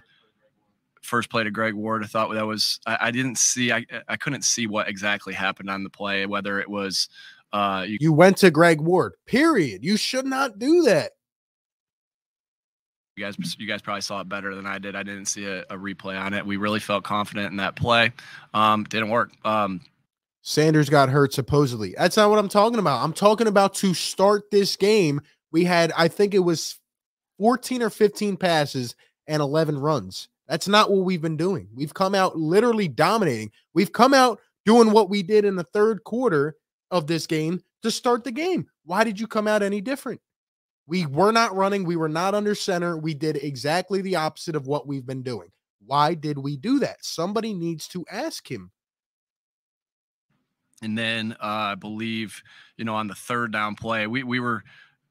first 1.02 1.30
play 1.30 1.44
to 1.44 1.52
Greg 1.52 1.74
Ward. 1.74 2.04
I 2.04 2.08
thought 2.08 2.34
that 2.34 2.46
was 2.46 2.80
I, 2.86 2.98
I 3.02 3.12
didn't 3.12 3.38
see 3.38 3.72
I 3.72 3.86
I 4.08 4.16
couldn't 4.16 4.44
see 4.44 4.68
what 4.68 4.88
exactly 4.88 5.34
happened 5.34 5.70
on 5.70 5.84
the 5.84 5.90
play, 5.90 6.26
whether 6.26 6.60
it 6.60 6.70
was 6.70 7.10
uh 7.52 7.86
you, 7.88 7.98
you 8.00 8.14
went 8.14 8.38
to 8.38 8.50
Greg 8.50 8.80
Ward. 8.80 9.14
Period. 9.26 9.84
You 9.84 9.98
should 9.98 10.26
not 10.26 10.58
do 10.58 10.84
that. 10.84 11.12
You 13.20 13.26
guys, 13.26 13.56
you 13.58 13.68
guys 13.68 13.82
probably 13.82 14.00
saw 14.00 14.22
it 14.22 14.30
better 14.30 14.56
than 14.56 14.66
I 14.66 14.78
did. 14.78 14.96
I 14.96 15.04
didn't 15.04 15.26
see 15.26 15.44
a, 15.44 15.64
a 15.64 15.76
replay 15.76 16.18
on 16.18 16.34
it. 16.34 16.46
We 16.46 16.56
really 16.56 16.80
felt 16.80 17.04
confident 17.04 17.52
in 17.52 17.58
that 17.58 17.76
play. 17.76 18.14
Um, 18.54 18.86
didn't 18.86 19.10
work. 19.10 19.34
Um, 19.44 19.82
Sanders 20.42 20.90
got 20.90 21.10
hurt 21.10 21.34
supposedly. 21.34 21.94
That's 21.98 22.16
not 22.16 22.30
what 22.30 22.40
I'm 22.40 22.48
talking 22.48 22.80
about. 22.80 23.04
I'm 23.04 23.12
talking 23.12 23.48
about 23.48 23.74
to 23.76 23.94
start 23.94 24.50
this 24.52 24.78
game. 24.78 25.20
We 25.52 25.66
had, 25.66 25.92
I 25.98 26.08
think 26.08 26.34
it 26.34 26.40
was 26.40 26.80
14 27.40 27.82
or 27.82 27.90
15 27.90 28.38
passes 28.38 28.96
and 29.28 29.42
11 29.42 29.78
runs. 29.78 30.30
That's 30.48 30.70
not 30.70 30.90
what 30.90 31.04
we've 31.04 31.22
been 31.22 31.36
doing. 31.36 31.68
We've 31.76 31.94
come 31.94 32.16
out 32.16 32.38
literally 32.38 32.88
dominating. 32.88 33.52
We've 33.74 33.92
come 33.92 34.14
out 34.14 34.40
doing 34.66 34.92
what 34.92 35.10
we 35.10 35.24
did 35.24 35.44
in 35.44 35.58
the 35.58 35.66
third 35.66 36.06
quarter 36.06 36.56
of 36.90 37.08
this 37.08 37.28
game 37.28 37.62
to 37.84 37.92
start 37.92 38.24
the 38.24 38.32
game. 38.32 38.68
Why 38.86 39.04
did 39.04 39.20
you 39.20 39.28
come 39.28 39.46
out 39.46 39.62
any 39.62 39.82
different? 39.82 40.22
We 40.90 41.06
were 41.06 41.32
not 41.32 41.56
running. 41.56 41.86
We 41.86 41.96
were 41.96 42.10
not 42.10 42.34
under 42.34 42.56
center. 42.56 42.98
We 42.98 43.14
did 43.14 43.38
exactly 43.38 44.02
the 44.02 44.16
opposite 44.16 44.56
of 44.56 44.66
what 44.66 44.88
we've 44.88 45.06
been 45.06 45.22
doing. 45.22 45.50
Why 45.86 46.16
did 46.16 46.40
we 46.40 46.58
do 46.58 46.80
that? 46.80 47.06
Somebody 47.06 47.54
needs 47.54 47.88
to 47.90 48.04
ask 48.12 48.50
him. 48.50 48.72
And 50.82 50.98
then 50.98 51.34
uh, 51.34 51.46
I 51.74 51.76
believe, 51.76 52.42
you 52.76 52.86
know, 52.86 52.96
on 52.96 53.08
the 53.08 53.14
third 53.14 53.52
down 53.52 53.76
play, 53.76 54.08
we 54.08 54.24
we 54.24 54.40
were, 54.40 54.64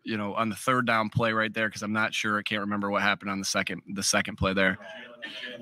you 0.02 0.16
know, 0.16 0.34
on 0.34 0.48
the 0.48 0.56
third 0.56 0.84
down 0.84 1.10
play 1.10 1.32
right 1.32 1.54
there 1.54 1.68
because 1.68 1.82
I'm 1.82 1.92
not 1.92 2.12
sure. 2.12 2.38
I 2.38 2.42
can't 2.42 2.62
remember 2.62 2.90
what 2.90 3.02
happened 3.02 3.30
on 3.30 3.38
the 3.38 3.44
second 3.44 3.82
the 3.94 4.02
second 4.02 4.36
play 4.36 4.54
there. 4.54 4.78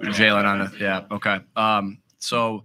Jalen 0.01 0.45
on 0.45 0.63
it. 0.63 0.81
Yeah. 0.81 1.03
Okay. 1.11 1.41
Um. 1.55 1.99
So. 2.19 2.65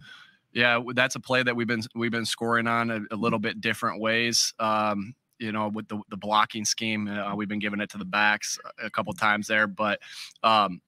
Yeah, 0.54 0.84
that's 0.94 1.16
a 1.16 1.20
play 1.22 1.44
that 1.44 1.56
we've 1.56 1.66
been 1.66 1.82
we've 1.96 2.12
been 2.12 2.26
scoring 2.26 2.68
on 2.68 2.92
a, 2.92 3.00
a 3.12 3.16
little 3.16 3.40
bit 3.40 3.62
different 3.62 4.02
ways. 4.02 4.54
Um, 4.60 5.16
you 5.42 5.52
know, 5.52 5.70
with 5.70 5.88
the 5.88 6.00
the 6.10 6.18
blocking 6.18 6.64
scheme, 6.64 7.08
uh, 7.08 7.36
we've 7.36 7.50
been 7.50 7.60
giving 7.60 7.82
it 7.82 7.90
to 7.90 7.98
the 7.98 8.06
backs 8.06 8.60
a 8.82 8.90
couple 8.90 9.12
times 9.14 9.48
there, 9.48 9.68
but 9.68 10.00
um, 10.44 10.82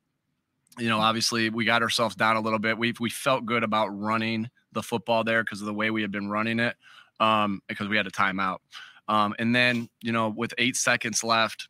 you 0.78 0.89
know, 0.89 0.99
obviously 0.99 1.49
we 1.49 1.66
got 1.66 1.82
ourselves 1.82 2.16
down 2.16 2.36
a 2.36 2.41
little 2.41 2.60
bit. 2.60 2.78
We 2.78 2.93
we 2.99 3.10
felt 3.10 3.45
good 3.45 3.64
about 3.64 3.88
running 3.88 4.49
the 4.72 4.84
football 4.84 5.24
there 5.24 5.43
because 5.43 5.60
of 5.60 5.66
the 5.66 5.74
way 5.74 5.89
we 5.89 6.01
had 6.01 6.12
been 6.12 6.30
running 6.30 6.60
it, 6.60 6.76
um, 7.20 7.62
because 7.68 7.88
we 7.88 7.97
had 7.97 8.08
a 8.08 8.12
timeout. 8.12 8.60
Um, 9.08 9.36
and 9.39 9.54
then, 9.56 9.89
you 10.01 10.12
know, 10.12 10.30
with 10.30 10.54
eight 10.58 10.76
seconds 10.76 11.24
left, 11.24 11.68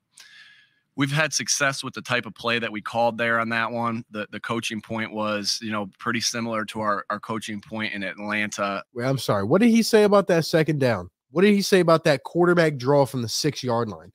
we've 0.96 1.12
had 1.12 1.34
success 1.34 1.84
with 1.84 1.94
the 1.94 2.02
type 2.02 2.26
of 2.26 2.36
play 2.36 2.60
that 2.60 2.72
we 2.72 2.82
called 2.82 3.18
there 3.18 3.40
on 3.40 3.50
that 3.50 3.72
one. 3.72 4.04
The 4.12 4.28
the 4.32 4.40
coaching 4.40 4.82
point 4.82 5.14
was, 5.14 5.60
you 5.62 5.72
know, 5.72 5.90
pretty 6.00 6.22
similar 6.22 6.66
to 6.66 6.82
our, 6.82 7.06
our 7.10 7.20
coaching 7.20 7.62
point 7.62 7.94
in 7.94 8.04
Atlanta. 8.04 8.84
Wait, 8.94 9.06
I'm 9.06 9.18
sorry. 9.18 9.44
What 9.44 9.62
did 9.62 9.70
he 9.70 9.84
say 9.84 10.04
about 10.04 10.28
that 10.28 10.46
second 10.46 10.80
down? 10.80 11.10
What 11.34 11.42
did 11.42 11.56
he 11.56 11.64
say 11.64 11.80
about 11.80 12.04
that 12.04 12.22
quarterback 12.22 12.78
draw 12.78 13.08
from 13.08 13.24
the 13.24 13.28
six 13.28 13.64
yard 13.64 13.90
line? 13.90 14.12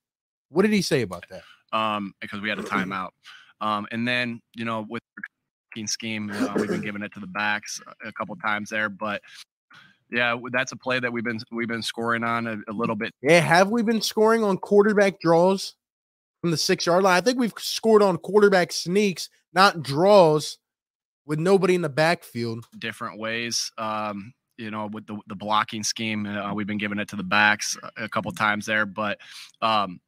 What 0.50 0.62
did 0.62 0.72
he 0.72 0.82
say 0.82 1.02
about 1.02 1.24
that? 1.30 1.42
Um, 1.76 2.14
because 2.20 2.40
we 2.40 2.48
had 2.48 2.60
a 2.60 2.62
timeout. 2.62 3.10
Um, 3.60 3.88
and 3.90 4.06
then, 4.06 4.40
you 4.54 4.64
know, 4.64 4.86
with 4.88 5.02
the 5.74 5.86
scheme, 5.88 6.30
uh, 6.30 6.54
we've 6.54 6.68
been 6.68 6.80
giving 6.80 7.02
it 7.02 7.12
to 7.14 7.20
the 7.20 7.26
backs 7.26 7.80
a 8.06 8.12
couple 8.12 8.36
times 8.36 8.70
there, 8.70 8.88
but 8.88 9.20
yeah, 10.12 10.36
that's 10.52 10.70
a 10.70 10.76
play 10.76 11.00
that 11.00 11.12
we've 11.12 11.24
been 11.24 11.40
we've 11.50 11.66
been 11.66 11.82
scoring 11.82 12.22
on 12.22 12.46
a, 12.46 12.56
a 12.68 12.72
little 12.72 12.94
bit. 12.94 13.12
Yeah, 13.20 13.40
have 13.40 13.68
we 13.68 13.82
been 13.82 14.00
scoring 14.00 14.44
on 14.44 14.56
quarterback 14.56 15.20
draws 15.20 15.74
from 16.40 16.52
the 16.52 16.56
six 16.56 16.86
yard 16.86 17.02
line? 17.02 17.16
I 17.16 17.20
think 17.20 17.36
we've 17.36 17.52
scored 17.58 18.00
on 18.00 18.16
quarterback 18.18 18.70
sneaks, 18.70 19.28
not 19.52 19.82
draws, 19.82 20.58
with 21.26 21.40
nobody 21.40 21.74
in 21.74 21.82
the 21.82 21.88
backfield. 21.88 22.64
Different 22.78 23.18
ways. 23.18 23.72
Um, 23.76 24.32
you 24.58 24.70
know, 24.70 24.88
with 24.92 25.06
the 25.06 25.18
the 25.26 25.36
blocking 25.36 25.82
scheme, 25.82 26.26
uh, 26.26 26.52
we've 26.52 26.66
been 26.66 26.78
giving 26.78 26.98
it 26.98 27.08
to 27.08 27.16
the 27.16 27.22
backs 27.22 27.78
a 27.96 28.08
couple 28.08 28.30
times 28.32 28.66
there, 28.66 28.84
but 28.84 29.18
um, 29.62 30.00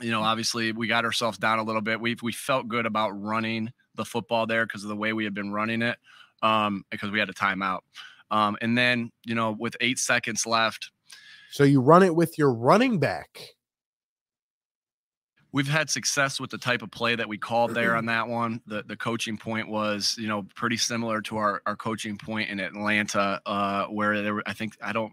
you 0.00 0.10
know, 0.10 0.22
obviously 0.22 0.72
we 0.72 0.86
got 0.86 1.04
ourselves 1.04 1.38
down 1.38 1.58
a 1.58 1.62
little 1.62 1.82
bit. 1.82 2.00
We 2.00 2.16
we 2.22 2.32
felt 2.32 2.68
good 2.68 2.86
about 2.86 3.10
running 3.10 3.72
the 3.94 4.04
football 4.04 4.46
there 4.46 4.66
because 4.66 4.82
of 4.82 4.88
the 4.88 4.96
way 4.96 5.12
we 5.12 5.24
had 5.24 5.34
been 5.34 5.52
running 5.52 5.82
it, 5.82 5.98
um, 6.42 6.84
because 6.90 7.10
we 7.10 7.18
had 7.18 7.28
a 7.28 7.34
timeout. 7.34 7.80
Um, 8.30 8.56
and 8.60 8.76
then, 8.76 9.12
you 9.24 9.34
know, 9.34 9.54
with 9.58 9.76
eight 9.80 9.98
seconds 9.98 10.46
left. 10.46 10.90
So 11.50 11.62
you 11.62 11.80
run 11.80 12.02
it 12.02 12.16
with 12.16 12.36
your 12.38 12.52
running 12.52 12.98
back. 12.98 13.53
We've 15.54 15.68
had 15.68 15.88
success 15.88 16.40
with 16.40 16.50
the 16.50 16.58
type 16.58 16.82
of 16.82 16.90
play 16.90 17.14
that 17.14 17.28
we 17.28 17.38
called 17.38 17.74
there 17.74 17.94
on 17.94 18.06
that 18.06 18.26
one. 18.26 18.60
The 18.66 18.82
the 18.82 18.96
coaching 18.96 19.38
point 19.38 19.68
was, 19.68 20.16
you 20.18 20.26
know, 20.26 20.44
pretty 20.56 20.76
similar 20.76 21.22
to 21.22 21.36
our, 21.36 21.62
our 21.64 21.76
coaching 21.76 22.18
point 22.18 22.50
in 22.50 22.58
Atlanta, 22.58 23.40
uh, 23.46 23.84
where 23.84 24.20
there 24.20 24.34
were, 24.34 24.42
I 24.46 24.52
think 24.52 24.76
I 24.82 24.92
don't 24.92 25.12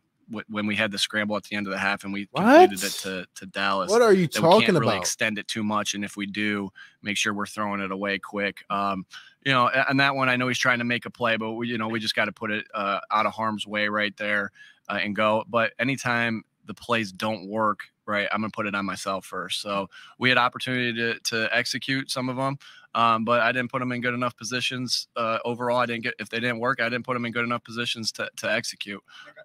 when 0.49 0.65
we 0.65 0.75
had 0.75 0.91
the 0.91 0.97
scramble 0.97 1.35
at 1.37 1.43
the 1.43 1.55
end 1.55 1.67
of 1.67 1.71
the 1.71 1.77
half 1.77 2.05
and 2.05 2.11
we 2.11 2.27
what? 2.31 2.41
completed 2.41 2.83
it 2.83 2.93
to, 3.01 3.27
to 3.35 3.45
Dallas. 3.45 3.91
What 3.91 4.01
are 4.01 4.13
you 4.13 4.27
talking 4.27 4.57
we 4.57 4.65
can't 4.65 4.79
really 4.79 4.93
about? 4.93 5.01
Extend 5.01 5.37
it 5.37 5.47
too 5.47 5.63
much, 5.63 5.93
and 5.93 6.03
if 6.03 6.17
we 6.17 6.25
do, 6.25 6.71
make 7.03 7.17
sure 7.17 7.35
we're 7.35 7.45
throwing 7.45 7.79
it 7.79 7.91
away 7.91 8.17
quick. 8.17 8.63
Um, 8.71 9.05
you 9.45 9.51
know, 9.51 9.67
and 9.67 9.99
that 9.99 10.15
one 10.15 10.27
I 10.27 10.37
know 10.37 10.47
he's 10.47 10.57
trying 10.57 10.79
to 10.79 10.85
make 10.85 11.05
a 11.05 11.11
play, 11.11 11.37
but 11.37 11.51
we, 11.51 11.67
you 11.67 11.77
know 11.77 11.87
we 11.87 11.99
just 11.99 12.15
got 12.15 12.25
to 12.25 12.31
put 12.31 12.49
it 12.49 12.65
uh, 12.73 12.99
out 13.11 13.27
of 13.27 13.33
harm's 13.33 13.67
way 13.67 13.89
right 13.89 14.17
there 14.17 14.49
uh, 14.89 14.97
and 15.03 15.15
go. 15.15 15.43
But 15.47 15.73
anytime 15.77 16.45
the 16.72 16.82
plays 16.82 17.11
don't 17.11 17.47
work, 17.47 17.82
right, 18.05 18.28
I'm 18.32 18.41
gonna 18.41 18.51
put 18.51 18.65
it 18.65 18.76
on 18.76 18.86
myself 18.86 19.26
first. 19.26 19.61
So 19.61 19.89
we 20.17 20.30
had 20.30 20.38
opportunity 20.38 20.93
to 20.93 21.19
to 21.19 21.49
execute 21.55 22.09
some 22.09 22.30
of 22.30 22.38
them. 22.38 22.57
Um, 22.93 23.24
but 23.24 23.39
I 23.39 23.53
didn't 23.53 23.72
put 23.72 23.80
them 23.80 23.93
in 23.93 24.01
good 24.01 24.13
enough 24.13 24.36
positions 24.36 25.07
uh, 25.15 25.39
overall. 25.45 25.78
I 25.78 25.86
didn't 25.86 26.03
get 26.03 26.13
if 26.19 26.30
they 26.30 26.39
didn't 26.39 26.59
work, 26.59 26.82
I 26.82 26.89
didn't 26.89 27.05
put 27.05 27.13
them 27.13 27.26
in 27.26 27.32
good 27.32 27.45
enough 27.45 27.63
positions 27.63 28.11
to 28.13 28.30
to 28.38 28.51
execute. 28.51 29.01
Okay 29.30 29.41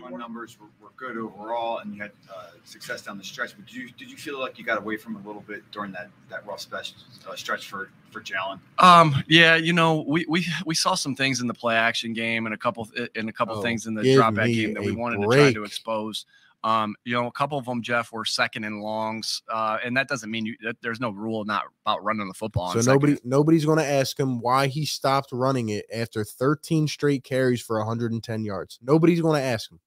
run 0.00 0.18
numbers 0.18 0.58
were, 0.58 0.66
were 0.80 0.92
good 0.96 1.16
overall, 1.16 1.78
and 1.78 1.94
you 1.94 2.02
had 2.02 2.12
uh, 2.32 2.50
success 2.64 3.02
down 3.02 3.18
the 3.18 3.24
stretch. 3.24 3.54
But 3.56 3.66
did 3.66 3.74
you 3.74 3.90
did 3.98 4.10
you 4.10 4.16
feel 4.16 4.38
like 4.38 4.58
you 4.58 4.64
got 4.64 4.78
away 4.78 4.96
from 4.96 5.16
a 5.16 5.20
little 5.26 5.42
bit 5.42 5.68
during 5.70 5.92
that 5.92 6.10
that 6.30 6.46
rough 6.46 6.60
stretch, 6.60 6.94
uh, 7.28 7.34
stretch 7.36 7.66
for 7.66 7.90
for 8.10 8.20
Jalen? 8.20 8.60
Um, 8.78 9.22
yeah, 9.28 9.56
you 9.56 9.72
know, 9.72 10.04
we 10.06 10.24
we 10.28 10.46
we 10.66 10.74
saw 10.74 10.94
some 10.94 11.14
things 11.14 11.40
in 11.40 11.46
the 11.46 11.54
play 11.54 11.76
action 11.76 12.12
game 12.12 12.46
and 12.46 12.54
a 12.54 12.58
couple 12.58 12.88
in 13.14 13.28
a 13.28 13.32
couple 13.32 13.56
oh, 13.56 13.62
things 13.62 13.86
in 13.86 13.94
the 13.94 14.14
drop 14.14 14.34
back 14.34 14.46
game 14.46 14.74
that 14.74 14.82
we 14.82 14.92
wanted 14.92 15.20
break. 15.20 15.30
to 15.30 15.36
try 15.36 15.52
to 15.52 15.64
expose. 15.64 16.26
Um, 16.64 16.96
you 17.04 17.12
know, 17.12 17.26
a 17.26 17.32
couple 17.32 17.58
of 17.58 17.66
them, 17.66 17.82
Jeff, 17.82 18.10
were 18.10 18.24
second 18.24 18.64
and 18.64 18.80
longs, 18.80 19.42
uh, 19.52 19.76
and 19.84 19.94
that 19.98 20.08
doesn't 20.08 20.30
mean 20.30 20.46
you. 20.46 20.56
That, 20.62 20.76
there's 20.80 20.98
no 20.98 21.10
rule 21.10 21.44
not 21.44 21.64
about 21.84 22.02
running 22.02 22.26
the 22.26 22.32
football. 22.32 22.72
So 22.72 22.80
nobody 22.90 23.16
second. 23.16 23.28
nobody's 23.28 23.66
going 23.66 23.78
to 23.78 23.84
ask 23.84 24.18
him 24.18 24.40
why 24.40 24.68
he 24.68 24.86
stopped 24.86 25.28
running 25.30 25.68
it 25.68 25.84
after 25.94 26.24
13 26.24 26.88
straight 26.88 27.22
carries 27.22 27.60
for 27.60 27.76
110 27.76 28.44
yards. 28.44 28.78
Nobody's 28.82 29.20
going 29.20 29.38
to 29.38 29.46
ask 29.46 29.70
him. 29.70 29.78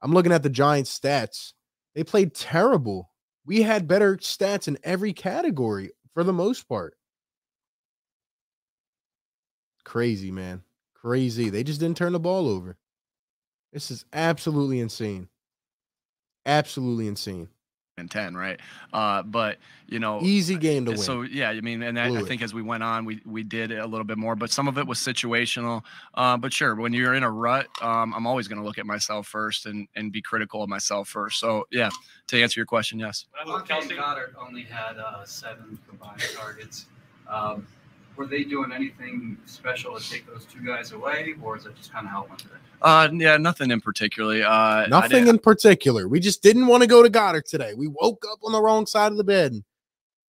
I'm 0.00 0.12
looking 0.12 0.32
at 0.32 0.42
the 0.42 0.48
Giants 0.48 0.98
stats. 0.98 1.52
They 1.94 2.02
played 2.02 2.34
terrible. 2.34 3.10
We 3.44 3.60
had 3.60 3.86
better 3.86 4.16
stats 4.16 4.68
in 4.68 4.78
every 4.82 5.12
category 5.12 5.90
for 6.14 6.24
the 6.24 6.32
most 6.32 6.66
part. 6.66 6.94
Crazy, 9.84 10.30
man. 10.30 10.62
Crazy. 10.94 11.50
They 11.50 11.62
just 11.62 11.78
didn't 11.78 11.98
turn 11.98 12.12
the 12.12 12.20
ball 12.20 12.48
over. 12.48 12.78
This 13.70 13.90
is 13.90 14.06
absolutely 14.14 14.80
insane. 14.80 15.28
Absolutely 16.46 17.06
insane. 17.08 17.48
and 17.98 18.10
10 18.10 18.34
right 18.34 18.58
uh 18.94 19.22
but 19.22 19.58
you 19.86 19.98
know 19.98 20.18
Easy 20.22 20.56
game 20.56 20.86
to 20.86 20.92
win. 20.92 20.98
so 20.98 21.20
yeah 21.22 21.50
i 21.50 21.60
mean 21.60 21.82
and 21.82 22.00
I, 22.00 22.06
I 22.20 22.22
think 22.22 22.40
as 22.40 22.54
we 22.54 22.62
went 22.62 22.82
on 22.82 23.04
we 23.04 23.20
we 23.26 23.42
did 23.42 23.70
a 23.70 23.86
little 23.86 24.06
bit 24.06 24.16
more 24.16 24.34
but 24.34 24.50
some 24.50 24.66
of 24.66 24.78
it 24.78 24.86
was 24.86 24.98
situational 24.98 25.82
uh 26.14 26.38
but 26.38 26.54
sure 26.54 26.74
when 26.74 26.94
you're 26.94 27.12
in 27.12 27.22
a 27.22 27.30
rut 27.30 27.66
um 27.82 28.14
i'm 28.14 28.26
always 28.26 28.48
going 28.48 28.58
to 28.58 28.64
look 28.64 28.78
at 28.78 28.86
myself 28.86 29.26
first 29.26 29.66
and 29.66 29.88
and 29.94 30.10
be 30.10 30.22
critical 30.22 30.62
of 30.62 30.70
myself 30.70 31.06
first 31.06 31.38
so 31.38 31.66
yeah 31.70 31.90
to 32.28 32.42
answer 32.42 32.58
your 32.58 32.66
question 32.66 32.98
yes 32.98 33.26
DeVonta 33.44 33.82
and 33.82 33.90
Goedert 33.90 34.32
only 34.40 34.62
had 34.62 34.96
uh, 34.96 35.24
seven 35.26 35.78
combined 35.86 36.22
targets. 36.34 36.86
Um, 37.28 37.66
were 38.22 38.28
they 38.28 38.44
doing 38.44 38.70
anything 38.72 39.36
special 39.46 39.98
to 39.98 40.10
take 40.10 40.24
those 40.28 40.44
two 40.44 40.64
guys 40.64 40.92
away, 40.92 41.34
or 41.42 41.56
is 41.56 41.66
it 41.66 41.74
just 41.74 41.92
kind 41.92 42.06
of 42.06 42.12
how 42.12 42.22
it 42.22 42.28
went 42.28 42.40
today? 42.40 42.54
uh 42.82 43.08
yeah 43.12 43.36
nothing 43.36 43.70
in 43.70 43.80
particularly 43.80 44.42
uh 44.42 44.86
Nothing 44.86 45.28
in 45.28 45.38
particular. 45.38 46.08
We 46.08 46.18
just 46.20 46.42
didn't 46.42 46.66
want 46.66 46.82
to 46.82 46.88
go 46.88 47.02
to 47.02 47.10
Goedert 47.10 47.44
today. 47.44 47.74
We 47.74 47.88
woke 47.88 48.24
up 48.30 48.38
on 48.44 48.52
the 48.52 48.60
wrong 48.60 48.86
side 48.86 49.12
of 49.12 49.18
the 49.18 49.24
bed. 49.24 49.52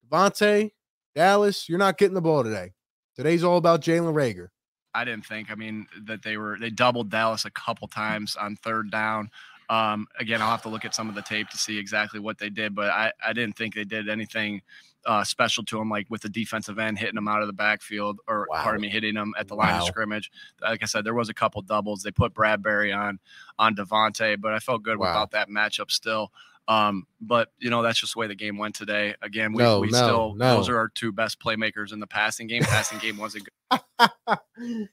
DeVonta, 0.07 0.71
Dallas, 1.15 1.67
you're 1.67 1.79
not 1.79 1.97
getting 1.97 2.13
the 2.13 2.21
ball 2.21 2.43
today. 2.43 2.73
Today's 3.15 3.43
all 3.43 3.57
about 3.57 3.81
Jalen 3.81 4.13
Reagor. 4.13 4.49
I 4.95 5.03
didn't 5.03 5.25
think. 5.25 5.51
I 5.51 5.55
mean, 5.55 5.87
that 6.05 6.23
they 6.23 6.37
were 6.37 6.57
they 6.59 6.69
doubled 6.71 7.11
Dallas 7.11 7.45
a 7.45 7.51
couple 7.51 7.87
times 7.87 8.35
on 8.35 8.55
third 8.55 8.89
down. 8.91 9.29
Um, 9.69 10.07
again, 10.19 10.41
I'll 10.41 10.51
have 10.51 10.61
to 10.63 10.69
look 10.69 10.85
at 10.85 10.95
some 10.95 11.09
of 11.09 11.15
the 11.15 11.21
tape 11.21 11.49
to 11.49 11.57
see 11.57 11.77
exactly 11.77 12.19
what 12.19 12.37
they 12.37 12.49
did, 12.49 12.75
but 12.75 12.89
I, 12.89 13.11
I 13.25 13.33
didn't 13.33 13.55
think 13.55 13.73
they 13.73 13.85
did 13.85 14.09
anything 14.09 14.61
uh, 15.05 15.23
special 15.23 15.63
to 15.65 15.79
him, 15.79 15.89
like 15.89 16.07
with 16.09 16.21
the 16.21 16.29
defensive 16.29 16.79
end 16.79 16.97
hitting 16.97 17.15
them 17.15 17.27
out 17.27 17.41
of 17.41 17.47
the 17.47 17.53
backfield, 17.53 18.19
or 18.27 18.47
Wow. 18.49 18.63
pardon 18.63 18.81
me, 18.81 18.89
hitting 18.89 19.15
them 19.15 19.33
at 19.37 19.47
the 19.47 19.55
line 19.55 19.73
Wow. 19.73 19.81
of 19.81 19.87
scrimmage. 19.87 20.31
Like 20.61 20.81
I 20.83 20.85
said, 20.85 21.03
there 21.03 21.13
was 21.13 21.29
a 21.29 21.33
couple 21.33 21.61
doubles. 21.61 22.03
They 22.03 22.11
put 22.11 22.33
Bradberry 22.33 22.95
on 22.97 23.19
on 23.59 23.75
DeVonta, 23.75 24.39
but 24.39 24.53
I 24.53 24.59
felt 24.59 24.83
good 24.83 24.97
Wow. 24.97 25.11
about 25.11 25.31
that 25.31 25.49
matchup 25.49 25.91
still. 25.91 26.31
Um, 26.69 27.05
but 27.19 27.51
you 27.59 27.69
know 27.69 27.81
that's 27.81 27.99
just 27.99 28.13
the 28.13 28.19
way 28.19 28.27
the 28.27 28.35
game 28.35 28.57
went 28.57 28.73
today. 28.75 29.15
Again, 29.21 29.51
we, 29.51 29.61
No, 29.63 29.79
we 29.81 29.89
no, 29.89 29.97
still 29.97 30.33
no. 30.35 30.55
those 30.55 30.69
are 30.69 30.77
our 30.77 30.87
two 30.87 31.11
best 31.11 31.39
playmakers 31.41 31.91
in 31.91 31.99
the 31.99 32.07
passing 32.07 32.47
game. 32.47 32.63
Passing 32.63 32.99
game 32.99 33.17
wasn't 33.17 33.49
good. 33.69 33.81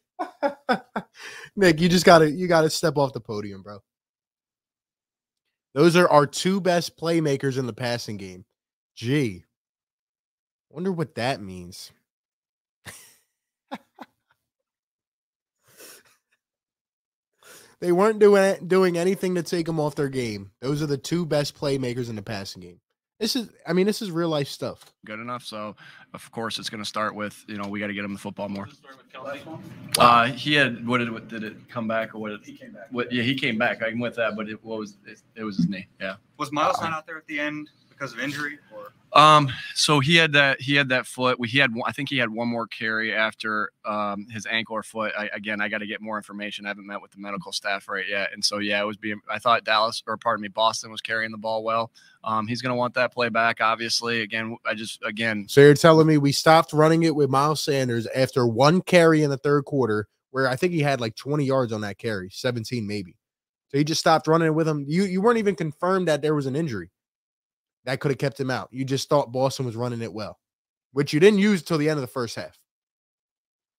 Nick, 1.57 1.81
you 1.81 1.89
just 1.89 2.05
gotta 2.05 2.31
you 2.31 2.47
gotta 2.49 2.71
step 2.71 2.97
off 2.97 3.13
the 3.13 3.21
podium, 3.21 3.63
bro. 3.63 3.79
Those 5.75 5.95
are 5.97 6.09
our 6.09 6.27
two 6.27 6.61
best 6.61 6.99
playmakers 6.99 7.57
in 7.57 7.67
the 7.67 7.73
passing 7.73 8.17
game. 8.17 8.45
Gee. 8.97 9.45
Wonder 10.71 10.93
what 10.93 11.17
that 11.17 11.41
means. 11.43 11.91
they 17.81 17.93
weren't 17.93 18.19
doing 18.19 18.57
doing 18.67 18.97
anything 18.99 19.35
to 19.37 19.43
take 19.43 19.67
them 19.67 19.81
off 19.81 19.95
their 19.95 20.09
game. 20.09 20.51
Those 20.61 20.83
are 20.83 20.87
the 20.87 20.99
two 20.99 21.25
best 21.27 21.59
playmakers 21.59 22.09
in 22.11 22.17
the 22.17 22.23
passing 22.23 22.63
game. 22.63 22.81
This 23.19 23.37
is 23.37 23.51
I 23.67 23.73
mean, 23.75 23.87
this 23.87 24.01
is 24.01 24.11
real 24.11 24.29
life 24.31 24.49
stuff. 24.49 24.85
good 25.05 25.21
enough. 25.21 25.45
So, 25.45 25.77
of 26.15 26.31
course, 26.31 26.59
it's 26.59 26.71
going 26.71 26.83
to 26.83 26.89
start 26.89 27.15
with 27.15 27.43
you 27.49 27.57
know 27.59 27.69
we 27.69 27.79
got 27.81 27.89
to 27.89 27.95
get 27.95 28.05
him 28.05 28.13
the 28.15 28.19
football 28.19 28.49
more. 28.49 28.67
Start 28.69 28.97
with 28.97 29.13
Kelce. 29.13 29.61
Uh, 29.99 30.27
he 30.27 30.55
had 30.55 30.87
what 30.87 30.99
did 30.99 31.11
what 31.13 31.29
did 31.29 31.43
it 31.45 31.69
come 31.69 31.87
back 31.87 32.15
or 32.15 32.19
what? 32.19 32.31
Did, 32.31 32.45
He 32.45 32.57
came 32.57 32.73
back. 32.73 32.87
what 32.91 33.13
yeah, 33.13 33.23
he 33.23 33.35
came 33.35 33.59
back. 33.59 33.83
I'm 33.83 33.99
with 34.01 34.17
that, 34.17 34.37
but 34.37 34.49
it 34.49 34.63
what 34.65 34.79
was 34.79 34.97
it, 35.07 35.21
it 35.35 35.45
was 35.45 35.57
his 35.59 35.69
knee. 35.69 35.87
Yeah. 36.01 36.17
Was 36.39 36.51
Miles 36.53 36.81
not 36.81 36.93
out 36.93 37.07
there 37.07 37.19
at 37.19 37.27
the 37.27 37.39
end 37.41 37.69
because 38.01 38.15
of 38.15 38.21
injury, 38.21 38.59
or 38.75 38.93
Um. 39.21 39.49
So 39.75 40.01
he 40.01 40.17
had 40.17 40.33
that. 40.33 40.61
He 40.61 40.75
had 40.75 40.89
that 40.89 41.07
foot. 41.07 41.39
We 41.39 41.49
he 41.49 41.59
had. 41.59 41.75
one- 41.75 41.85
I 41.87 41.93
think 41.93 42.09
he 42.09 42.17
had 42.17 42.31
one 42.31 42.49
more 42.49 42.67
carry 42.67 43.15
after 43.15 43.71
um 43.85 44.27
his 44.31 44.47
ankle 44.47 44.77
or 44.77 44.83
foot. 44.83 45.13
I, 45.19 45.29
again, 45.35 45.61
I 45.61 45.69
got 45.69 45.79
to 45.79 45.87
get 45.87 46.01
more 46.01 46.17
information. 46.17 46.65
I 46.65 46.69
haven't 46.69 46.87
met 46.87 47.03
with 47.03 47.11
the 47.11 47.19
medical 47.19 47.53
staff 47.53 47.89
right 47.89 48.07
yet. 48.09 48.31
And 48.33 48.43
so 48.45 48.59
yeah, 48.59 48.81
it 48.81 48.87
was 48.87 48.97
being. 48.97 49.21
I 49.29 49.39
thought 49.39 49.65
Dallas 49.65 50.03
or 50.07 50.17
pardon 50.17 50.43
me, 50.43 50.49
Boston 50.49 50.91
was 50.91 51.01
carrying 51.01 51.31
the 51.33 51.39
ball 51.39 51.63
well. 51.63 51.91
Um. 52.25 52.47
He's 52.47 52.63
going 52.63 52.71
to 52.73 52.77
want 52.79 52.95
that 52.95 53.13
play 53.13 53.29
back. 53.29 53.61
Obviously. 53.61 54.23
Again, 54.23 54.57
I 54.65 54.75
just 54.75 55.01
again 55.05 55.47
So 55.49 55.61
you're 55.61 55.75
telling 55.75 56.07
me 56.07 56.17
we 56.17 56.33
stopped 56.33 56.73
running 56.73 57.03
it 57.03 57.15
with 57.15 57.29
Miles 57.29 57.61
Sanders 57.63 58.07
after 58.15 58.47
one 58.47 58.81
carry 58.81 59.23
in 59.23 59.31
the 59.31 59.37
third 59.39 59.65
quarter, 59.65 60.07
where 60.31 60.49
I 60.49 60.57
think 60.57 60.73
he 60.73 60.81
had 60.81 61.01
like 61.01 61.17
20 61.17 61.45
yards 61.45 61.73
on 61.73 61.83
that 61.83 61.99
carry, 61.99 62.31
17 62.31 62.87
maybe. 62.87 63.17
So 63.69 63.79
he 63.79 63.85
just 63.85 64.01
stopped 64.01 64.27
running 64.27 64.49
it 64.49 64.55
with 64.55 64.67
him. 64.69 64.85
You 64.89 65.03
you 65.03 65.21
weren't 65.21 65.39
even 65.39 65.57
confirmed 65.57 66.09
that 66.09 66.23
there 66.23 66.35
was 66.35 66.47
an 66.47 66.57
injury 66.57 66.91
that 67.85 68.01
could 68.01 68.11
have 68.11 68.19
kept 68.19 68.39
him 68.41 68.51
out. 68.51 68.69
You 68.71 68.85
just 68.85 69.09
thought 69.09 69.33
Boston 69.33 69.67
was 69.67 69.77
running 69.77 70.03
it 70.03 70.13
well, 70.13 70.39
which 70.93 71.13
you 71.13 71.21
didn't 71.21 71.39
use 71.39 71.63
till 71.63 71.79
the 71.79 71.89
end 71.89 71.99
of 71.99 72.03
the 72.03 72.07
first 72.07 72.37
half. 72.37 72.59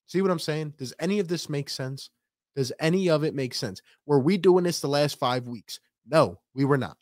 See 0.07 0.21
what 0.21 0.31
I'm 0.31 0.39
saying? 0.39 0.73
Does 0.77 0.93
any 0.99 1.19
of 1.19 1.27
this 1.27 1.49
make 1.49 1.69
sense? 1.69 2.09
Does 2.55 2.73
any 2.79 3.09
of 3.09 3.23
it 3.23 3.33
make 3.33 3.53
sense? 3.53 3.81
Were 4.05 4.19
we 4.19 4.37
doing 4.37 4.63
this 4.63 4.81
the 4.81 4.87
last 4.87 5.17
five 5.17 5.47
weeks? 5.47 5.79
No, 6.05 6.39
we 6.53 6.65
were 6.65 6.77
not. 6.77 6.97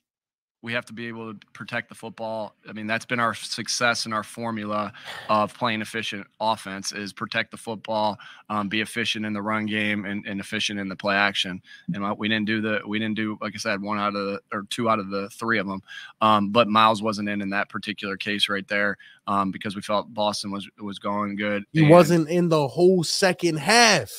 We 0.62 0.74
have 0.74 0.86
to 0.86 0.94
be 0.94 1.08
able 1.08 1.34
to 1.34 1.40
protect 1.54 1.88
the 1.88 1.96
football. 1.96 2.56
I 2.68 2.74
mean, 2.74 2.86
that's 2.86 3.06
been 3.06 3.20
our 3.20 3.34
success 3.34 4.06
and 4.06 4.14
our 4.14 4.24
formula 4.24 4.92
of 5.30 5.54
playing 5.54 5.82
efficient 5.82 6.28
offense 6.42 6.92
is 6.92 7.14
protect 7.14 7.52
the 7.52 7.58
football, 7.58 8.18
um, 8.50 8.68
be 8.68 8.82
efficient 8.82 9.26
in 9.26 9.32
the 9.32 9.42
run 9.42 9.66
game 9.66 10.04
and, 10.04 10.26
and 10.26 10.40
efficient 10.42 10.78
in 10.80 10.90
the 10.90 10.98
play 10.98 11.16
action. 11.16 11.62
And 11.94 12.18
we 12.18 12.28
didn't 12.28 12.46
do 12.46 12.60
the, 12.60 12.82
we 12.86 13.00
didn't 13.00 13.16
do, 13.16 13.38
like 13.42 13.54
I 13.56 13.58
said, 13.58 13.82
one 13.82 14.00
out 14.00 14.10
of 14.10 14.14
the, 14.14 14.42
or 14.52 14.64
two 14.70 14.90
out 14.90 15.00
of 15.00 15.10
the 15.10 15.30
three 15.30 15.60
of 15.60 15.68
them. 15.68 15.82
Um, 16.20 16.50
but 16.50 16.68
Miles 16.68 17.02
wasn't 17.02 17.30
in 17.30 17.42
in 17.42 17.50
that 17.52 17.70
particular 17.70 18.18
case 18.18 18.50
right 18.50 18.68
there 18.68 18.98
um, 19.28 19.52
because 19.52 19.78
we 19.78 19.82
felt 19.82 20.14
Boston 20.14 20.52
was, 20.52 20.70
was 20.82 21.00
going 21.00 21.38
good. 21.38 21.64
He 21.72 21.84
wasn't 21.84 22.28
in 22.28 22.50
the 22.50 22.68
whole 22.68 23.04
second 23.06 23.60
half. 23.60 24.12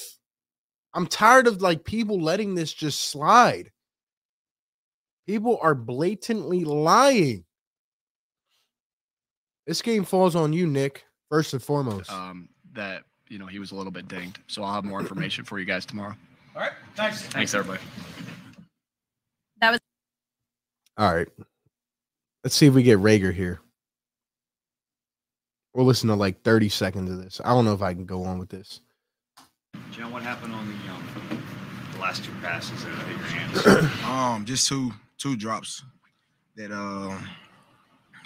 I'm 0.94 1.06
tired 1.06 1.46
of 1.46 1.60
like 1.60 1.84
people 1.84 2.18
letting 2.18 2.54
this 2.54 2.72
just 2.72 3.02
slide. 3.10 3.70
People 5.30 5.60
are 5.62 5.76
blatantly 5.76 6.64
lying. 6.64 7.44
This 9.64 9.80
game 9.80 10.02
falls 10.02 10.34
on 10.34 10.52
you, 10.52 10.66
Nick, 10.66 11.04
first 11.28 11.52
and 11.52 11.62
foremost. 11.62 12.10
um, 12.10 12.48
that, 12.72 13.04
you 13.28 13.38
know, 13.38 13.46
he 13.46 13.60
was 13.60 13.70
a 13.70 13.76
little 13.76 13.92
bit 13.92 14.08
dinged. 14.08 14.40
So 14.48 14.64
I'll 14.64 14.74
have 14.74 14.84
more 14.84 14.98
information 14.98 15.44
for 15.44 15.60
you 15.60 15.64
guys 15.64 15.86
tomorrow. 15.86 16.16
All 16.56 16.62
right. 16.62 16.72
Thanks. 16.96 17.22
Thanks, 17.22 17.54
everybody. 17.54 17.80
That 19.60 19.70
was. 19.70 19.80
All 20.96 21.14
right. 21.14 21.28
Let's 22.42 22.56
see 22.56 22.66
if 22.66 22.74
we 22.74 22.82
get 22.82 22.98
Reagor 22.98 23.32
here. 23.32 23.60
We'll 25.74 25.86
listen 25.86 26.08
to 26.08 26.16
like 26.16 26.42
30 26.42 26.70
seconds 26.70 27.08
of 27.08 27.22
this. 27.22 27.40
I 27.44 27.50
don't 27.50 27.64
know 27.64 27.74
if 27.74 27.82
I 27.82 27.94
can 27.94 28.04
go 28.04 28.24
on 28.24 28.40
with 28.40 28.48
this. 28.48 28.80
John, 29.92 30.10
what 30.10 30.24
happened 30.24 30.52
on 30.54 30.66
the 30.66 30.92
um, 30.92 31.44
the 31.92 32.00
last 32.00 32.24
two 32.24 32.32
passes 32.42 32.84
that 32.84 32.90
hit 33.06 33.16
your 33.16 33.26
hands? 33.26 34.02
Um, 34.04 34.44
just 34.44 34.66
two 34.66 34.90
two 35.20 35.36
drops 35.36 35.84
that 36.56 36.72
uh, 36.72 37.16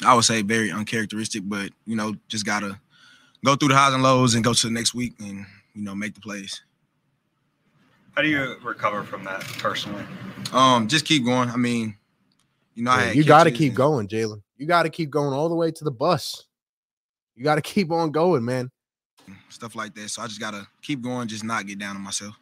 I 0.07 0.15
would 0.15 0.25
say 0.25 0.41
very 0.43 0.71
uncharacteristic, 0.73 1.43
but 1.45 1.71
you 1.85 1.97
know, 1.97 2.15
just 2.29 2.47
gotta 2.47 2.81
go 3.45 3.55
through 3.57 3.69
the 3.69 3.77
highs 3.77 3.93
and 3.93 4.03
lows 4.03 4.35
and 4.35 4.43
go 4.43 4.55
to 4.55 4.67
the 4.67 4.73
next 4.73 4.95
week 4.95 5.13
and 5.21 5.45
you 5.75 5.83
know 5.83 5.95
make 5.95 6.15
the 6.15 6.21
plays. 6.21 6.63
How 8.15 8.23
do 8.23 8.29
you 8.29 8.57
recover 8.63 9.03
from 9.03 9.25
that 9.25 9.41
personally? 9.59 10.05
Um, 10.53 10.87
just 10.89 11.05
keep 11.05 11.25
going. 11.25 11.51
I 11.51 11.57
mean, 11.57 11.97
you 12.75 12.85
know, 12.85 12.93
I 12.93 12.99
Yeah, 13.01 13.05
had 13.09 13.17
you 13.17 13.25
got 13.25 13.45
to 13.45 13.51
keep 13.51 13.71
and- 13.71 13.77
going, 13.77 14.09
Jalen. 14.09 14.41
You 14.57 14.67
got 14.67 14.85
to 14.85 14.89
keep 14.89 15.11
going 15.11 15.35
all 15.35 15.49
the 15.49 15.55
way 15.57 15.73
to 15.73 15.85
the 15.85 15.91
bus. 15.91 16.45
You 17.35 17.43
got 17.43 17.57
to 17.57 17.61
keep 17.61 17.91
on 17.91 18.13
going, 18.13 18.45
man. 18.45 18.71
stuff 19.49 19.75
like 19.75 19.95
that. 19.97 20.09
So 20.11 20.23
I 20.23 20.29
just 20.29 20.39
gotta 20.39 20.67
keep 20.83 21.01
going, 21.03 21.27
just 21.27 21.43
not 21.43 21.67
get 21.67 21.79
down 21.79 21.97
on 21.97 22.03
myself. 22.03 22.39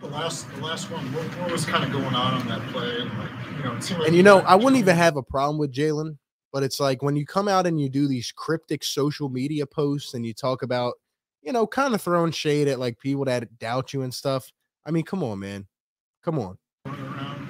The 0.00 0.06
last, 0.08 0.50
the 0.54 0.60
last 0.60 0.90
one, 0.90 1.02
what, 1.14 1.24
what 1.40 1.50
was 1.50 1.64
kind 1.64 1.82
of 1.82 1.90
going 1.90 2.14
on 2.14 2.34
on 2.34 2.46
that 2.48 2.60
play? 2.68 3.00
And 3.00 3.18
like, 3.18 3.30
you 3.56 3.64
know, 3.64 3.76
it 3.76 3.82
seemed 3.82 4.00
like 4.00 4.08
And 4.08 4.16
you 4.16 4.22
know, 4.22 4.40
I 4.40 4.54
wouldn't 4.54 4.76
even 4.76 4.94
have 4.94 5.16
a 5.16 5.22
problem 5.22 5.58
with 5.58 5.72
Jalen, 5.72 6.18
but 6.52 6.62
it's 6.62 6.78
like 6.78 7.02
when 7.02 7.16
you 7.16 7.24
come 7.24 7.48
out 7.48 7.66
and 7.66 7.80
you 7.80 7.88
do 7.88 8.06
these 8.06 8.30
cryptic 8.30 8.84
social 8.84 9.28
media 9.28 9.66
posts 9.66 10.14
and 10.14 10.26
you 10.26 10.34
talk 10.34 10.62
about, 10.62 10.94
you 11.42 11.52
know, 11.52 11.66
kind 11.66 11.94
of 11.94 12.02
throwing 12.02 12.32
shade 12.32 12.68
at 12.68 12.78
like 12.78 12.98
people 12.98 13.24
that 13.24 13.58
doubt 13.58 13.92
you 13.94 14.02
and 14.02 14.12
stuff. 14.12 14.52
I 14.84 14.90
mean, 14.90 15.04
come 15.04 15.22
on, 15.22 15.38
man. 15.38 15.66
Come 16.22 16.38
on. 16.38 16.58
running 16.84 17.06
around. 17.06 17.48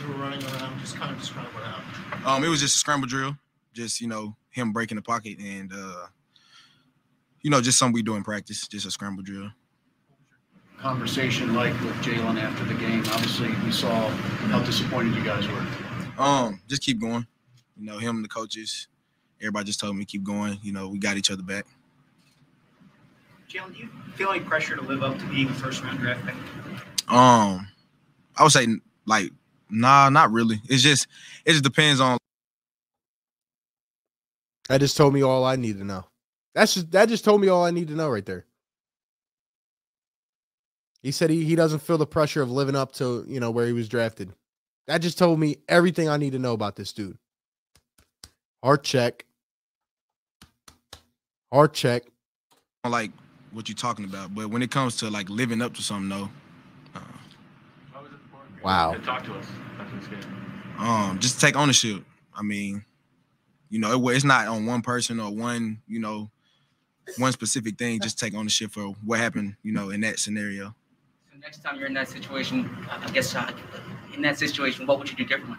You 0.00 0.08
were 0.08 0.14
running 0.14 0.42
around. 0.44 0.78
Just 0.80 0.96
kind 0.96 1.12
of 1.12 1.18
describe 1.18 1.46
what 1.54 1.64
happened. 1.64 2.26
Um, 2.26 2.44
it 2.44 2.48
was 2.48 2.60
just 2.60 2.76
a 2.76 2.78
scramble 2.78 3.08
drill, 3.08 3.36
just 3.72 4.00
you 4.00 4.08
know 4.08 4.36
him 4.50 4.72
breaking 4.72 4.96
the 4.96 5.02
pocket 5.02 5.38
and 5.40 5.72
uh, 5.72 6.06
you 7.42 7.50
know 7.50 7.60
just 7.60 7.78
something 7.78 7.94
we 7.94 8.02
do 8.02 8.16
in 8.16 8.24
practice, 8.24 8.66
just 8.68 8.86
a 8.86 8.90
scramble 8.90 9.22
drill. 9.22 9.50
Conversation 10.78 11.54
like 11.54 11.72
with 11.80 11.94
Jalen 11.96 12.40
after 12.40 12.64
the 12.64 12.74
game? 12.74 13.02
Obviously, 13.08 13.48
we 13.64 13.72
saw 13.72 14.08
how 14.08 14.60
disappointed 14.62 15.14
you 15.14 15.24
guys 15.24 15.46
were. 15.48 15.66
Um, 16.22 16.60
just 16.68 16.82
keep 16.82 17.00
going. 17.00 17.26
You 17.76 17.86
know, 17.86 17.98
him, 17.98 18.22
the 18.22 18.28
coaches, 18.28 18.88
everybody 19.40 19.66
just 19.66 19.80
told 19.80 19.96
me 19.96 20.04
keep 20.04 20.24
going. 20.24 20.58
You 20.62 20.72
know, 20.72 20.88
we 20.88 20.98
got 20.98 21.16
each 21.16 21.30
other 21.30 21.42
back. 21.42 21.66
Jalen, 23.48 23.74
do 23.74 23.80
you 23.80 23.88
feel 24.14 24.30
any 24.30 24.40
pressure 24.40 24.76
to 24.76 24.82
live 24.82 25.02
up 25.02 25.18
to 25.18 25.26
being 25.26 25.48
a 25.48 25.54
first 25.54 25.82
round 25.82 25.98
draft 26.00 26.24
pick? 26.26 26.34
Um, 27.08 27.68
I 28.36 28.42
would 28.42 28.52
say 28.52 28.66
like, 29.06 29.30
nah, 29.70 30.10
not 30.10 30.30
really. 30.32 30.60
It's 30.68 30.82
just 30.82 31.06
it 31.44 31.52
just 31.52 31.64
depends 31.64 32.00
on 32.00 32.18
That 34.68 34.80
just 34.80 34.96
told 34.96 35.14
me 35.14 35.22
all 35.22 35.44
I 35.44 35.56
need 35.56 35.78
to 35.78 35.84
know. 35.84 36.04
That's 36.54 36.74
just 36.74 36.90
that 36.90 37.08
just 37.08 37.24
told 37.24 37.40
me 37.40 37.48
all 37.48 37.64
I 37.64 37.70
need 37.70 37.88
to 37.88 37.94
know 37.94 38.08
right 38.10 38.24
there. 38.24 38.44
He 41.02 41.12
said 41.12 41.30
he, 41.30 41.44
he 41.44 41.54
doesn't 41.54 41.80
feel 41.80 41.98
the 41.98 42.06
pressure 42.06 42.42
of 42.42 42.50
living 42.50 42.76
up 42.76 42.92
to, 42.92 43.24
you 43.28 43.40
know, 43.40 43.50
where 43.50 43.66
he 43.66 43.72
was 43.72 43.88
drafted. 43.88 44.32
That 44.86 44.98
just 44.98 45.18
told 45.18 45.38
me 45.38 45.58
everything 45.68 46.08
I 46.08 46.16
need 46.16 46.32
to 46.32 46.38
know 46.38 46.54
about 46.54 46.76
this 46.76 46.92
dude. 46.92 47.18
Heart 48.62 48.82
check. 48.84 49.24
Heart 51.52 51.74
check. 51.74 52.02
I 52.84 52.88
like 52.88 53.12
what 53.52 53.68
you're 53.68 53.76
talking 53.76 54.04
about, 54.04 54.34
but 54.34 54.50
when 54.50 54.62
it 54.62 54.70
comes 54.70 54.96
to 54.96 55.10
like 55.10 55.28
living 55.30 55.62
up 55.62 55.74
to 55.74 55.82
something, 55.82 56.08
though, 56.08 56.28
Wow. 58.62 58.94
Talk 59.04 59.24
to 59.24 59.34
us 59.34 59.46
after 59.78 59.96
this 59.96 60.08
game. 60.08 60.76
um, 60.78 61.18
just 61.18 61.40
take 61.40 61.56
ownership. 61.56 62.04
I 62.34 62.42
mean, 62.42 62.84
you 63.70 63.78
know, 63.78 64.08
it, 64.08 64.16
it's 64.16 64.24
not 64.24 64.48
on 64.48 64.66
one 64.66 64.82
person 64.82 65.20
or 65.20 65.30
one, 65.30 65.80
you 65.86 66.00
know, 66.00 66.30
one 67.18 67.32
specific 67.32 67.78
thing. 67.78 68.00
Just 68.00 68.18
take 68.18 68.34
ownership 68.34 68.72
for 68.72 68.94
what 69.04 69.18
happened, 69.18 69.56
you 69.62 69.72
know, 69.72 69.90
in 69.90 70.00
that 70.02 70.18
scenario. 70.18 70.74
So 71.38 71.42
next 71.46 71.62
time 71.62 71.78
you're 71.78 71.86
in 71.86 71.94
that 71.94 72.08
situation, 72.08 72.68
I 72.90 73.10
guess 73.10 73.34
uh, 73.34 73.52
in 74.12 74.22
that 74.22 74.38
situation, 74.38 74.86
what 74.86 74.98
would 74.98 75.08
you 75.08 75.16
do 75.16 75.24
differently? 75.24 75.58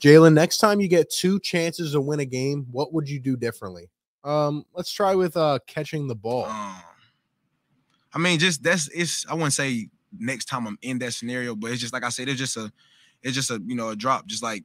Jalen, 0.00 0.32
next 0.34 0.58
time 0.58 0.80
you 0.80 0.88
get 0.88 1.08
two 1.10 1.38
chances 1.40 1.92
to 1.92 2.00
win 2.00 2.20
a 2.20 2.24
game, 2.24 2.66
what 2.72 2.92
would 2.92 3.08
you 3.08 3.20
do 3.20 3.36
differently? 3.36 3.90
Um, 4.24 4.64
let's 4.74 4.90
try 4.90 5.14
with 5.14 5.36
uh 5.36 5.60
catching 5.66 6.08
the 6.08 6.14
ball. 6.14 6.46
I 6.48 8.18
mean, 8.18 8.38
just 8.38 8.62
that's 8.62 8.88
it's. 8.88 9.26
I 9.28 9.34
wouldn't 9.34 9.52
say 9.52 9.88
next 10.18 10.46
time 10.46 10.66
I'm 10.66 10.78
in 10.82 10.98
that 10.98 11.12
scenario, 11.12 11.54
but 11.54 11.70
it's 11.70 11.80
just 11.80 11.92
like 11.92 12.04
I 12.04 12.08
said, 12.08 12.28
it's 12.28 12.38
just 12.38 12.56
a, 12.56 12.72
it's 13.22 13.34
just 13.34 13.50
a 13.50 13.62
you 13.64 13.76
know 13.76 13.90
a 13.90 13.96
drop, 13.96 14.26
just 14.26 14.42
like, 14.42 14.64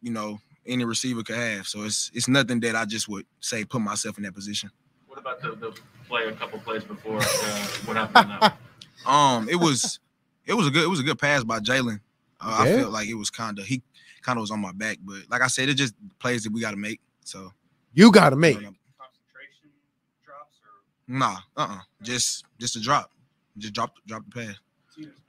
you 0.00 0.12
know, 0.12 0.38
any 0.66 0.84
receiver 0.84 1.22
could 1.22 1.36
have. 1.36 1.66
So 1.66 1.82
it's 1.82 2.10
it's 2.14 2.28
nothing 2.28 2.60
that 2.60 2.74
I 2.74 2.86
just 2.86 3.08
would 3.08 3.26
say 3.40 3.64
put 3.64 3.82
myself 3.82 4.16
in 4.16 4.24
that 4.24 4.34
position. 4.34 4.70
What 5.08 5.18
about 5.18 5.42
the, 5.42 5.50
the 5.52 5.78
play 6.08 6.26
a 6.26 6.32
couple 6.32 6.58
plays 6.60 6.84
before? 6.84 7.18
Uh, 7.18 7.66
what 7.84 7.96
happened 7.96 8.24
in 8.24 8.28
that? 8.30 8.40
one? 8.40 8.52
Um, 9.06 9.48
it 9.48 9.56
was, 9.56 9.98
it 10.46 10.54
was 10.54 10.66
a 10.66 10.70
good, 10.70 10.84
it 10.84 10.88
was 10.88 11.00
a 11.00 11.04
good 11.04 11.18
pass 11.18 11.44
by 11.44 11.60
Jalen. 11.60 12.00
Uh, 12.40 12.56
I 12.60 12.66
Yeah. 12.66 12.80
felt 12.80 12.92
like 12.92 13.08
it 13.08 13.14
was 13.14 13.30
kind 13.30 13.58
of 13.58 13.64
he 13.66 13.82
kind 14.22 14.38
of 14.38 14.40
was 14.42 14.50
on 14.50 14.60
my 14.60 14.72
back, 14.72 14.98
but 15.04 15.22
like 15.30 15.42
I 15.42 15.46
said, 15.46 15.68
it 15.68 15.74
just 15.74 15.94
plays 16.18 16.44
that 16.44 16.52
we 16.52 16.60
got 16.60 16.72
to 16.72 16.76
make. 16.76 17.00
So 17.24 17.52
You 17.94 18.10
gotta 18.10 18.36
make. 18.36 18.58
nah, 21.08 21.38
uh, 21.56 21.66
uh 21.70 21.78
just 22.02 22.44
just 22.58 22.76
a 22.76 22.80
drop, 22.80 23.10
just 23.58 23.74
drop 23.74 23.94
drop 24.06 24.24
the 24.24 24.30
pass. 24.30 24.56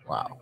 Wow. 0.08 0.40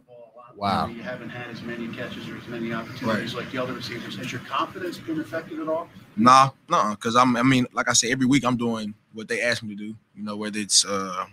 Wow. 0.55 0.87
You 0.87 1.01
haven't 1.01 1.29
had 1.29 1.49
as 1.49 1.61
many 1.61 1.87
catches 1.87 2.27
or 2.29 2.37
as 2.37 2.47
many 2.47 2.73
opportunities 2.73 3.33
like 3.33 3.49
the 3.51 3.57
other 3.57 3.73
receivers. 3.73 4.15
Has 4.17 4.31
your 4.31 4.41
confidence 4.41 4.97
been 4.97 5.19
affected 5.19 5.59
at 5.59 5.67
all? 5.67 5.87
Nah, 6.15 6.49
nah, 6.69 6.91
because 6.91 7.15
I'm. 7.15 7.35
I 7.37 7.43
mean, 7.43 7.65
like 7.73 7.89
I 7.89 7.93
said, 7.93 8.11
every 8.11 8.25
week 8.25 8.43
I'm 8.45 8.57
doing 8.57 8.93
what 9.13 9.27
they 9.27 9.41
ask 9.41 9.63
me 9.63 9.75
to 9.75 9.75
do. 9.75 9.95
You 10.15 10.23
know, 10.23 10.35
whether 10.35 10.59
it's 10.59 10.85
uh, 10.85 11.25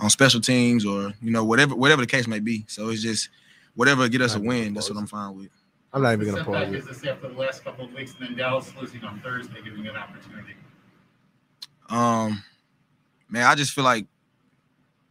on 0.00 0.10
special 0.10 0.40
teams 0.40 0.84
or 0.86 1.12
you 1.22 1.30
know 1.30 1.44
whatever 1.44 1.74
whatever 1.74 2.00
the 2.02 2.06
case 2.06 2.26
may 2.26 2.40
be. 2.40 2.64
So 2.68 2.88
it's 2.88 3.02
just 3.02 3.28
whatever 3.74 4.08
get 4.08 4.22
us 4.22 4.34
a 4.34 4.40
win. 4.40 4.74
That's 4.74 4.88
what 4.90 4.98
I'm 4.98 5.06
fine 5.06 5.36
with. 5.36 5.48
I'm 5.92 6.02
not 6.02 6.12
even 6.12 6.26
gonna 6.26 6.38
Setback 6.44 6.66
pause 6.66 6.74
is 6.74 6.84
it. 6.84 6.88
this 6.88 7.04
after 7.06 7.28
the 7.28 7.34
last 7.34 7.64
couple 7.64 7.84
of 7.84 7.92
weeks, 7.92 8.14
and 8.18 8.28
then 8.28 8.36
Dallas 8.36 8.72
losing 8.80 9.04
on 9.04 9.20
Thursday, 9.20 9.60
giving 9.62 9.86
an 9.86 9.96
opportunity. 9.96 10.54
Um, 11.88 12.42
man, 13.28 13.46
I 13.46 13.54
just 13.56 13.72
feel 13.72 13.84
like, 13.84 14.06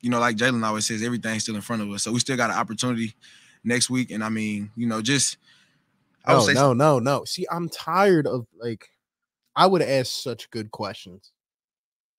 you 0.02 0.10
know, 0.10 0.20
like 0.20 0.38
Jalen 0.38 0.64
always 0.64 0.86
says, 0.86 1.04
everything's 1.04 1.44
still 1.44 1.56
in 1.56 1.62
front 1.62 1.82
of 1.82 1.90
us. 1.90 2.04
So 2.04 2.12
we 2.14 2.20
still 2.20 2.38
got 2.38 2.50
an 2.52 2.56
opportunity 2.58 3.14
next 3.66 3.90
week. 3.90 4.12
And 4.12 4.24
I 4.24 4.30
mean, 4.30 4.72
you 4.78 4.88
know, 4.88 5.02
just 5.02 5.38
I 6.26 6.34
would 6.34 6.42
No, 6.42 6.48
say 6.48 6.54
no, 6.54 6.74
no, 6.74 7.00
no. 7.00 7.26
See, 7.26 7.46
I'm 7.52 7.68
tired 7.68 8.26
of 8.26 8.48
like 8.58 8.88
I 9.56 9.68
would 9.68 9.82
ask 9.82 10.12
such 10.12 10.50
good 10.52 10.72
questions. 10.72 11.32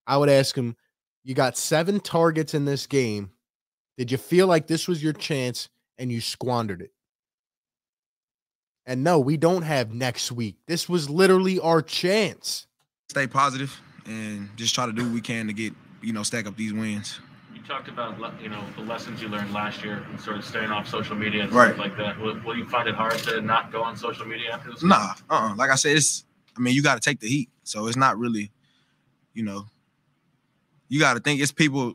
I 0.07 0.19
would 0.19 0.29
ask 0.29 0.55
him, 0.57 0.77
you 1.25 1.35
got 1.35 1.57
seven 1.57 2.01
targets 2.01 2.55
in 2.55 2.65
this 2.65 2.87
game. 2.87 3.31
Did 3.99 4.11
you 4.11 4.19
feel 4.19 4.47
like 4.47 4.67
this 4.67 4.89
was 4.89 5.03
your 5.03 5.13
chance 5.13 5.69
and 5.99 6.11
you 6.11 6.21
squandered 6.21 6.81
it? 6.83 6.93
And 8.87 9.05
no, 9.05 9.19
we 9.19 9.37
don't 9.37 9.63
have 9.63 9.93
next 9.93 10.33
week. 10.33 10.57
This 10.67 10.89
was 10.89 11.09
literally 11.11 11.61
our 11.61 11.83
chance. 11.83 12.67
stay 13.11 13.27
positive 13.27 13.79
and 14.07 14.49
just 14.57 14.75
try 14.75 14.87
to 14.87 14.93
do 14.93 15.05
what 15.05 15.13
we 15.13 15.21
can 15.21 15.47
to 15.47 15.53
get, 15.53 15.75
you 16.03 16.13
know, 16.13 16.23
stack 16.23 16.47
up 16.47 16.57
these 16.57 16.73
wins. 16.73 17.21
You 17.55 17.61
talked 17.63 17.89
about 17.89 18.17
you 18.43 18.49
know 18.49 18.65
the 18.75 18.83
lessons 18.83 19.21
you 19.21 19.29
learned 19.29 19.53
last 19.53 19.85
year 19.85 20.05
and 20.11 20.21
sort 20.21 20.39
of 20.39 20.45
staying 20.45 20.71
off 20.71 20.89
social 20.89 21.15
media 21.15 21.43
and 21.45 21.53
Right. 21.53 21.69
stuff 21.75 21.79
like 21.79 21.97
that. 21.99 22.19
Will, 22.19 22.41
will 22.45 22.57
you 22.57 22.65
find 22.65 22.89
it 22.89 22.95
hard 22.95 23.19
to 23.19 23.41
not 23.43 23.71
go 23.71 23.83
on 23.83 23.97
social 23.97 24.27
media 24.27 24.51
after 24.53 24.71
this? 24.71 24.83
Nah, 24.83 25.15
uh-uh. 25.29 25.55
Like 25.57 25.71
I 25.71 25.75
said, 25.77 25.97
it's 25.97 26.25
I 26.57 26.61
mean, 26.61 26.75
you 26.75 26.83
got 26.83 26.95
to 26.95 27.01
take 27.01 27.21
the 27.21 27.29
heat. 27.29 27.51
So 27.63 27.87
it's 27.87 27.97
not 27.97 28.19
really, 28.19 28.51
you 29.35 29.43
know, 29.45 29.67
you 30.91 31.01
got 31.01 31.15
to 31.15 31.21
think 31.21 31.41
it's 31.41 31.53
people. 31.53 31.95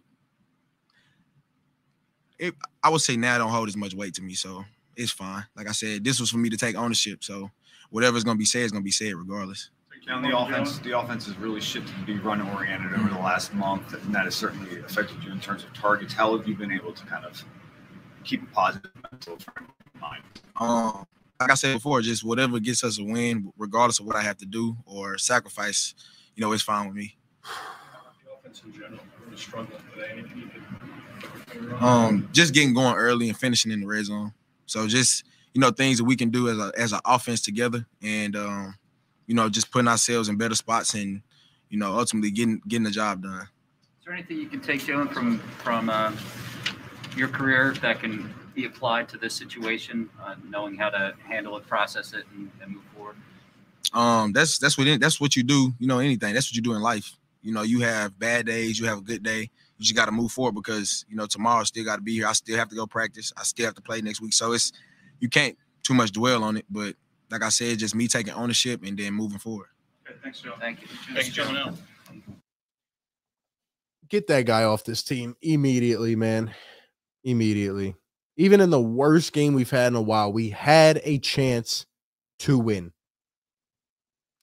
It, 2.39 2.55
I 2.83 2.89
would 2.89 3.01
say 3.01 3.15
now 3.15 3.37
don't 3.37 3.51
hold 3.51 3.67
as 3.67 3.77
much 3.77 3.93
weight 3.93 4.15
to 4.15 4.23
me, 4.23 4.33
so 4.33 4.65
it's 4.95 5.11
fine. 5.11 5.45
Like 5.55 5.69
I 5.69 5.73
said, 5.73 6.03
this 6.03 6.19
was 6.19 6.31
for 6.31 6.37
me 6.37 6.49
to 6.49 6.57
take 6.57 6.75
ownership. 6.75 7.23
So 7.23 7.51
whatever's 7.91 8.23
gonna 8.23 8.39
be 8.39 8.45
said 8.45 8.63
is 8.63 8.71
gonna 8.71 8.83
be 8.83 8.91
said 8.91 9.13
regardless. 9.13 9.69
Now 10.07 10.21
the 10.21 10.37
offense, 10.37 10.77
the 10.79 10.97
offense 10.97 11.25
has 11.25 11.35
really 11.37 11.61
shifted 11.61 11.95
to 11.95 12.05
be 12.05 12.19
run 12.19 12.39
oriented 12.39 12.93
over 12.93 13.09
the 13.09 13.19
last 13.19 13.53
month, 13.53 13.93
and 13.93 14.13
that 14.13 14.25
has 14.25 14.35
certainly 14.35 14.79
affected 14.79 15.23
you 15.23 15.31
in 15.31 15.39
terms 15.39 15.63
of 15.63 15.73
targets. 15.73 16.13
How 16.13 16.37
have 16.37 16.47
you 16.47 16.55
been 16.55 16.71
able 16.71 16.93
to 16.93 17.05
kind 17.05 17.25
of 17.25 17.43
keep 18.23 18.43
a 18.43 18.45
positive 18.47 18.91
mental 19.11 19.37
frame 19.37 19.69
of 19.95 20.01
mind? 20.01 20.23
Um, 20.57 21.05
like 21.39 21.51
I 21.51 21.55
said 21.55 21.73
before, 21.73 22.01
just 22.01 22.23
whatever 22.23 22.59
gets 22.59 22.83
us 22.83 22.99
a 22.99 23.03
win, 23.03 23.51
regardless 23.57 23.99
of 23.99 24.05
what 24.05 24.15
I 24.15 24.21
have 24.21 24.37
to 24.37 24.45
do 24.45 24.77
or 24.85 25.17
sacrifice, 25.17 25.95
you 26.35 26.41
know, 26.41 26.51
it's 26.53 26.63
fine 26.63 26.87
with 26.87 26.95
me. 26.95 27.17
The 28.61 28.67
in 28.67 28.73
general 28.73 28.99
really 29.23 29.37
struggling 29.37 29.81
today. 29.93 30.11
Anything 30.11 30.37
you 30.37 30.47
could 30.47 31.81
um 31.81 32.29
just 32.31 32.53
getting 32.53 32.73
going 32.73 32.95
early 32.95 33.29
and 33.29 33.37
finishing 33.37 33.71
in 33.71 33.81
the 33.81 33.87
red 33.87 34.05
zone. 34.05 34.33
So 34.65 34.87
just 34.87 35.23
you 35.53 35.61
know 35.61 35.71
things 35.71 35.97
that 35.97 36.03
we 36.03 36.15
can 36.15 36.29
do 36.29 36.49
as 36.49 36.57
a 36.57 36.71
as 36.77 36.93
an 36.93 36.99
offense 37.05 37.41
together, 37.41 37.85
and 38.01 38.35
um, 38.35 38.75
you 39.27 39.35
know 39.35 39.49
just 39.49 39.71
putting 39.71 39.87
ourselves 39.87 40.29
in 40.29 40.37
better 40.37 40.55
spots 40.55 40.93
and 40.93 41.21
you 41.69 41.77
know 41.77 41.97
ultimately 41.97 42.31
getting 42.31 42.61
getting 42.67 42.83
the 42.83 42.91
job 42.91 43.23
done. 43.23 43.41
Is 43.41 44.05
there 44.05 44.13
anything 44.13 44.37
you 44.37 44.47
can 44.47 44.61
take, 44.61 44.81
Jalen, 44.81 45.11
from 45.13 45.39
from 45.39 45.89
uh, 45.89 46.11
your 47.17 47.27
career 47.27 47.73
that 47.81 47.99
can 47.99 48.33
be 48.53 48.65
applied 48.65 49.09
to 49.09 49.17
this 49.17 49.33
situation, 49.33 50.09
uh, 50.23 50.35
knowing 50.47 50.75
how 50.75 50.89
to 50.89 51.13
handle 51.27 51.57
it, 51.57 51.67
process 51.67 52.13
it, 52.13 52.23
and, 52.35 52.49
and 52.61 52.75
move 52.75 52.83
forward? 52.95 53.15
Um, 53.93 54.31
that's 54.33 54.57
that's 54.57 54.77
what 54.77 54.87
it, 54.87 55.01
that's 55.01 55.19
what 55.19 55.35
you 55.35 55.43
do. 55.43 55.73
You 55.79 55.87
know 55.87 55.99
anything. 55.99 56.33
That's 56.33 56.49
what 56.49 56.55
you 56.55 56.61
do 56.61 56.73
in 56.73 56.81
life. 56.81 57.15
You 57.45 57.53
know 57.53 57.61
you 57.61 57.81
have 57.81 58.17
bad 58.17 58.47
days, 58.47 58.79
you 58.79 58.87
have 58.87 58.97
a 58.97 59.01
good 59.01 59.21
day. 59.21 59.41
You 59.41 59.83
just 59.83 59.95
got 59.95 60.05
to 60.05 60.11
move 60.11 60.31
forward 60.31 60.55
because 60.55 61.05
you 61.07 61.15
know 61.15 61.27
tomorrow 61.27 61.63
still 61.63 61.85
got 61.85 61.97
to 61.97 62.01
be 62.01 62.15
here. 62.15 62.25
I 62.25 62.33
still 62.33 62.57
have 62.57 62.69
to 62.69 62.75
go 62.75 62.87
practice. 62.87 63.31
I 63.37 63.43
still 63.43 63.67
have 63.67 63.75
to 63.75 63.83
play 63.83 64.01
next 64.01 64.19
week. 64.19 64.33
So 64.33 64.53
it's 64.53 64.71
you 65.19 65.29
can't 65.29 65.55
too 65.83 65.93
much 65.93 66.11
dwell 66.11 66.43
on 66.43 66.57
it. 66.57 66.65
But 66.71 66.95
like 67.29 67.43
I 67.43 67.49
said, 67.49 67.77
just 67.77 67.93
me 67.93 68.07
taking 68.07 68.33
ownership 68.33 68.81
and 68.83 68.97
then 68.97 69.13
moving 69.13 69.37
forward. 69.37 69.67
Okay, 70.09 70.17
thanks, 70.23 70.41
Joe. 70.41 70.55
Thank 70.59 70.81
you. 70.81 70.87
Thanks, 71.13 71.29
Joe. 71.29 71.71
Get 74.09 74.25
that 74.25 74.47
guy 74.47 74.63
off 74.63 74.83
this 74.83 75.03
team 75.03 75.35
immediately, 75.43 76.15
man. 76.15 76.51
Immediately. 77.23 77.95
Even 78.37 78.59
in 78.59 78.71
the 78.71 78.81
worst 78.81 79.33
game 79.33 79.53
we've 79.53 79.69
had 79.69 79.89
in 79.89 79.95
a 79.95 80.01
while, 80.01 80.33
we 80.33 80.49
had 80.49 80.99
a 81.03 81.19
chance 81.19 81.85
to 82.39 82.57
win. 82.57 82.91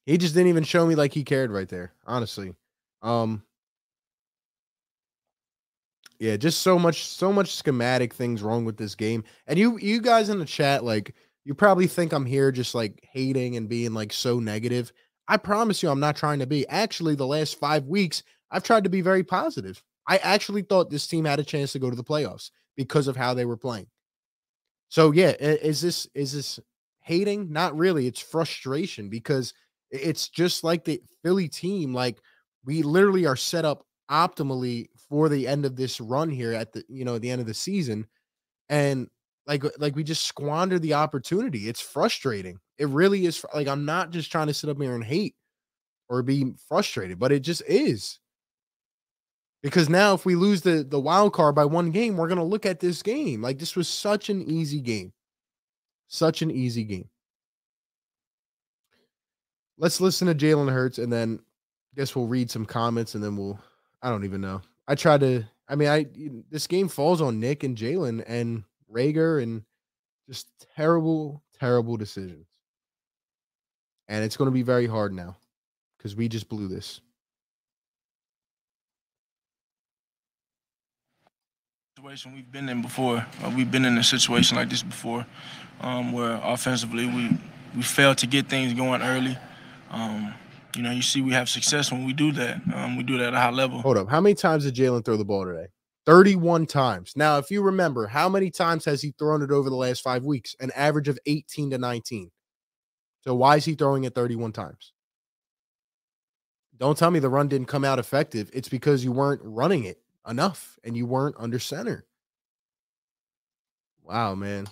He 0.07 0.19
just 0.19 0.35
didn't 0.35 0.51
even 0.51 0.63
show 0.63 0.87
me 0.87 0.95
like 0.95 1.13
he 1.13 1.25
cared 1.25 1.51
right 1.51 1.69
there, 1.69 1.93
honestly. 2.07 2.55
Um 3.03 3.43
Yeah, 6.19 6.37
just 6.37 6.63
so 6.63 6.79
much 6.79 7.05
so 7.07 7.33
much 7.33 7.55
schematic 7.57 8.15
things 8.15 8.43
wrong 8.43 8.65
with 8.65 8.77
this 8.77 8.95
game. 8.95 9.25
And 9.47 9.59
you 9.59 9.79
you 9.79 10.01
guys 10.01 10.29
in 10.29 10.39
the 10.39 10.45
chat 10.45 10.85
like 10.85 11.15
you 11.45 11.55
probably 11.55 11.87
think 11.89 12.13
I'm 12.13 12.27
here 12.27 12.53
just 12.53 12.75
like 12.75 13.01
hating 13.13 13.57
and 13.57 13.69
being 13.69 13.93
like 13.93 14.13
so 14.13 14.39
negative. 14.39 14.93
I 15.29 15.37
promise 15.37 15.83
you 15.83 15.91
I'm 15.91 16.01
not 16.01 16.17
trying 16.17 16.39
to 16.39 16.47
be. 16.47 16.67
Actually, 16.69 17.15
the 17.17 17.27
last 17.27 17.59
5 17.59 17.87
weeks 17.87 18.23
I've 18.51 18.63
tried 18.63 18.85
to 18.85 18.91
be 18.91 19.01
very 19.01 19.25
positive. 19.25 19.83
I 20.09 20.19
actually 20.19 20.63
thought 20.63 20.91
this 20.91 21.07
team 21.07 21.25
had 21.25 21.41
a 21.41 21.45
chance 21.45 21.73
to 21.73 21.79
go 21.79 21.91
to 21.91 21.97
the 21.97 22.05
playoffs 22.05 22.51
because 22.77 23.09
of 23.09 23.17
how 23.17 23.35
they 23.35 23.45
were 23.45 23.57
playing. 23.57 23.87
So 24.89 25.11
yeah, 25.11 25.31
is 25.41 25.81
this 25.81 26.07
is 26.15 26.33
this 26.33 26.61
hating? 27.01 27.53
Not 27.53 27.77
really. 27.77 28.07
It's 28.07 28.21
frustration 28.21 29.09
because 29.09 29.55
it's 29.91 30.29
just 30.29 30.65
like 30.65 30.85
the 30.85 31.03
Philly 31.23 31.49
team. 31.49 31.95
Like 31.95 32.19
we 32.65 32.83
literally 32.83 33.27
are 33.27 33.37
set 33.37 33.65
up 33.65 33.85
optimally 34.11 34.89
for 35.09 35.29
the 35.29 35.49
end 35.49 35.65
of 35.65 35.77
this 35.77 36.01
run 36.01 36.29
here 36.29 36.53
at 36.53 36.73
the 36.73 36.85
you 36.89 37.05
know 37.05 37.19
the 37.19 37.31
end 37.31 37.41
of 37.41 37.47
the 37.47 37.55
season, 37.55 38.07
and 38.69 39.09
like 39.47 39.65
uh, 39.65 39.71
like 39.79 39.97
we 39.97 40.05
just 40.05 40.27
squander 40.27 40.79
the 40.79 40.95
opportunity. 40.95 41.69
It's 41.69 41.81
frustrating. 41.81 42.59
It 42.79 42.89
really 42.89 43.27
is. 43.27 43.45
Like 43.55 43.69
I'm 43.69 43.85
not 43.85 44.11
just 44.11 44.31
trying 44.31 44.47
to 44.49 44.55
sit 44.55 44.71
up 44.71 44.81
here 44.81 44.95
and 44.95 45.05
hate 45.05 45.35
or 46.09 46.23
be 46.23 46.53
frustrated, 46.69 47.19
but 47.19 47.33
it 47.33 47.41
just 47.41 47.63
is. 47.67 48.19
Because 49.63 49.89
now 49.89 50.15
if 50.15 50.25
we 50.25 50.35
lose 50.35 50.63
the 50.63 50.85
the 50.89 51.01
wild 51.01 51.33
card 51.33 51.55
by 51.55 51.65
one 51.65 51.91
game, 51.91 52.17
we're 52.17 52.29
gonna 52.29 52.45
look 52.45 52.67
at 52.67 52.81
this 52.81 53.03
game 53.03 53.43
like 53.43 53.59
this 53.59 53.77
was 53.77 53.89
such 53.89 54.29
an 54.29 54.43
easy 54.43 54.81
game. 54.81 55.13
Such 56.09 56.43
an 56.43 56.51
easy 56.51 56.85
game. 56.85 57.09
Let's 59.79 60.01
listen 60.01 60.29
to 60.29 60.35
Jalen 60.35 60.71
Hurts 60.71 60.99
and 60.99 61.13
then 61.13 61.41
guess 61.97 62.17
we'll 62.17 62.27
read 62.27 62.51
some 62.51 62.67
comments 62.67 63.15
and 63.15 63.23
then 63.23 63.37
we'll 63.37 63.59
I 64.03 64.11
don't 64.11 64.25
even 64.25 64.41
know. 64.41 64.63
I 64.89 64.95
try 64.95 65.19
to 65.19 65.45
I 65.69 65.75
mean 65.75 65.89
I 65.89 66.07
this 66.51 66.67
game 66.67 66.89
falls 66.89 67.21
on 67.21 67.41
Nick 67.41 67.65
and 67.65 67.77
Jalen 67.77 68.25
and 68.27 68.65
Reagor 68.93 69.43
and 69.43 69.63
just 70.29 70.49
terrible, 70.77 71.43
terrible 71.59 71.97
decisions. 71.97 72.47
And 74.09 74.25
it's 74.25 74.37
going 74.37 74.51
to 74.51 74.55
be 74.55 74.63
very 74.63 74.87
hard 74.87 75.13
now 75.13 75.37
because 75.97 76.15
we 76.15 76.29
just 76.29 76.49
blew 76.49 76.69
this. 76.69 77.01
situation 82.03 82.35
we've 82.35 82.51
been 82.51 82.69
in 82.69 82.83
before. 82.83 83.25
Uh, 83.45 83.53
we've 83.55 83.71
been 83.71 83.85
in 83.85 83.97
a 83.97 84.03
situation 84.03 84.57
like 84.57 84.69
this 84.69 84.83
before, 84.83 85.25
um, 85.81 86.13
where 86.13 86.41
offensively 86.43 87.07
we 87.07 87.39
we 87.77 87.83
failed 87.83 88.19
to 88.19 88.27
get 88.27 88.49
things 88.49 88.75
going 88.75 89.01
early. 89.03 89.39
Um, 89.89 90.35
you 90.77 90.83
know, 90.83 90.91
you 90.91 91.03
see 91.03 91.21
we 91.21 91.33
have 91.33 91.49
success 91.49 91.93
when 91.93 92.05
we 92.05 92.13
do 92.13 92.33
that. 92.33 92.61
Um, 92.75 92.97
we 92.97 93.03
do 93.03 93.19
that 93.19 93.29
at 93.29 93.35
a 93.35 93.39
high 93.39 93.51
level. 93.51 93.81
Hold 93.81 93.99
up. 93.99 94.09
How 94.09 94.21
many 94.21 94.35
times 94.35 94.65
did 94.65 94.75
Jalen 94.75 95.05
throw 95.05 95.17
the 95.17 95.25
ball 95.25 95.45
today? 95.45 95.67
31 96.07 96.67
times. 96.67 97.13
Now, 97.15 97.39
if 97.39 97.51
you 97.51 97.63
remember, 97.63 98.07
how 98.07 98.29
many 98.29 98.51
times 98.51 98.85
has 98.87 99.03
he 99.03 99.15
thrown 99.19 99.43
it 99.43 99.51
over 99.51 99.71
the 99.71 99.77
last 99.77 100.03
five 100.03 100.25
weeks? 100.25 100.57
An 100.61 100.71
average 100.75 101.09
of 101.09 101.19
18 101.27 101.71
to 101.71 101.79
19. 101.79 102.31
So 103.21 103.35
why 103.35 103.57
is 103.57 103.65
he 103.65 103.75
throwing 103.75 104.05
it 104.05 104.15
31 104.15 104.53
times? 104.53 104.93
Don't 106.77 106.99
tell 106.99 107.11
me 107.11 107.21
the 107.21 107.29
run 107.29 107.47
didn't 107.47 107.69
come 107.69 107.85
out 107.85 108.01
effective. 108.01 108.51
It's 108.53 108.69
because 108.69 109.05
you 109.05 109.13
weren't 109.13 109.43
running 109.45 109.85
it 109.85 109.99
enough 110.29 110.79
and 110.83 110.97
you 110.97 111.07
weren't 111.07 111.37
under 111.39 111.61
center. 111.61 112.05
Wow, 114.03 114.35
man. 114.35 114.67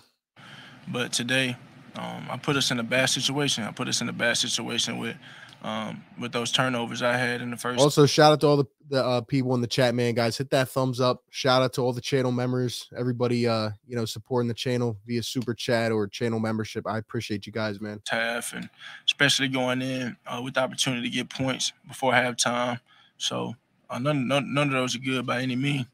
But 0.89 1.13
today, 1.13 1.57
um, 1.95 2.27
I 2.29 2.37
put 2.37 2.57
us 2.57 2.73
in 2.73 2.81
a 2.81 2.83
bad 2.83 3.07
situation. 3.07 3.63
I 3.63 3.71
put 3.71 3.87
us 3.87 4.01
in 4.01 4.09
a 4.09 4.13
bad 4.13 4.37
situation 4.37 4.99
with 4.99 5.17
um, 5.63 6.03
with 6.19 6.33
those 6.33 6.53
turnovers 6.53 7.03
I 7.03 7.17
had 7.17 7.43
in 7.43 7.51
the 7.51 7.57
first. 7.57 7.81
Also, 7.81 8.07
shout 8.07 8.33
out 8.33 8.41
to 8.41 8.47
all 8.47 8.57
the, 8.57 8.65
the 8.89 9.05
uh, 9.05 9.21
people 9.21 9.55
in 9.55 9.61
the 9.61 9.67
chat, 9.67 9.95
man. 9.95 10.15
Guys, 10.15 10.37
hit 10.39 10.51
that 10.51 10.69
thumbs 10.69 11.01
up. 11.01 11.23
Shout 11.31 11.63
out 11.63 11.73
to 11.75 11.83
all 11.83 11.93
the 11.93 12.01
channel 12.01 12.33
members, 12.33 12.89
everybody 12.97 13.47
uh, 13.47 13.71
you 13.87 13.97
know, 13.97 14.05
supporting 14.05 14.49
the 14.49 14.55
channel 14.55 14.97
via 15.07 15.23
super 15.23 15.55
chat 15.55 15.93
or 15.93 16.07
channel 16.07 16.41
membership. 16.41 16.87
I 16.87 16.99
appreciate 16.99 17.47
you 17.47 17.53
guys, 17.53 17.81
man. 17.81 18.01
half, 18.09 18.53
and 18.55 18.69
especially 19.07 19.49
going 19.49 19.83
in 19.83 20.17
uh, 20.27 20.41
with 20.43 20.55
the 20.55 20.61
opportunity 20.61 21.09
to 21.09 21.15
get 21.15 21.29
points 21.29 21.73
before 21.87 22.13
halftime. 22.13 22.81
So 23.19 23.55
uh, 23.91 23.99
none, 23.99 24.27
none 24.27 24.53
none 24.55 24.69
of 24.69 24.73
those 24.75 24.97
are 24.97 25.01
good 25.01 25.27
by 25.27 25.43
any 25.43 25.57
means. 25.57 25.87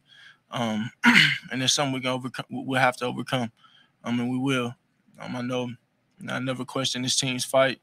Um, 0.51 0.91
and 1.51 1.63
it's 1.63 1.75
something 1.75 1.93
we 1.93 2.01
can 2.01 2.11
overcome. 2.11 2.47
We'll 2.51 2.81
have 2.81 2.97
to 2.99 3.07
overcome. 3.07 3.51
I 4.05 4.13
mean, 4.13 4.29
we 4.29 4.39
will. 4.39 4.75
Um, 5.21 5.35
I 5.37 5.43
know. 5.43 5.71
I 6.29 6.39
never 6.39 6.65
question 6.65 7.03
this 7.03 7.17
team's 7.17 7.45
fight. 7.45 7.81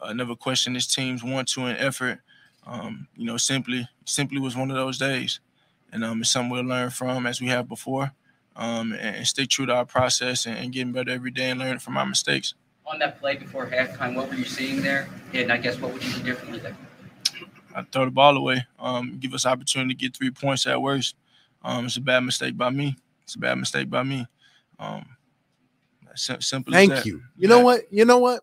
I 0.00 0.12
never 0.12 0.34
question 0.34 0.72
this 0.72 0.86
team's 0.86 1.24
want 1.24 1.48
to 1.48 1.64
and 1.64 1.78
effort. 1.78 2.20
Um, 2.66 3.06
you 3.16 3.24
know, 3.24 3.36
simply 3.36 3.88
simply 4.04 4.40
was 4.40 4.56
one 4.56 4.70
of 4.70 4.76
those 4.76 4.98
days, 4.98 5.40
and 5.92 6.04
um, 6.04 6.20
it's 6.20 6.30
something 6.30 6.50
we'll 6.50 6.64
learn 6.64 6.90
from 6.90 7.26
as 7.26 7.40
we 7.40 7.46
have 7.48 7.68
before, 7.68 8.12
um, 8.56 8.92
and, 8.92 9.16
and 9.16 9.26
stay 9.26 9.46
true 9.46 9.66
to 9.66 9.74
our 9.74 9.86
process 9.86 10.46
and, 10.46 10.58
and 10.58 10.72
getting 10.72 10.92
better 10.92 11.10
every 11.10 11.30
day 11.30 11.50
and 11.50 11.60
learning 11.60 11.78
from 11.78 11.96
our 11.96 12.06
mistakes. 12.06 12.54
On 12.84 12.98
that 12.98 13.20
play 13.20 13.36
before 13.36 13.66
halftime, 13.66 14.14
what 14.14 14.28
were 14.28 14.34
you 14.34 14.44
seeing 14.44 14.82
there? 14.82 15.08
And 15.32 15.52
I 15.52 15.56
guess 15.56 15.80
what 15.80 15.92
would 15.92 16.04
you 16.04 16.12
do 16.14 16.22
differently 16.22 16.60
there? 16.60 16.76
I 17.74 17.82
throw 17.82 18.06
the 18.06 18.10
ball 18.10 18.36
away. 18.36 18.64
Um, 18.78 19.18
give 19.20 19.34
us 19.34 19.44
opportunity 19.44 19.94
to 19.94 19.98
get 19.98 20.16
three 20.16 20.30
points 20.30 20.66
at 20.66 20.80
worst. 20.80 21.14
Um, 21.62 21.86
it's 21.86 21.96
a 21.96 22.00
bad 22.00 22.20
mistake 22.20 22.56
by 22.56 22.70
me. 22.70 22.96
It's 23.24 23.34
a 23.34 23.38
bad 23.38 23.56
mistake 23.56 23.90
by 23.90 24.02
me. 24.02 24.26
Um, 24.78 25.04
sim- 26.14 26.40
simple 26.40 26.74
as 26.74 26.78
Thank 26.78 26.90
that. 26.92 27.06
you. 27.06 27.22
You 27.36 27.48
know 27.48 27.60
what? 27.60 27.82
You 27.90 28.04
know 28.04 28.18
what? 28.18 28.40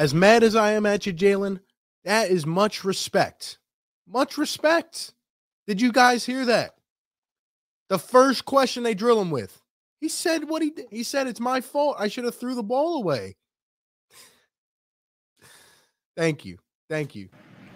As 0.00 0.14
mad 0.14 0.42
as 0.42 0.56
I 0.56 0.72
am 0.72 0.86
at 0.86 1.04
you, 1.04 1.12
Jalen, 1.12 1.60
that 2.04 2.30
is 2.30 2.46
much 2.46 2.84
respect. 2.84 3.58
Much 4.08 4.38
respect. 4.38 5.12
Did 5.66 5.78
you 5.78 5.92
guys 5.92 6.24
hear 6.24 6.46
that? 6.46 6.70
The 7.90 7.98
first 7.98 8.46
question 8.46 8.82
they 8.82 8.94
drill 8.94 9.20
him 9.20 9.30
with. 9.30 9.60
He 10.00 10.08
said 10.08 10.48
what 10.48 10.62
he 10.62 10.70
did. 10.70 10.86
He 10.90 11.02
said 11.02 11.26
it's 11.26 11.38
my 11.38 11.60
fault. 11.60 11.96
I 11.98 12.08
should 12.08 12.24
have 12.24 12.34
threw 12.34 12.54
the 12.54 12.62
ball 12.62 12.96
away. 12.96 13.36
Thank 16.16 16.46
you. 16.46 16.56
Thank 16.88 17.14
you. 17.14 17.28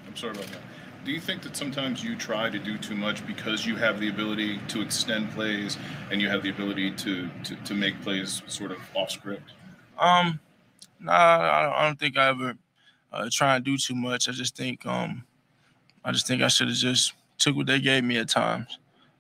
I'm 0.07 0.17
sorry 0.17 0.33
about 0.33 0.47
that. 0.47 0.63
Do 1.05 1.13
you 1.13 1.21
think 1.21 1.43
that 1.43 1.55
sometimes 1.55 2.03
you 2.03 2.17
try 2.17 2.49
to 2.49 2.59
do 2.59 2.79
too 2.79 2.97
much 2.97 3.27
because 3.27 3.67
you 3.67 3.77
have 3.77 4.01
the 4.01 4.09
ability 4.09 4.61
to 4.69 4.81
extend 4.81 5.31
plays 5.33 5.77
and 6.11 6.23
you 6.23 6.31
have 6.31 6.43
the 6.43 6.49
ability 6.49 6.93
to 6.93 7.29
to, 7.45 7.55
to 7.55 7.75
make 7.75 8.01
plays 8.01 8.41
sort 8.47 8.73
of 8.73 8.79
off 8.95 9.11
script? 9.11 9.53
Um, 9.99 10.41
nah, 11.01 11.13
I 11.13 11.87
don't, 11.87 11.99
think 11.99 12.17
I 12.17 12.29
ever 12.29 12.55
uh, 13.13 13.29
try 13.31 13.57
and 13.57 13.65
do 13.65 13.77
too 13.77 13.95
much. 13.95 14.29
I 14.29 14.33
just 14.33 14.57
think, 14.57 14.85
um, 14.87 15.25
I 16.05 16.13
just 16.13 16.27
think 16.27 16.43
I 16.43 16.49
should 16.49 16.69
have 16.69 16.77
just 16.77 17.13
took 17.39 17.57
what 17.57 17.67
they 17.67 17.81
gave 17.81 18.05
me 18.05 18.19
at 18.19 18.29
times. 18.29 18.79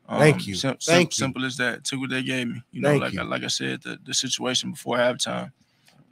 Um, 0.08 0.18
Thank 0.18 0.46
you. 0.46 0.54
sim- 0.54 0.76
sim- 0.78 0.94
Thank 0.94 1.12
you. 1.12 1.16
Simple 1.16 1.44
as 1.44 1.56
that. 1.56 1.84
Took 1.84 2.00
what 2.00 2.10
they 2.10 2.22
gave 2.22 2.48
me. 2.48 2.62
You 2.72 2.82
know, 2.82 2.90
Thank 2.90 3.02
like 3.02 3.12
you. 3.14 3.20
I, 3.20 3.24
like 3.24 3.42
I 3.44 3.48
said, 3.48 3.82
the, 3.82 3.98
the 4.04 4.14
situation 4.14 4.72
before 4.72 4.98
halftime. 4.98 5.50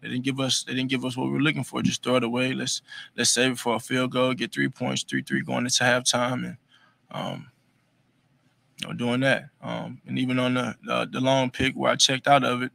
They 0.00 0.08
didn't 0.08 0.24
give 0.24 0.40
us. 0.40 0.64
They 0.64 0.74
didn't 0.74 0.90
give 0.90 1.04
us 1.04 1.16
what 1.16 1.26
we 1.26 1.32
were 1.32 1.40
looking 1.40 1.62
for. 1.62 1.80
Just 1.80 2.02
throw 2.02 2.16
it 2.16 2.24
away. 2.24 2.54
Let's 2.54 2.82
let's 3.16 3.30
save 3.30 3.52
it 3.52 3.58
for 3.58 3.76
a 3.76 3.80
field 3.80 4.10
goal. 4.10 4.34
Get 4.34 4.52
three 4.52 4.68
points, 4.68 5.04
three 5.04 5.22
three 5.22 5.42
going 5.42 5.64
into 5.64 5.84
halftime, 5.84 6.44
and 6.44 6.56
um, 7.12 7.50
you 8.80 8.88
know, 8.88 8.94
doing 8.94 9.20
that. 9.20 9.44
Um, 9.62 10.00
and 10.06 10.18
even 10.18 10.40
on 10.40 10.54
the, 10.54 10.74
the 10.84 11.08
the 11.12 11.20
long 11.20 11.50
pick 11.50 11.74
where 11.74 11.92
I 11.92 11.96
checked 11.96 12.26
out 12.26 12.42
of 12.42 12.62
it, 12.62 12.72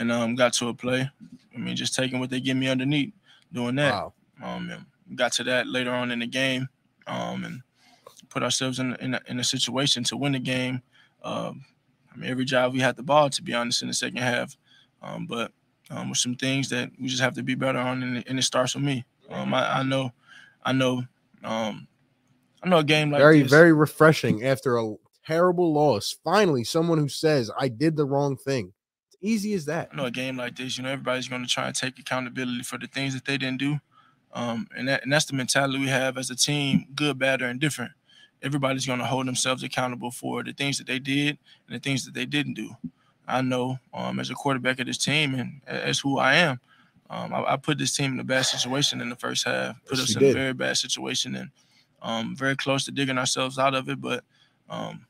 and 0.00 0.10
um, 0.10 0.34
got 0.34 0.52
to 0.54 0.68
a 0.68 0.74
play. 0.74 1.08
I 1.54 1.58
mean, 1.58 1.76
just 1.76 1.94
taking 1.94 2.18
what 2.18 2.30
they 2.30 2.40
give 2.40 2.56
me 2.56 2.66
underneath, 2.68 3.12
doing 3.52 3.76
that. 3.76 3.92
Wow. 3.92 4.12
Um, 4.42 4.70
and 4.70 5.16
got 5.16 5.32
to 5.34 5.44
that 5.44 5.66
later 5.68 5.92
on 5.92 6.10
in 6.10 6.18
the 6.20 6.26
game, 6.26 6.68
um, 7.06 7.44
and 7.44 7.62
put 8.30 8.42
ourselves 8.42 8.78
in 8.78 8.96
in 8.96 9.14
a, 9.14 9.20
in 9.28 9.38
a 9.38 9.44
situation 9.44 10.02
to 10.04 10.16
win 10.16 10.32
the 10.32 10.38
game. 10.40 10.82
Um, 11.22 11.64
I 12.12 12.16
mean, 12.16 12.30
every 12.30 12.44
job 12.44 12.72
we 12.72 12.80
had 12.80 12.96
the 12.96 13.02
ball, 13.02 13.30
to 13.30 13.42
be 13.42 13.54
honest, 13.54 13.82
in 13.82 13.88
the 13.88 13.94
second 13.94 14.18
half. 14.18 14.56
Um, 15.02 15.26
but 15.26 15.52
um, 15.90 16.08
with 16.10 16.18
some 16.18 16.34
things 16.34 16.68
that 16.70 16.90
we 17.00 17.08
just 17.08 17.22
have 17.22 17.34
to 17.34 17.42
be 17.42 17.54
better 17.54 17.78
on, 17.78 18.02
and, 18.02 18.16
it- 18.18 18.28
and 18.28 18.38
it 18.38 18.42
starts 18.42 18.74
with 18.74 18.84
me. 18.84 19.04
Um, 19.30 19.54
I, 19.54 19.78
I 19.78 19.82
know, 19.84 20.12
I 20.64 20.72
know, 20.72 21.04
um, 21.44 21.86
I 22.62 22.68
know 22.68 22.78
a 22.78 22.84
game 22.84 23.10
like 23.10 23.20
very, 23.20 23.42
this. 23.42 23.50
very 23.50 23.72
refreshing 23.72 24.44
after 24.44 24.76
a 24.78 24.94
terrible 25.24 25.72
loss. 25.72 26.16
Finally, 26.24 26.64
someone 26.64 26.98
who 26.98 27.08
says, 27.08 27.50
I 27.58 27.68
did 27.68 27.96
the 27.96 28.04
wrong 28.04 28.36
thing. 28.36 28.72
Easy 29.20 29.52
as 29.54 29.66
that. 29.66 29.90
I 29.92 29.96
know 29.96 30.04
a 30.06 30.10
game 30.10 30.36
like 30.36 30.56
this, 30.56 30.78
you 30.78 30.84
know, 30.84 30.90
everybody's 30.90 31.28
going 31.28 31.42
to 31.42 31.48
try 31.48 31.66
and 31.66 31.74
take 31.74 31.98
accountability 31.98 32.62
for 32.62 32.78
the 32.78 32.86
things 32.86 33.14
that 33.14 33.24
they 33.24 33.36
didn't 33.36 33.58
do, 33.58 33.80
um, 34.32 34.68
and 34.76 34.88
that 34.88 35.02
and 35.02 35.12
that's 35.12 35.24
the 35.26 35.34
mentality 35.34 35.78
we 35.78 35.88
have 35.88 36.16
as 36.16 36.30
a 36.30 36.36
team, 36.36 36.86
good, 36.94 37.18
bad, 37.18 37.42
or 37.42 37.46
indifferent. 37.48 37.92
Everybody's 38.42 38.86
going 38.86 39.00
to 39.00 39.04
hold 39.04 39.26
themselves 39.26 39.62
accountable 39.62 40.10
for 40.10 40.42
the 40.42 40.52
things 40.52 40.78
that 40.78 40.86
they 40.86 40.98
did 40.98 41.38
and 41.66 41.76
the 41.76 41.80
things 41.80 42.04
that 42.04 42.14
they 42.14 42.24
didn't 42.24 42.54
do. 42.54 42.76
I 43.26 43.42
know, 43.42 43.78
um, 43.92 44.18
as 44.18 44.30
a 44.30 44.34
quarterback 44.34 44.80
of 44.80 44.86
this 44.86 44.98
team 44.98 45.34
and 45.34 45.60
as 45.66 45.98
who 46.00 46.18
I 46.18 46.34
am, 46.36 46.60
um, 47.10 47.34
I, 47.34 47.52
I 47.52 47.56
put 47.56 47.78
this 47.78 47.94
team 47.96 48.12
in 48.14 48.20
a 48.20 48.24
bad 48.24 48.42
situation 48.46 49.00
in 49.00 49.08
the 49.10 49.16
first 49.16 49.44
half. 49.44 49.76
Put 49.86 49.98
Yes, 49.98 50.04
us 50.04 50.14
you 50.14 50.16
in 50.16 50.24
a 50.24 50.28
very 50.28 50.52
bad 50.54 50.76
situation 50.78 51.34
and 51.34 51.50
um, 52.02 52.34
very 52.36 52.56
close 52.56 52.84
to 52.86 52.92
digging 52.92 53.18
ourselves 53.18 53.58
out 53.58 53.74
of 53.74 53.88
it, 53.88 54.00
but 54.00 54.24
um, 54.68 55.06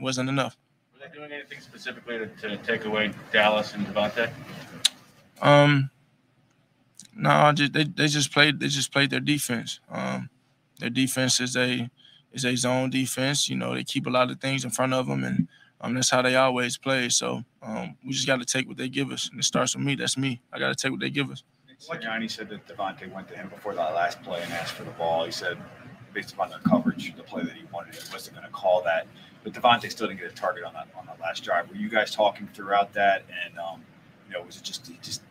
wasn't 0.00 0.28
enough. 0.28 0.56
Were 1.00 1.06
they 1.08 1.18
doing 1.18 1.32
anything 1.32 1.60
specifically 1.60 2.18
to, 2.18 2.26
to 2.26 2.56
take 2.58 2.84
away 2.84 3.12
Dallas 3.32 3.74
and 3.74 3.86
DeVonta? 3.86 4.30
Um, 5.40 5.90
no, 7.16 7.52
just 7.52 7.72
they, 7.72 7.84
they 7.84 8.06
just 8.06 8.32
played 8.32 8.60
they 8.60 8.68
just 8.68 8.92
played 8.92 9.10
their 9.10 9.20
defense. 9.20 9.80
Um, 9.90 10.28
their 10.78 10.90
defense 10.90 11.40
is 11.40 11.56
a 11.56 11.88
is 12.32 12.44
a 12.44 12.54
zone 12.56 12.90
defense. 12.90 13.48
You 13.48 13.56
know, 13.56 13.74
they 13.74 13.84
keep 13.84 14.06
a 14.06 14.10
lot 14.10 14.30
of 14.30 14.40
things 14.40 14.64
in 14.64 14.70
front 14.70 14.92
of 14.92 15.06
them, 15.06 15.24
and 15.24 15.48
um, 15.80 15.94
that's 15.94 16.10
how 16.10 16.22
they 16.22 16.36
always 16.36 16.76
play. 16.76 17.08
So 17.08 17.44
um, 17.62 17.96
we 18.04 18.12
just 18.12 18.26
got 18.26 18.40
to 18.40 18.44
take 18.44 18.68
what 18.68 18.76
they 18.76 18.88
give 18.88 19.10
us, 19.10 19.30
and 19.30 19.40
it 19.40 19.44
starts 19.44 19.74
with 19.74 19.84
me. 19.84 19.94
That's 19.94 20.18
me. 20.18 20.42
I 20.52 20.58
got 20.58 20.68
to 20.68 20.74
take 20.74 20.90
what 20.90 21.00
they 21.00 21.10
give 21.10 21.30
us. 21.30 21.44
Sirianni 21.80 22.30
said 22.30 22.50
that 22.50 22.66
DeVonta 22.66 23.10
went 23.10 23.26
to 23.28 23.36
him 23.36 23.48
before 23.48 23.74
that 23.74 23.94
last 23.94 24.22
play 24.22 24.42
and 24.42 24.52
asked 24.52 24.74
for 24.74 24.84
the 24.84 24.90
ball. 24.90 25.24
He 25.24 25.32
said, 25.32 25.56
based 26.12 26.34
upon 26.34 26.50
the 26.50 26.58
coverage, 26.68 27.16
the 27.16 27.22
play 27.22 27.42
that 27.42 27.54
he 27.54 27.64
wanted, 27.72 27.94
he 27.94 28.12
wasn't 28.12 28.36
going 28.36 28.46
to 28.46 28.52
call 28.52 28.82
that. 28.82 29.06
But 29.42 29.54
DeVonta 29.54 29.90
still 29.90 30.06
didn't 30.08 30.20
get 30.20 30.30
a 30.30 30.34
target 30.34 30.64
on 30.64 30.72
that 30.74 30.88
on 30.98 31.06
that 31.06 31.18
last 31.20 31.42
drive. 31.44 31.68
Were 31.70 31.76
you 31.76 31.88
guys 31.88 32.14
talking 32.14 32.48
throughout 32.52 32.92
that? 32.94 33.24
And 33.44 33.58
um, 33.58 33.82
you 34.28 34.34
know, 34.34 34.42
was 34.42 34.56
it 34.58 34.62
just 34.62 34.86
he 34.86 34.98
just 35.02 35.22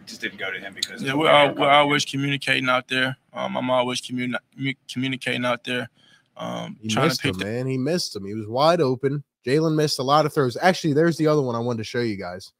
it 0.00 0.06
just 0.06 0.20
didn't 0.20 0.38
go 0.38 0.50
to 0.50 0.58
him 0.58 0.72
because 0.74 1.02
Yeah, 1.02 1.12
we're, 1.14 1.24
the 1.26 1.28
way 1.28 1.30
al- 1.30 1.46
you're 1.46 1.54
we're 1.56 1.70
always 1.70 2.04
communicating 2.04 2.68
out 2.68 2.88
there. 2.88 3.16
Um, 3.32 3.56
I'm 3.56 3.68
always 3.70 4.00
communi- 4.00 4.76
communicating 4.90 5.44
out 5.44 5.64
there 5.64 5.88
Um, 6.36 6.78
He 6.80 6.88
trying 6.88 7.08
missed 7.08 7.20
to 7.20 7.28
him, 7.28 7.38
the, 7.38 7.44
man. 7.44 7.66
He 7.66 7.76
missed 7.78 8.16
him. 8.16 8.24
He 8.24 8.34
was 8.34 8.46
wide 8.46 8.80
open. 8.80 9.22
Jalen 9.46 9.74
missed 9.74 9.98
a 9.98 10.02
lot 10.02 10.24
of 10.24 10.32
throws. 10.32 10.56
Actually, 10.60 10.94
there's 10.94 11.18
the 11.18 11.26
other 11.26 11.42
one 11.42 11.54
I 11.54 11.58
wanted 11.58 11.78
to 11.78 11.84
show 11.84 12.00
you 12.00 12.16
guys. 12.16 12.52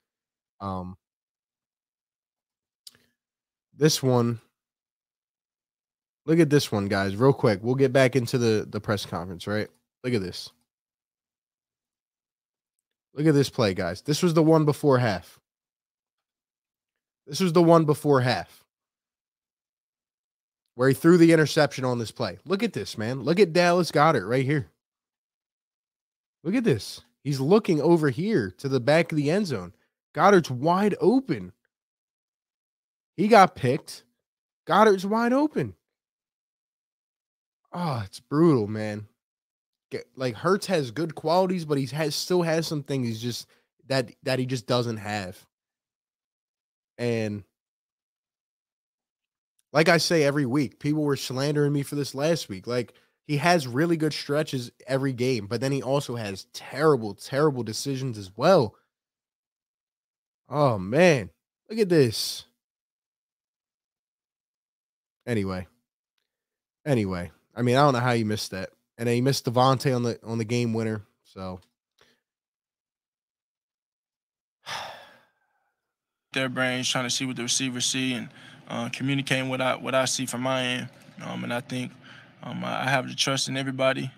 Um, 0.60 0.96
this 3.76 4.02
one. 4.02 4.40
Look 6.26 6.38
at 6.38 6.48
this 6.50 6.70
one, 6.72 6.86
guys, 6.86 7.16
real 7.16 7.32
quick. 7.32 7.60
We'll 7.62 7.74
get 7.74 7.92
back 7.92 8.16
into 8.16 8.38
the 8.38 8.66
the 8.68 8.80
press 8.80 9.04
conference, 9.06 9.46
right? 9.46 9.68
Look 10.02 10.14
at 10.14 10.22
this. 10.22 10.50
Look 13.14 13.26
at 13.26 13.34
this 13.34 13.50
play, 13.50 13.74
guys. 13.74 14.02
This 14.02 14.22
was 14.22 14.34
the 14.34 14.42
one 14.42 14.64
before 14.64 14.98
half. 14.98 15.38
This 17.26 17.40
was 17.40 17.52
the 17.52 17.62
one 17.62 17.84
before 17.84 18.20
half 18.20 18.64
where 20.74 20.88
he 20.88 20.94
threw 20.94 21.16
the 21.16 21.32
interception 21.32 21.84
on 21.84 21.98
this 21.98 22.10
play. 22.10 22.38
Look 22.44 22.62
at 22.62 22.72
this, 22.72 22.98
man. 22.98 23.22
Look 23.22 23.38
at 23.38 23.52
Dallas 23.52 23.92
Goedert 23.92 24.28
right 24.28 24.44
here. 24.44 24.70
Look 26.42 26.54
at 26.54 26.64
this. 26.64 27.00
He's 27.22 27.40
looking 27.40 27.80
over 27.80 28.10
here 28.10 28.52
to 28.58 28.68
the 28.68 28.80
back 28.80 29.12
of 29.12 29.16
the 29.16 29.30
end 29.30 29.46
zone. 29.46 29.72
Goedert's 30.14 30.50
wide 30.50 30.94
open. 31.00 31.52
He 33.16 33.28
got 33.28 33.54
picked. 33.54 34.04
Goedert's 34.66 35.04
wide 35.04 35.32
open. 35.32 35.74
Oh, 37.72 38.02
it's 38.04 38.20
brutal, 38.20 38.66
man. 38.66 39.06
Like 40.16 40.34
Hurts 40.34 40.66
has 40.66 40.90
good 40.90 41.14
qualities, 41.14 41.64
but 41.64 41.78
he 41.78 41.86
has 41.86 42.14
still 42.14 42.42
has 42.42 42.66
some 42.66 42.82
things 42.82 43.08
he's 43.08 43.22
just 43.22 43.48
that 43.88 44.10
that 44.22 44.38
he 44.38 44.46
just 44.46 44.66
doesn't 44.66 44.98
have. 44.98 45.38
And 46.98 47.44
like 49.72 49.88
I 49.88 49.96
say 49.98 50.22
every 50.22 50.46
week, 50.46 50.78
people 50.78 51.02
were 51.02 51.16
slandering 51.16 51.72
me 51.72 51.82
for 51.82 51.96
this 51.96 52.14
last 52.14 52.48
week. 52.48 52.66
Like 52.66 52.94
he 53.26 53.38
has 53.38 53.66
really 53.66 53.96
good 53.96 54.12
stretches 54.12 54.70
every 54.86 55.12
game, 55.12 55.46
but 55.46 55.60
then 55.60 55.72
he 55.72 55.82
also 55.82 56.16
has 56.16 56.46
terrible, 56.52 57.14
terrible 57.14 57.62
decisions 57.62 58.16
as 58.16 58.30
well. 58.36 58.76
Oh 60.48 60.78
man, 60.78 61.30
look 61.68 61.78
at 61.78 61.88
this. 61.88 62.44
Anyway, 65.26 65.66
anyway, 66.86 67.30
I 67.54 67.62
mean, 67.62 67.76
I 67.76 67.80
don't 67.80 67.94
know 67.94 68.00
how 68.00 68.12
you 68.12 68.26
missed 68.26 68.50
that, 68.50 68.70
and 68.98 69.08
he 69.08 69.20
missed 69.20 69.44
DeVonta 69.44 69.94
on 69.94 70.02
the 70.02 70.18
on 70.24 70.38
the 70.38 70.44
game 70.44 70.72
winner. 70.72 71.02
So 71.24 71.60
their 76.32 76.48
brains, 76.48 76.88
trying 76.88 77.04
to 77.04 77.10
see 77.10 77.26
what 77.26 77.36
the 77.36 77.42
receivers 77.42 77.86
see, 77.86 78.14
and 78.14 78.28
uh, 78.68 78.88
communicating 78.92 79.48
what 79.48 79.60
I 79.60 79.76
what 79.76 79.94
I 79.94 80.04
see 80.04 80.26
from 80.26 80.42
my 80.42 80.62
end. 80.62 80.88
Um, 81.22 81.44
and 81.44 81.52
I 81.52 81.60
think 81.60 81.92
um, 82.42 82.64
I 82.64 82.86
I 82.86 82.88
have 82.88 83.08
the 83.08 83.14
trust 83.14 83.48
in 83.48 83.56
everybody. 83.56 84.10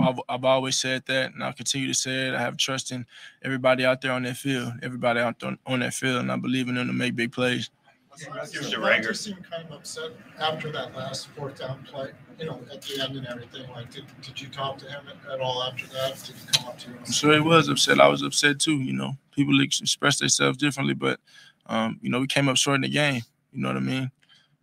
I've, 0.00 0.20
I've 0.28 0.44
always 0.44 0.78
said 0.78 1.04
that, 1.06 1.34
and 1.34 1.42
I'll 1.42 1.52
continue 1.52 1.88
to 1.88 1.94
say 1.94 2.28
it. 2.28 2.34
I 2.34 2.40
have 2.40 2.56
trust 2.56 2.92
in 2.92 3.04
everybody 3.42 3.84
out 3.84 4.00
there 4.00 4.12
on 4.12 4.22
that 4.22 4.36
field, 4.36 4.74
everybody 4.80 5.18
out 5.18 5.40
there 5.40 5.58
on 5.66 5.80
that 5.80 5.92
field, 5.92 6.20
and 6.20 6.30
I 6.30 6.36
believe 6.36 6.68
in 6.68 6.76
them 6.76 6.86
to 6.86 6.92
make 6.92 7.16
big 7.16 7.32
plays. 7.32 7.68
DeVonta 8.26 9.16
seemed 9.16 9.48
kind 9.48 9.64
of 9.66 9.72
upset 9.72 10.10
after 10.38 10.72
that 10.72 10.94
last 10.94 11.28
fourth 11.28 11.58
down 11.58 11.84
play, 11.84 12.10
you 12.38 12.46
know, 12.46 12.60
at 12.72 12.82
the 12.82 13.00
end 13.02 13.16
and 13.16 13.26
everything. 13.26 13.70
Like, 13.70 13.90
did, 13.90 14.04
did 14.22 14.40
you 14.40 14.48
talk 14.48 14.78
to 14.78 14.86
him 14.86 15.02
at, 15.08 15.32
at 15.32 15.40
all 15.40 15.62
after 15.62 15.86
that? 15.88 16.22
Did 16.24 16.36
he 16.36 16.46
come 16.52 16.68
up 16.68 16.78
to 16.78 16.90
you? 16.90 16.96
I'm 16.98 17.12
sure 17.12 17.34
he 17.34 17.40
was 17.40 17.68
upset. 17.68 18.00
I 18.00 18.08
was 18.08 18.22
upset 18.22 18.58
too. 18.58 18.76
You 18.76 18.92
know, 18.92 19.16
people 19.32 19.60
express 19.60 20.18
themselves 20.18 20.58
differently, 20.58 20.94
but 20.94 21.20
um, 21.66 21.98
you 22.02 22.10
know, 22.10 22.20
we 22.20 22.26
came 22.26 22.48
up 22.48 22.56
short 22.56 22.76
in 22.76 22.80
the 22.82 22.88
game. 22.88 23.22
You 23.52 23.62
know 23.62 23.68
what 23.68 23.76
I 23.76 23.80
mean? 23.80 24.10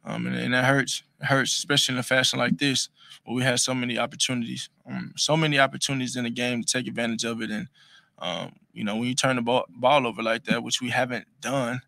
Um, 0.03 0.27
and, 0.27 0.35
and 0.35 0.53
that 0.53 0.65
hurts. 0.65 1.03
It 1.21 1.25
hurts, 1.25 1.57
especially 1.57 1.95
in 1.95 1.99
a 1.99 2.03
fashion 2.03 2.39
like 2.39 2.57
this, 2.57 2.89
where 3.23 3.35
we 3.35 3.43
had 3.43 3.59
so 3.59 3.73
many 3.73 3.97
opportunities, 3.97 4.69
um, 4.89 5.13
so 5.15 5.35
many 5.35 5.59
opportunities 5.59 6.15
in 6.15 6.25
the 6.25 6.29
game 6.29 6.63
to 6.63 6.71
take 6.71 6.87
advantage 6.87 7.23
of 7.23 7.41
it. 7.41 7.49
And 7.49 7.67
um, 8.19 8.53
you 8.73 8.83
know, 8.83 8.95
when 8.95 9.07
you 9.07 9.15
turn 9.15 9.35
the 9.35 9.41
ball, 9.41 9.65
ball 9.69 10.05
over 10.05 10.21
like 10.21 10.43
that, 10.45 10.63
which 10.63 10.81
we 10.81 10.89
haven't 10.89 11.25
done, 11.41 11.81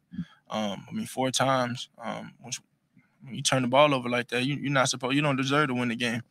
um, 0.50 0.86
I 0.90 0.92
mean, 0.94 1.06
four 1.06 1.32
times, 1.32 1.90
um, 2.02 2.34
which 2.42 2.60
when 3.24 3.36
you 3.36 3.42
turn 3.42 3.62
the 3.62 3.68
ball 3.68 3.94
over 3.94 4.10
like 4.10 4.28
that, 4.30 4.44
you, 4.44 4.56
you're 4.56 4.72
not 4.72 4.90
supposed, 4.90 5.16
you 5.16 5.22
don't 5.22 5.36
deserve 5.36 5.68
to 5.70 5.74
win 5.74 5.90
the 5.90 5.96
game. 5.96 6.22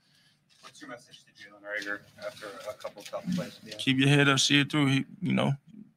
What's 0.62 0.80
your 0.80 0.90
message 0.90 1.20
to 1.24 1.32
Jalen 1.32 1.60
Reagor 1.62 2.00
after 2.26 2.46
a 2.68 2.74
couple 2.74 3.02
tough 3.02 3.24
plays? 3.34 3.58
Yeah. 3.64 3.74
keep 3.78 3.98
your 3.98 4.08
head 4.08 4.28
up, 4.28 4.38
see 4.38 4.60
it 4.60 4.70
through. 4.70 4.86
He, 4.86 5.04
you 5.20 5.32
know, 5.32 5.52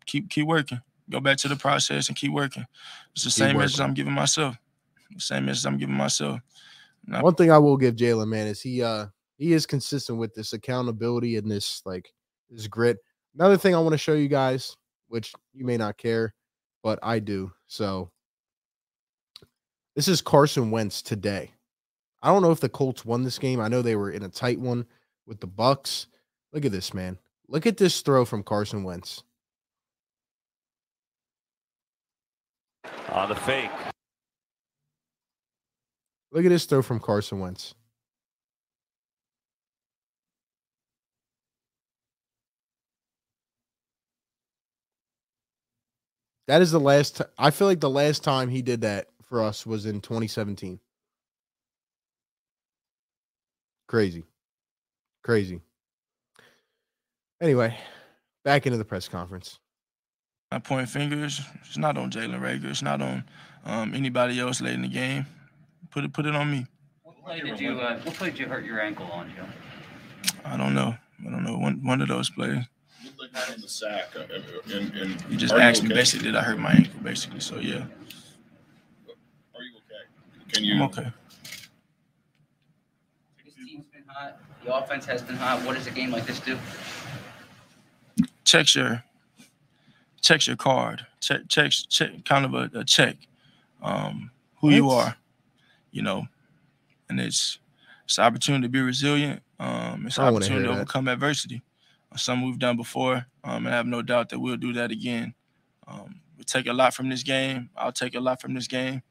keep 0.05 0.30
keep 0.30 0.45
working. 0.47 0.82
Go 1.09 1.20
back 1.20 1.38
to 1.38 1.47
the 1.47 1.55
process 1.55 2.07
and 2.07 2.17
keep 2.17 2.32
working. 2.32 2.65
It's 3.13 3.24
the 3.24 3.30
Keep 3.30 3.34
same 3.49 3.57
message. 3.57 3.80
I'm 3.80 3.93
giving 3.93 4.13
myself. 4.13 4.55
The 5.15 5.20
same 5.22 5.45
message 5.45 5.65
I'm 5.65 5.78
giving 5.78 5.95
myself. 5.95 6.39
Not- 7.07 7.24
One 7.24 7.34
thing 7.36 7.51
I 7.51 7.57
will 7.57 7.78
give 7.78 7.95
Jalen, 7.95 8.28
man, 8.28 8.45
is 8.47 8.61
he 8.61 8.84
uh 8.84 9.07
he 9.38 9.53
is 9.53 9.65
consistent 9.65 10.20
with 10.20 10.36
this 10.36 10.53
accountability 10.53 11.38
and 11.38 11.49
this 11.49 11.82
like 11.86 12.13
this 12.51 12.67
grit. 12.67 12.97
Another 13.34 13.57
thing 13.57 13.74
I 13.74 13.80
want 13.80 13.93
to 13.93 13.97
show 13.97 14.13
you 14.13 14.28
guys, 14.28 14.76
which 15.07 15.34
you 15.53 15.65
may 15.65 15.78
not 15.78 15.97
care, 15.97 16.34
but 16.84 16.99
I 17.01 17.19
do. 17.19 17.51
So 17.67 18.09
this 19.95 20.07
is 20.07 20.21
Carson 20.21 20.71
Wentz 20.71 21.01
today. 21.01 21.51
I 22.21 22.30
don't 22.30 22.41
know 22.41 22.51
if 22.51 22.59
the 22.59 22.69
Colts 22.69 23.05
won 23.05 23.23
this 23.23 23.39
game. 23.39 23.59
I 23.59 23.67
know 23.67 23.82
they 23.82 23.95
were 23.95 24.11
in 24.11 24.23
a 24.23 24.30
tight 24.30 24.59
one 24.59 24.86
with 25.25 25.39
the 25.39 25.47
Bucs. 25.47 26.07
Look 26.51 26.65
at 26.65 26.71
this, 26.71 26.93
man. 26.93 27.17
Look 27.47 27.65
at 27.65 27.77
this 27.77 28.01
throw 28.01 28.25
from 28.25 28.43
Carson 28.43 28.84
Wentz. 28.84 29.23
On 33.09 33.30
the 33.30 33.36
fake. 33.36 33.71
Look 36.32 36.45
at 36.45 36.49
this 36.49 36.65
throw 36.65 36.82
from 36.82 36.99
Carson 36.99 37.39
Wentz. 37.39 37.73
That 46.50 46.64
is 46.64 46.72
the 46.72 46.80
last. 46.80 47.18
T- 47.18 47.24
I 47.38 47.52
feel 47.52 47.68
like 47.68 47.80
the 47.80 47.91
last 47.91 48.24
time 48.24 48.50
he 48.50 48.64
did 48.64 48.82
that 48.82 49.10
for 49.22 49.43
us 49.43 49.68
was 49.68 49.86
in 49.86 50.02
2017. 50.02 50.80
Crazy, 53.88 54.24
crazy. 55.24 55.62
Anyway, 57.39 57.78
back 58.43 58.66
into 58.66 58.80
the 58.80 58.84
press 58.84 59.08
conference. 59.08 59.60
I 60.52 60.58
point 60.58 60.89
fingers. 60.89 61.39
It's 61.68 61.78
not 61.78 62.00
on 62.00 62.10
Jalen 62.10 62.41
Reagor. 62.41 62.72
It's 62.72 62.82
not 62.82 63.00
on 63.00 63.26
um, 63.64 63.93
anybody 63.93 64.39
else 64.39 64.60
late 64.60 64.74
in 64.74 64.82
the 64.82 64.88
game. 64.88 65.28
Put 65.91 66.04
it 66.04 66.14
put 66.14 66.26
it 66.26 66.36
on 66.36 66.50
me. 66.50 66.66
What 67.04 67.24
play 67.24 67.41
did 67.41 67.60
you 67.60 67.80
uh, 67.80 68.00
What 68.00 68.16
play 68.16 68.32
did 68.32 68.39
you 68.39 68.47
hurt 68.47 68.66
your 68.66 68.82
ankle 68.82 69.06
on, 69.12 69.32
Joe? 69.36 69.45
I 70.43 70.58
don't 70.58 70.74
know. 70.74 70.95
I 71.28 71.30
don't 71.30 71.43
know. 71.43 71.60
One 71.60 71.86
one 71.86 72.02
of 72.02 72.08
those 72.08 72.32
plays. 72.32 72.66
Looked 73.20 73.34
like 73.36 73.55
in 73.55 73.61
the 73.61 73.67
sack. 73.67 74.09
Uh, 74.15 74.22
and, 74.74 74.93
and 74.95 75.26
You 75.30 75.38
just 75.38 75.53
asked 75.53 75.84
me 75.84 75.89
okay? 75.89 75.95
basically, 75.95 76.28
did 76.28 76.36
I 76.38 76.41
hurt 76.41 76.57
my 76.57 76.72
ankle? 76.72 76.93
Basically, 77.03 77.39
so 77.41 77.57
yeah. 77.57 77.80
Are 79.55 79.61
you 79.61 79.76
okay? 79.78 80.53
Can 80.53 80.63
you? 80.63 80.76
I'm 80.76 80.82
okay. 80.84 81.11
This 83.43 83.53
team's 83.55 83.86
been 83.91 84.03
hot. 84.07 84.38
The 84.63 84.74
offense 84.76 85.05
has 85.05 85.22
been 85.22 85.36
hot. 85.36 85.65
What 85.65 85.76
does 85.76 85.88
a 85.88 85.91
game 85.91 86.11
like 86.11 86.26
this 86.26 86.39
do? 86.39 86.57
checks 88.45 88.74
your 88.76 89.03
checks 90.22 90.47
your 90.47 90.55
card. 90.55 91.05
Check 91.20 91.41
checks 91.49 91.86
check 91.86 92.26
kind 92.26 92.45
of 92.45 92.53
a, 92.53 92.80
a 92.80 92.84
check. 92.84 93.15
Um, 93.84 94.32
who 94.59 94.72
you 94.72 94.89
are, 94.89 95.15
you 95.91 96.01
know, 96.01 96.26
and 97.09 97.20
it's 97.20 97.59
it's 98.05 98.17
an 98.17 98.24
opportunity 98.24 98.63
to 98.63 98.70
be 98.70 98.82
resilient. 98.82 99.41
Um, 99.59 100.05
it's 100.07 100.17
an 100.17 100.24
I 100.24 100.26
don't 100.28 100.34
wanna 100.34 100.45
opportunity 100.45 100.47
to 100.47 100.53
hear 100.53 100.61
that. 100.61 100.82
overcome 100.82 101.07
adversity. 101.09 101.61
Something 102.16 102.47
we've 102.47 102.60
done 102.60 102.76
before, 102.76 103.28
um, 103.43 103.66
and 103.66 103.70
I 103.70 103.78
have 103.78 103.86
no 103.86 104.01
doubt 104.01 104.30
that 104.30 104.39
we'll 104.39 104.57
do 104.57 104.74
that 104.74 104.91
again. 104.91 105.36
Um, 105.88 106.22
we 106.38 106.43
take 106.43 106.68
a 106.68 106.74
lot 106.74 106.93
from 106.93 107.07
this 107.07 107.24
game. 107.24 107.70
I'll 107.76 107.91
take 107.91 108.16
a 108.16 108.20
lot 108.20 108.41
from 108.41 108.53
this 108.53 108.68
game, 108.68 109.01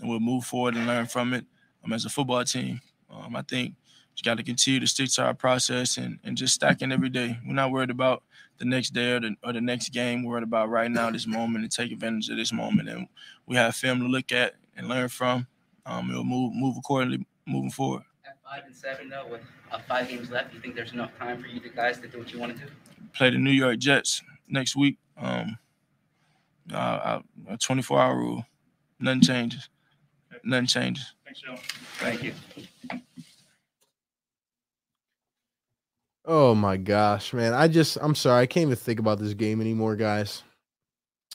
and 0.00 0.08
we'll 0.08 0.20
move 0.20 0.44
forward 0.44 0.74
and 0.74 0.86
learn 0.86 1.06
from 1.06 1.34
it. 1.34 1.44
Um, 1.84 1.92
as 1.92 2.04
a 2.04 2.08
football 2.08 2.42
team, 2.44 2.80
um, 3.10 3.36
I 3.36 3.42
think 3.42 3.74
we 4.16 4.22
got 4.22 4.36
to 4.38 4.42
continue 4.42 4.80
to 4.80 4.86
stick 4.86 5.10
to 5.10 5.22
our 5.22 5.34
process 5.34 5.96
and, 5.96 6.18
and 6.24 6.36
just 6.36 6.54
stacking 6.54 6.92
every 6.92 7.10
day. 7.10 7.38
We're 7.46 7.54
not 7.54 7.70
worried 7.70 7.90
about 7.90 8.22
the 8.58 8.64
next 8.64 8.90
day 8.90 9.12
or 9.12 9.20
the, 9.20 9.34
or 9.44 9.52
the 9.52 9.60
next 9.60 9.90
game. 9.90 10.24
We're 10.24 10.32
worried 10.32 10.44
about 10.44 10.68
right 10.68 10.90
now, 10.90 11.10
this 11.10 11.26
moment, 11.26 11.64
and 11.64 11.72
take 11.72 11.92
advantage 11.92 12.28
of 12.28 12.36
this 12.36 12.52
moment. 12.52 12.88
And 12.88 13.06
we 13.46 13.56
have 13.56 13.74
film 13.76 14.00
to 14.00 14.06
look 14.06 14.32
at 14.32 14.54
and 14.76 14.88
learn 14.88 15.08
from. 15.08 15.46
Um, 15.86 16.08
we'll 16.08 16.24
move 16.24 16.52
move 16.54 16.76
accordingly 16.78 17.26
moving 17.46 17.70
forward. 17.70 18.02
At 18.50 18.56
five 18.56 18.66
and 18.66 18.74
seven, 18.74 19.08
though, 19.08 19.26
with 19.30 19.42
uh, 19.70 19.78
five 19.88 20.08
games 20.08 20.30
left, 20.30 20.52
you 20.52 20.60
think 20.60 20.74
there's 20.74 20.92
enough 20.92 21.16
time 21.18 21.40
for 21.40 21.46
you 21.46 21.60
guys 21.74 21.98
to 22.00 22.08
do 22.08 22.18
what 22.18 22.32
you 22.32 22.38
want 22.40 22.56
to 22.56 22.64
do? 22.64 22.70
Play 23.14 23.30
the 23.30 23.38
New 23.38 23.50
York 23.50 23.78
Jets 23.78 24.22
next 24.48 24.76
week. 24.76 24.98
Um, 25.16 25.56
uh, 26.72 27.20
a 27.48 27.56
24 27.56 28.00
hour 28.00 28.16
rule. 28.16 28.44
Nothing 28.98 29.20
changes. 29.20 29.68
Nothing 30.44 30.66
changes. 30.66 31.14
Thanks, 31.24 31.40
Joe. 31.40 31.56
Thank 31.98 32.22
you. 32.22 32.34
Oh 36.24 36.54
my 36.54 36.76
gosh, 36.76 37.32
man. 37.32 37.54
I 37.54 37.68
just 37.68 37.98
I'm 38.00 38.14
sorry. 38.14 38.42
I 38.42 38.46
can't 38.46 38.66
even 38.66 38.76
think 38.76 39.00
about 39.00 39.18
this 39.18 39.34
game 39.34 39.60
anymore, 39.60 39.96
guys. 39.96 40.42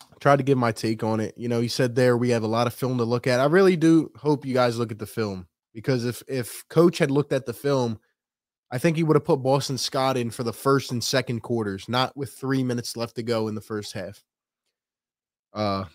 I 0.02 0.16
tried 0.20 0.38
to 0.38 0.44
give 0.44 0.58
my 0.58 0.72
take 0.72 1.04
on 1.04 1.20
it. 1.20 1.34
You 1.38 1.50
know, 1.50 1.62
he 1.62 1.68
said 1.68 1.96
there 1.96 2.18
we 2.18 2.30
have 2.30 2.44
a 2.44 2.48
lot 2.48 2.68
of 2.68 2.74
film 2.74 2.98
to 2.98 3.04
look 3.04 3.26
at. 3.28 3.40
I 3.40 3.46
really 3.46 3.76
do 3.76 4.12
hope 4.18 4.46
you 4.46 4.54
guys 4.54 4.78
look 4.78 4.92
at 4.92 5.00
the 5.00 5.06
film 5.06 5.48
because 5.76 6.06
if 6.06 6.24
if 6.28 6.68
coach 6.70 6.98
had 6.98 7.12
looked 7.12 7.34
at 7.34 7.46
the 7.46 7.54
film, 7.54 8.00
I 8.72 8.80
think 8.80 8.98
he 8.98 9.04
would 9.04 9.16
have 9.16 9.26
put 9.26 9.44
Boston 9.44 9.78
Scott 9.78 10.18
in 10.18 10.32
for 10.32 10.44
the 10.44 10.54
first 10.54 10.92
and 10.92 11.04
second 11.04 11.42
quarters, 11.42 11.88
not 11.88 12.16
with 12.18 12.34
three 12.34 12.64
minutes 12.64 12.98
left 12.98 13.16
to 13.18 13.24
go 13.24 13.50
in 13.50 13.54
the 13.54 13.62
first 13.62 13.94
half. 13.94 14.24
Uh, 15.54 15.86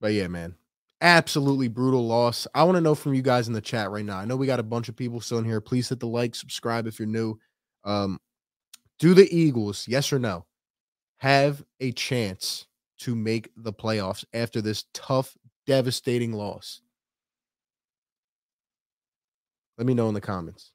but 0.00 0.14
yeah, 0.14 0.26
man, 0.28 0.56
absolutely 1.02 1.68
brutal 1.68 2.06
loss. 2.06 2.46
I 2.54 2.64
want 2.64 2.76
to 2.76 2.80
know 2.80 2.94
from 2.94 3.14
you 3.14 3.22
guys 3.22 3.46
in 3.46 3.54
the 3.54 3.60
chat 3.60 3.90
right 3.90 4.04
now. 4.04 4.18
I 4.18 4.24
know 4.24 4.36
we 4.36 4.46
got 4.46 4.60
a 4.60 4.64
bunch 4.64 4.88
of 4.88 4.96
people 4.96 5.20
still 5.20 5.38
in 5.38 5.44
here. 5.44 5.60
Please 5.60 5.88
hit 5.90 6.00
the 6.00 6.08
like, 6.08 6.34
subscribe 6.34 6.86
if 6.86 6.98
you're 6.98 7.06
new. 7.06 7.38
Um, 7.84 8.18
do 8.98 9.14
the 9.14 9.28
Eagles, 9.34 9.86
yes 9.86 10.12
or 10.12 10.18
no, 10.18 10.46
have 11.18 11.62
a 11.80 11.92
chance 11.92 12.66
to 13.00 13.14
make 13.14 13.50
the 13.56 13.72
playoffs 13.72 14.24
after 14.32 14.60
this 14.60 14.86
tough, 14.92 15.36
devastating 15.66 16.32
loss? 16.32 16.80
Let 19.78 19.86
me 19.86 19.94
know 19.94 20.08
in 20.08 20.14
the 20.14 20.20
comments. 20.20 20.72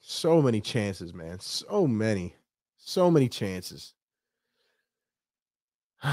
So 0.00 0.40
many 0.40 0.60
chances, 0.60 1.12
man. 1.12 1.40
So 1.40 1.86
many. 1.88 2.36
So 2.76 3.10
many 3.10 3.28
chances. 3.28 3.94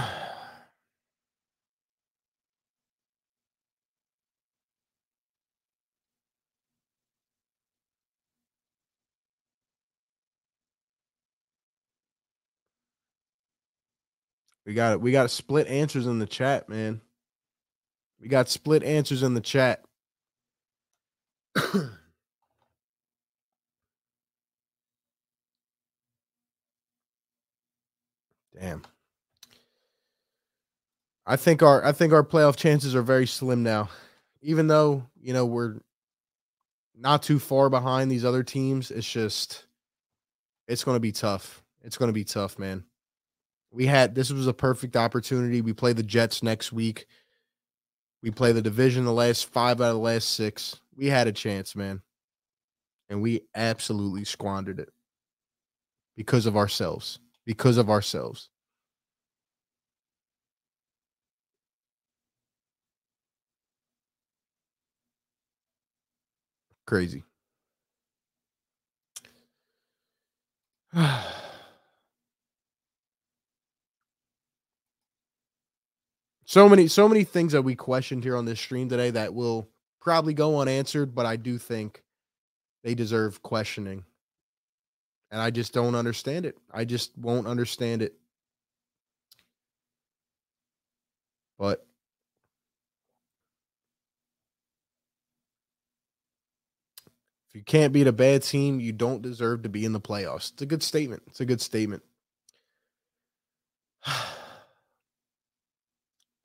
We 14.65 14.75
got 14.75 14.93
it. 14.93 15.01
we 15.01 15.11
got 15.11 15.31
split 15.31 15.67
answers 15.67 16.07
in 16.07 16.19
the 16.19 16.27
chat, 16.27 16.69
man. 16.69 17.01
We 18.21 18.27
got 18.29 18.47
split 18.47 18.83
answers 18.83 19.23
in 19.23 19.33
the 19.33 19.41
chat. 19.41 19.83
Damn. 28.53 28.83
I 31.25 31.35
think 31.35 31.61
our 31.61 31.83
I 31.85 31.91
think 31.91 32.13
our 32.13 32.23
playoff 32.23 32.55
chances 32.55 32.95
are 32.95 33.01
very 33.01 33.27
slim 33.27 33.63
now. 33.63 33.89
Even 34.41 34.67
though, 34.67 35.03
you 35.21 35.33
know, 35.33 35.45
we're 35.45 35.75
not 36.95 37.23
too 37.23 37.39
far 37.39 37.69
behind 37.69 38.11
these 38.11 38.25
other 38.25 38.43
teams, 38.43 38.91
it's 38.91 39.09
just 39.09 39.65
it's 40.67 40.83
going 40.83 40.95
to 40.95 41.01
be 41.01 41.11
tough. 41.11 41.63
It's 41.83 41.97
going 41.97 42.09
to 42.09 42.13
be 42.13 42.23
tough, 42.23 42.57
man. 42.57 42.83
We 43.71 43.85
had 43.85 44.15
this 44.15 44.31
was 44.31 44.47
a 44.47 44.53
perfect 44.53 44.95
opportunity. 44.95 45.61
We 45.61 45.73
play 45.73 45.93
the 45.93 46.03
Jets 46.03 46.43
next 46.43 46.71
week. 46.71 47.07
We 48.21 48.31
play 48.31 48.51
the 48.51 48.61
division 48.61 49.05
the 49.05 49.13
last 49.13 49.47
5 49.47 49.81
out 49.81 49.89
of 49.89 49.95
the 49.95 49.99
last 49.99 50.29
6. 50.35 50.79
We 50.95 51.07
had 51.07 51.27
a 51.27 51.31
chance, 51.31 51.75
man. 51.75 52.01
And 53.09 53.21
we 53.21 53.41
absolutely 53.55 54.25
squandered 54.25 54.79
it 54.79 54.89
because 56.15 56.45
of 56.45 56.55
ourselves. 56.55 57.19
Because 57.45 57.77
of 57.77 57.89
ourselves. 57.89 58.49
Crazy. 66.91 67.23
so 76.43 76.67
many 76.67 76.89
so 76.89 77.07
many 77.07 77.23
things 77.23 77.53
that 77.53 77.61
we 77.61 77.75
questioned 77.75 78.25
here 78.25 78.35
on 78.35 78.43
this 78.43 78.59
stream 78.59 78.89
today 78.89 79.09
that 79.09 79.33
will 79.33 79.69
probably 80.01 80.33
go 80.33 80.59
unanswered, 80.59 81.15
but 81.15 81.25
I 81.25 81.37
do 81.37 81.57
think 81.57 82.03
they 82.83 82.93
deserve 82.93 83.41
questioning. 83.41 84.03
And 85.31 85.39
I 85.39 85.49
just 85.49 85.71
don't 85.71 85.95
understand 85.95 86.45
it. 86.45 86.57
I 86.73 86.83
just 86.83 87.17
won't 87.17 87.47
understand 87.47 88.01
it. 88.01 88.15
But 91.57 91.85
If 97.53 97.59
you 97.59 97.63
can't 97.65 97.91
beat 97.91 98.07
a 98.07 98.13
bad 98.13 98.43
team, 98.43 98.79
you 98.79 98.93
don't 98.93 99.21
deserve 99.21 99.63
to 99.63 99.69
be 99.69 99.83
in 99.83 99.91
the 99.91 99.99
playoffs. 99.99 100.53
It's 100.53 100.61
a 100.61 100.65
good 100.65 100.81
statement. 100.81 101.23
It's 101.27 101.41
a 101.41 101.45
good 101.45 101.59
statement. 101.59 102.01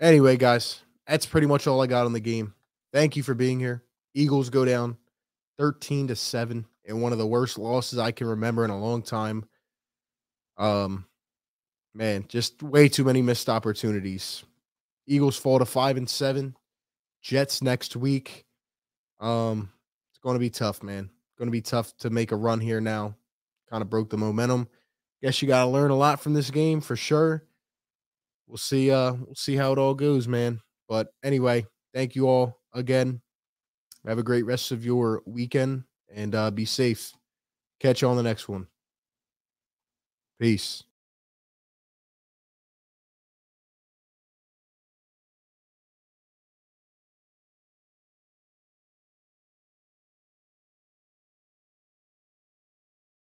anyway, 0.00 0.36
guys, 0.36 0.80
that's 1.06 1.24
pretty 1.24 1.46
much 1.46 1.68
all 1.68 1.80
I 1.80 1.86
got 1.86 2.06
on 2.06 2.12
the 2.12 2.18
game. 2.18 2.54
Thank 2.92 3.16
you 3.16 3.22
for 3.22 3.34
being 3.34 3.60
here. 3.60 3.84
Eagles 4.14 4.50
go 4.50 4.64
down 4.64 4.96
13 5.58 6.08
to 6.08 6.16
7 6.16 6.66
in 6.84 7.00
one 7.00 7.12
of 7.12 7.18
the 7.18 7.26
worst 7.26 7.56
losses 7.56 8.00
I 8.00 8.10
can 8.10 8.26
remember 8.26 8.64
in 8.64 8.70
a 8.70 8.78
long 8.78 9.02
time. 9.02 9.48
Um 10.58 11.06
man, 11.94 12.24
just 12.28 12.62
way 12.62 12.88
too 12.88 13.04
many 13.04 13.22
missed 13.22 13.48
opportunities. 13.48 14.42
Eagles 15.06 15.36
fall 15.36 15.58
to 15.58 15.64
5 15.64 15.98
and 15.98 16.10
7. 16.10 16.56
Jets 17.22 17.62
next 17.62 17.94
week. 17.94 18.44
Um 19.20 19.70
going 20.26 20.34
to 20.34 20.40
be 20.40 20.50
tough, 20.50 20.82
man. 20.82 21.08
Going 21.38 21.46
to 21.46 21.52
be 21.52 21.60
tough 21.60 21.96
to 21.98 22.10
make 22.10 22.32
a 22.32 22.36
run 22.36 22.58
here 22.58 22.80
now. 22.80 23.14
Kind 23.70 23.80
of 23.80 23.88
broke 23.88 24.10
the 24.10 24.16
momentum. 24.16 24.66
Guess 25.22 25.40
you 25.40 25.46
got 25.46 25.64
to 25.64 25.70
learn 25.70 25.92
a 25.92 25.96
lot 25.96 26.20
from 26.20 26.34
this 26.34 26.50
game 26.50 26.80
for 26.80 26.96
sure. 26.96 27.44
We'll 28.48 28.56
see 28.56 28.90
uh 28.90 29.12
we'll 29.12 29.36
see 29.36 29.54
how 29.54 29.72
it 29.72 29.78
all 29.78 29.94
goes, 29.94 30.26
man. 30.26 30.60
But 30.88 31.12
anyway, 31.22 31.66
thank 31.94 32.16
you 32.16 32.28
all 32.28 32.60
again. 32.74 33.20
Have 34.04 34.18
a 34.18 34.24
great 34.24 34.44
rest 34.44 34.72
of 34.72 34.84
your 34.84 35.22
weekend 35.26 35.84
and 36.12 36.34
uh 36.34 36.50
be 36.50 36.64
safe. 36.64 37.12
Catch 37.78 38.02
you 38.02 38.08
on 38.08 38.16
the 38.16 38.22
next 38.22 38.48
one. 38.48 38.66
Peace. 40.40 40.82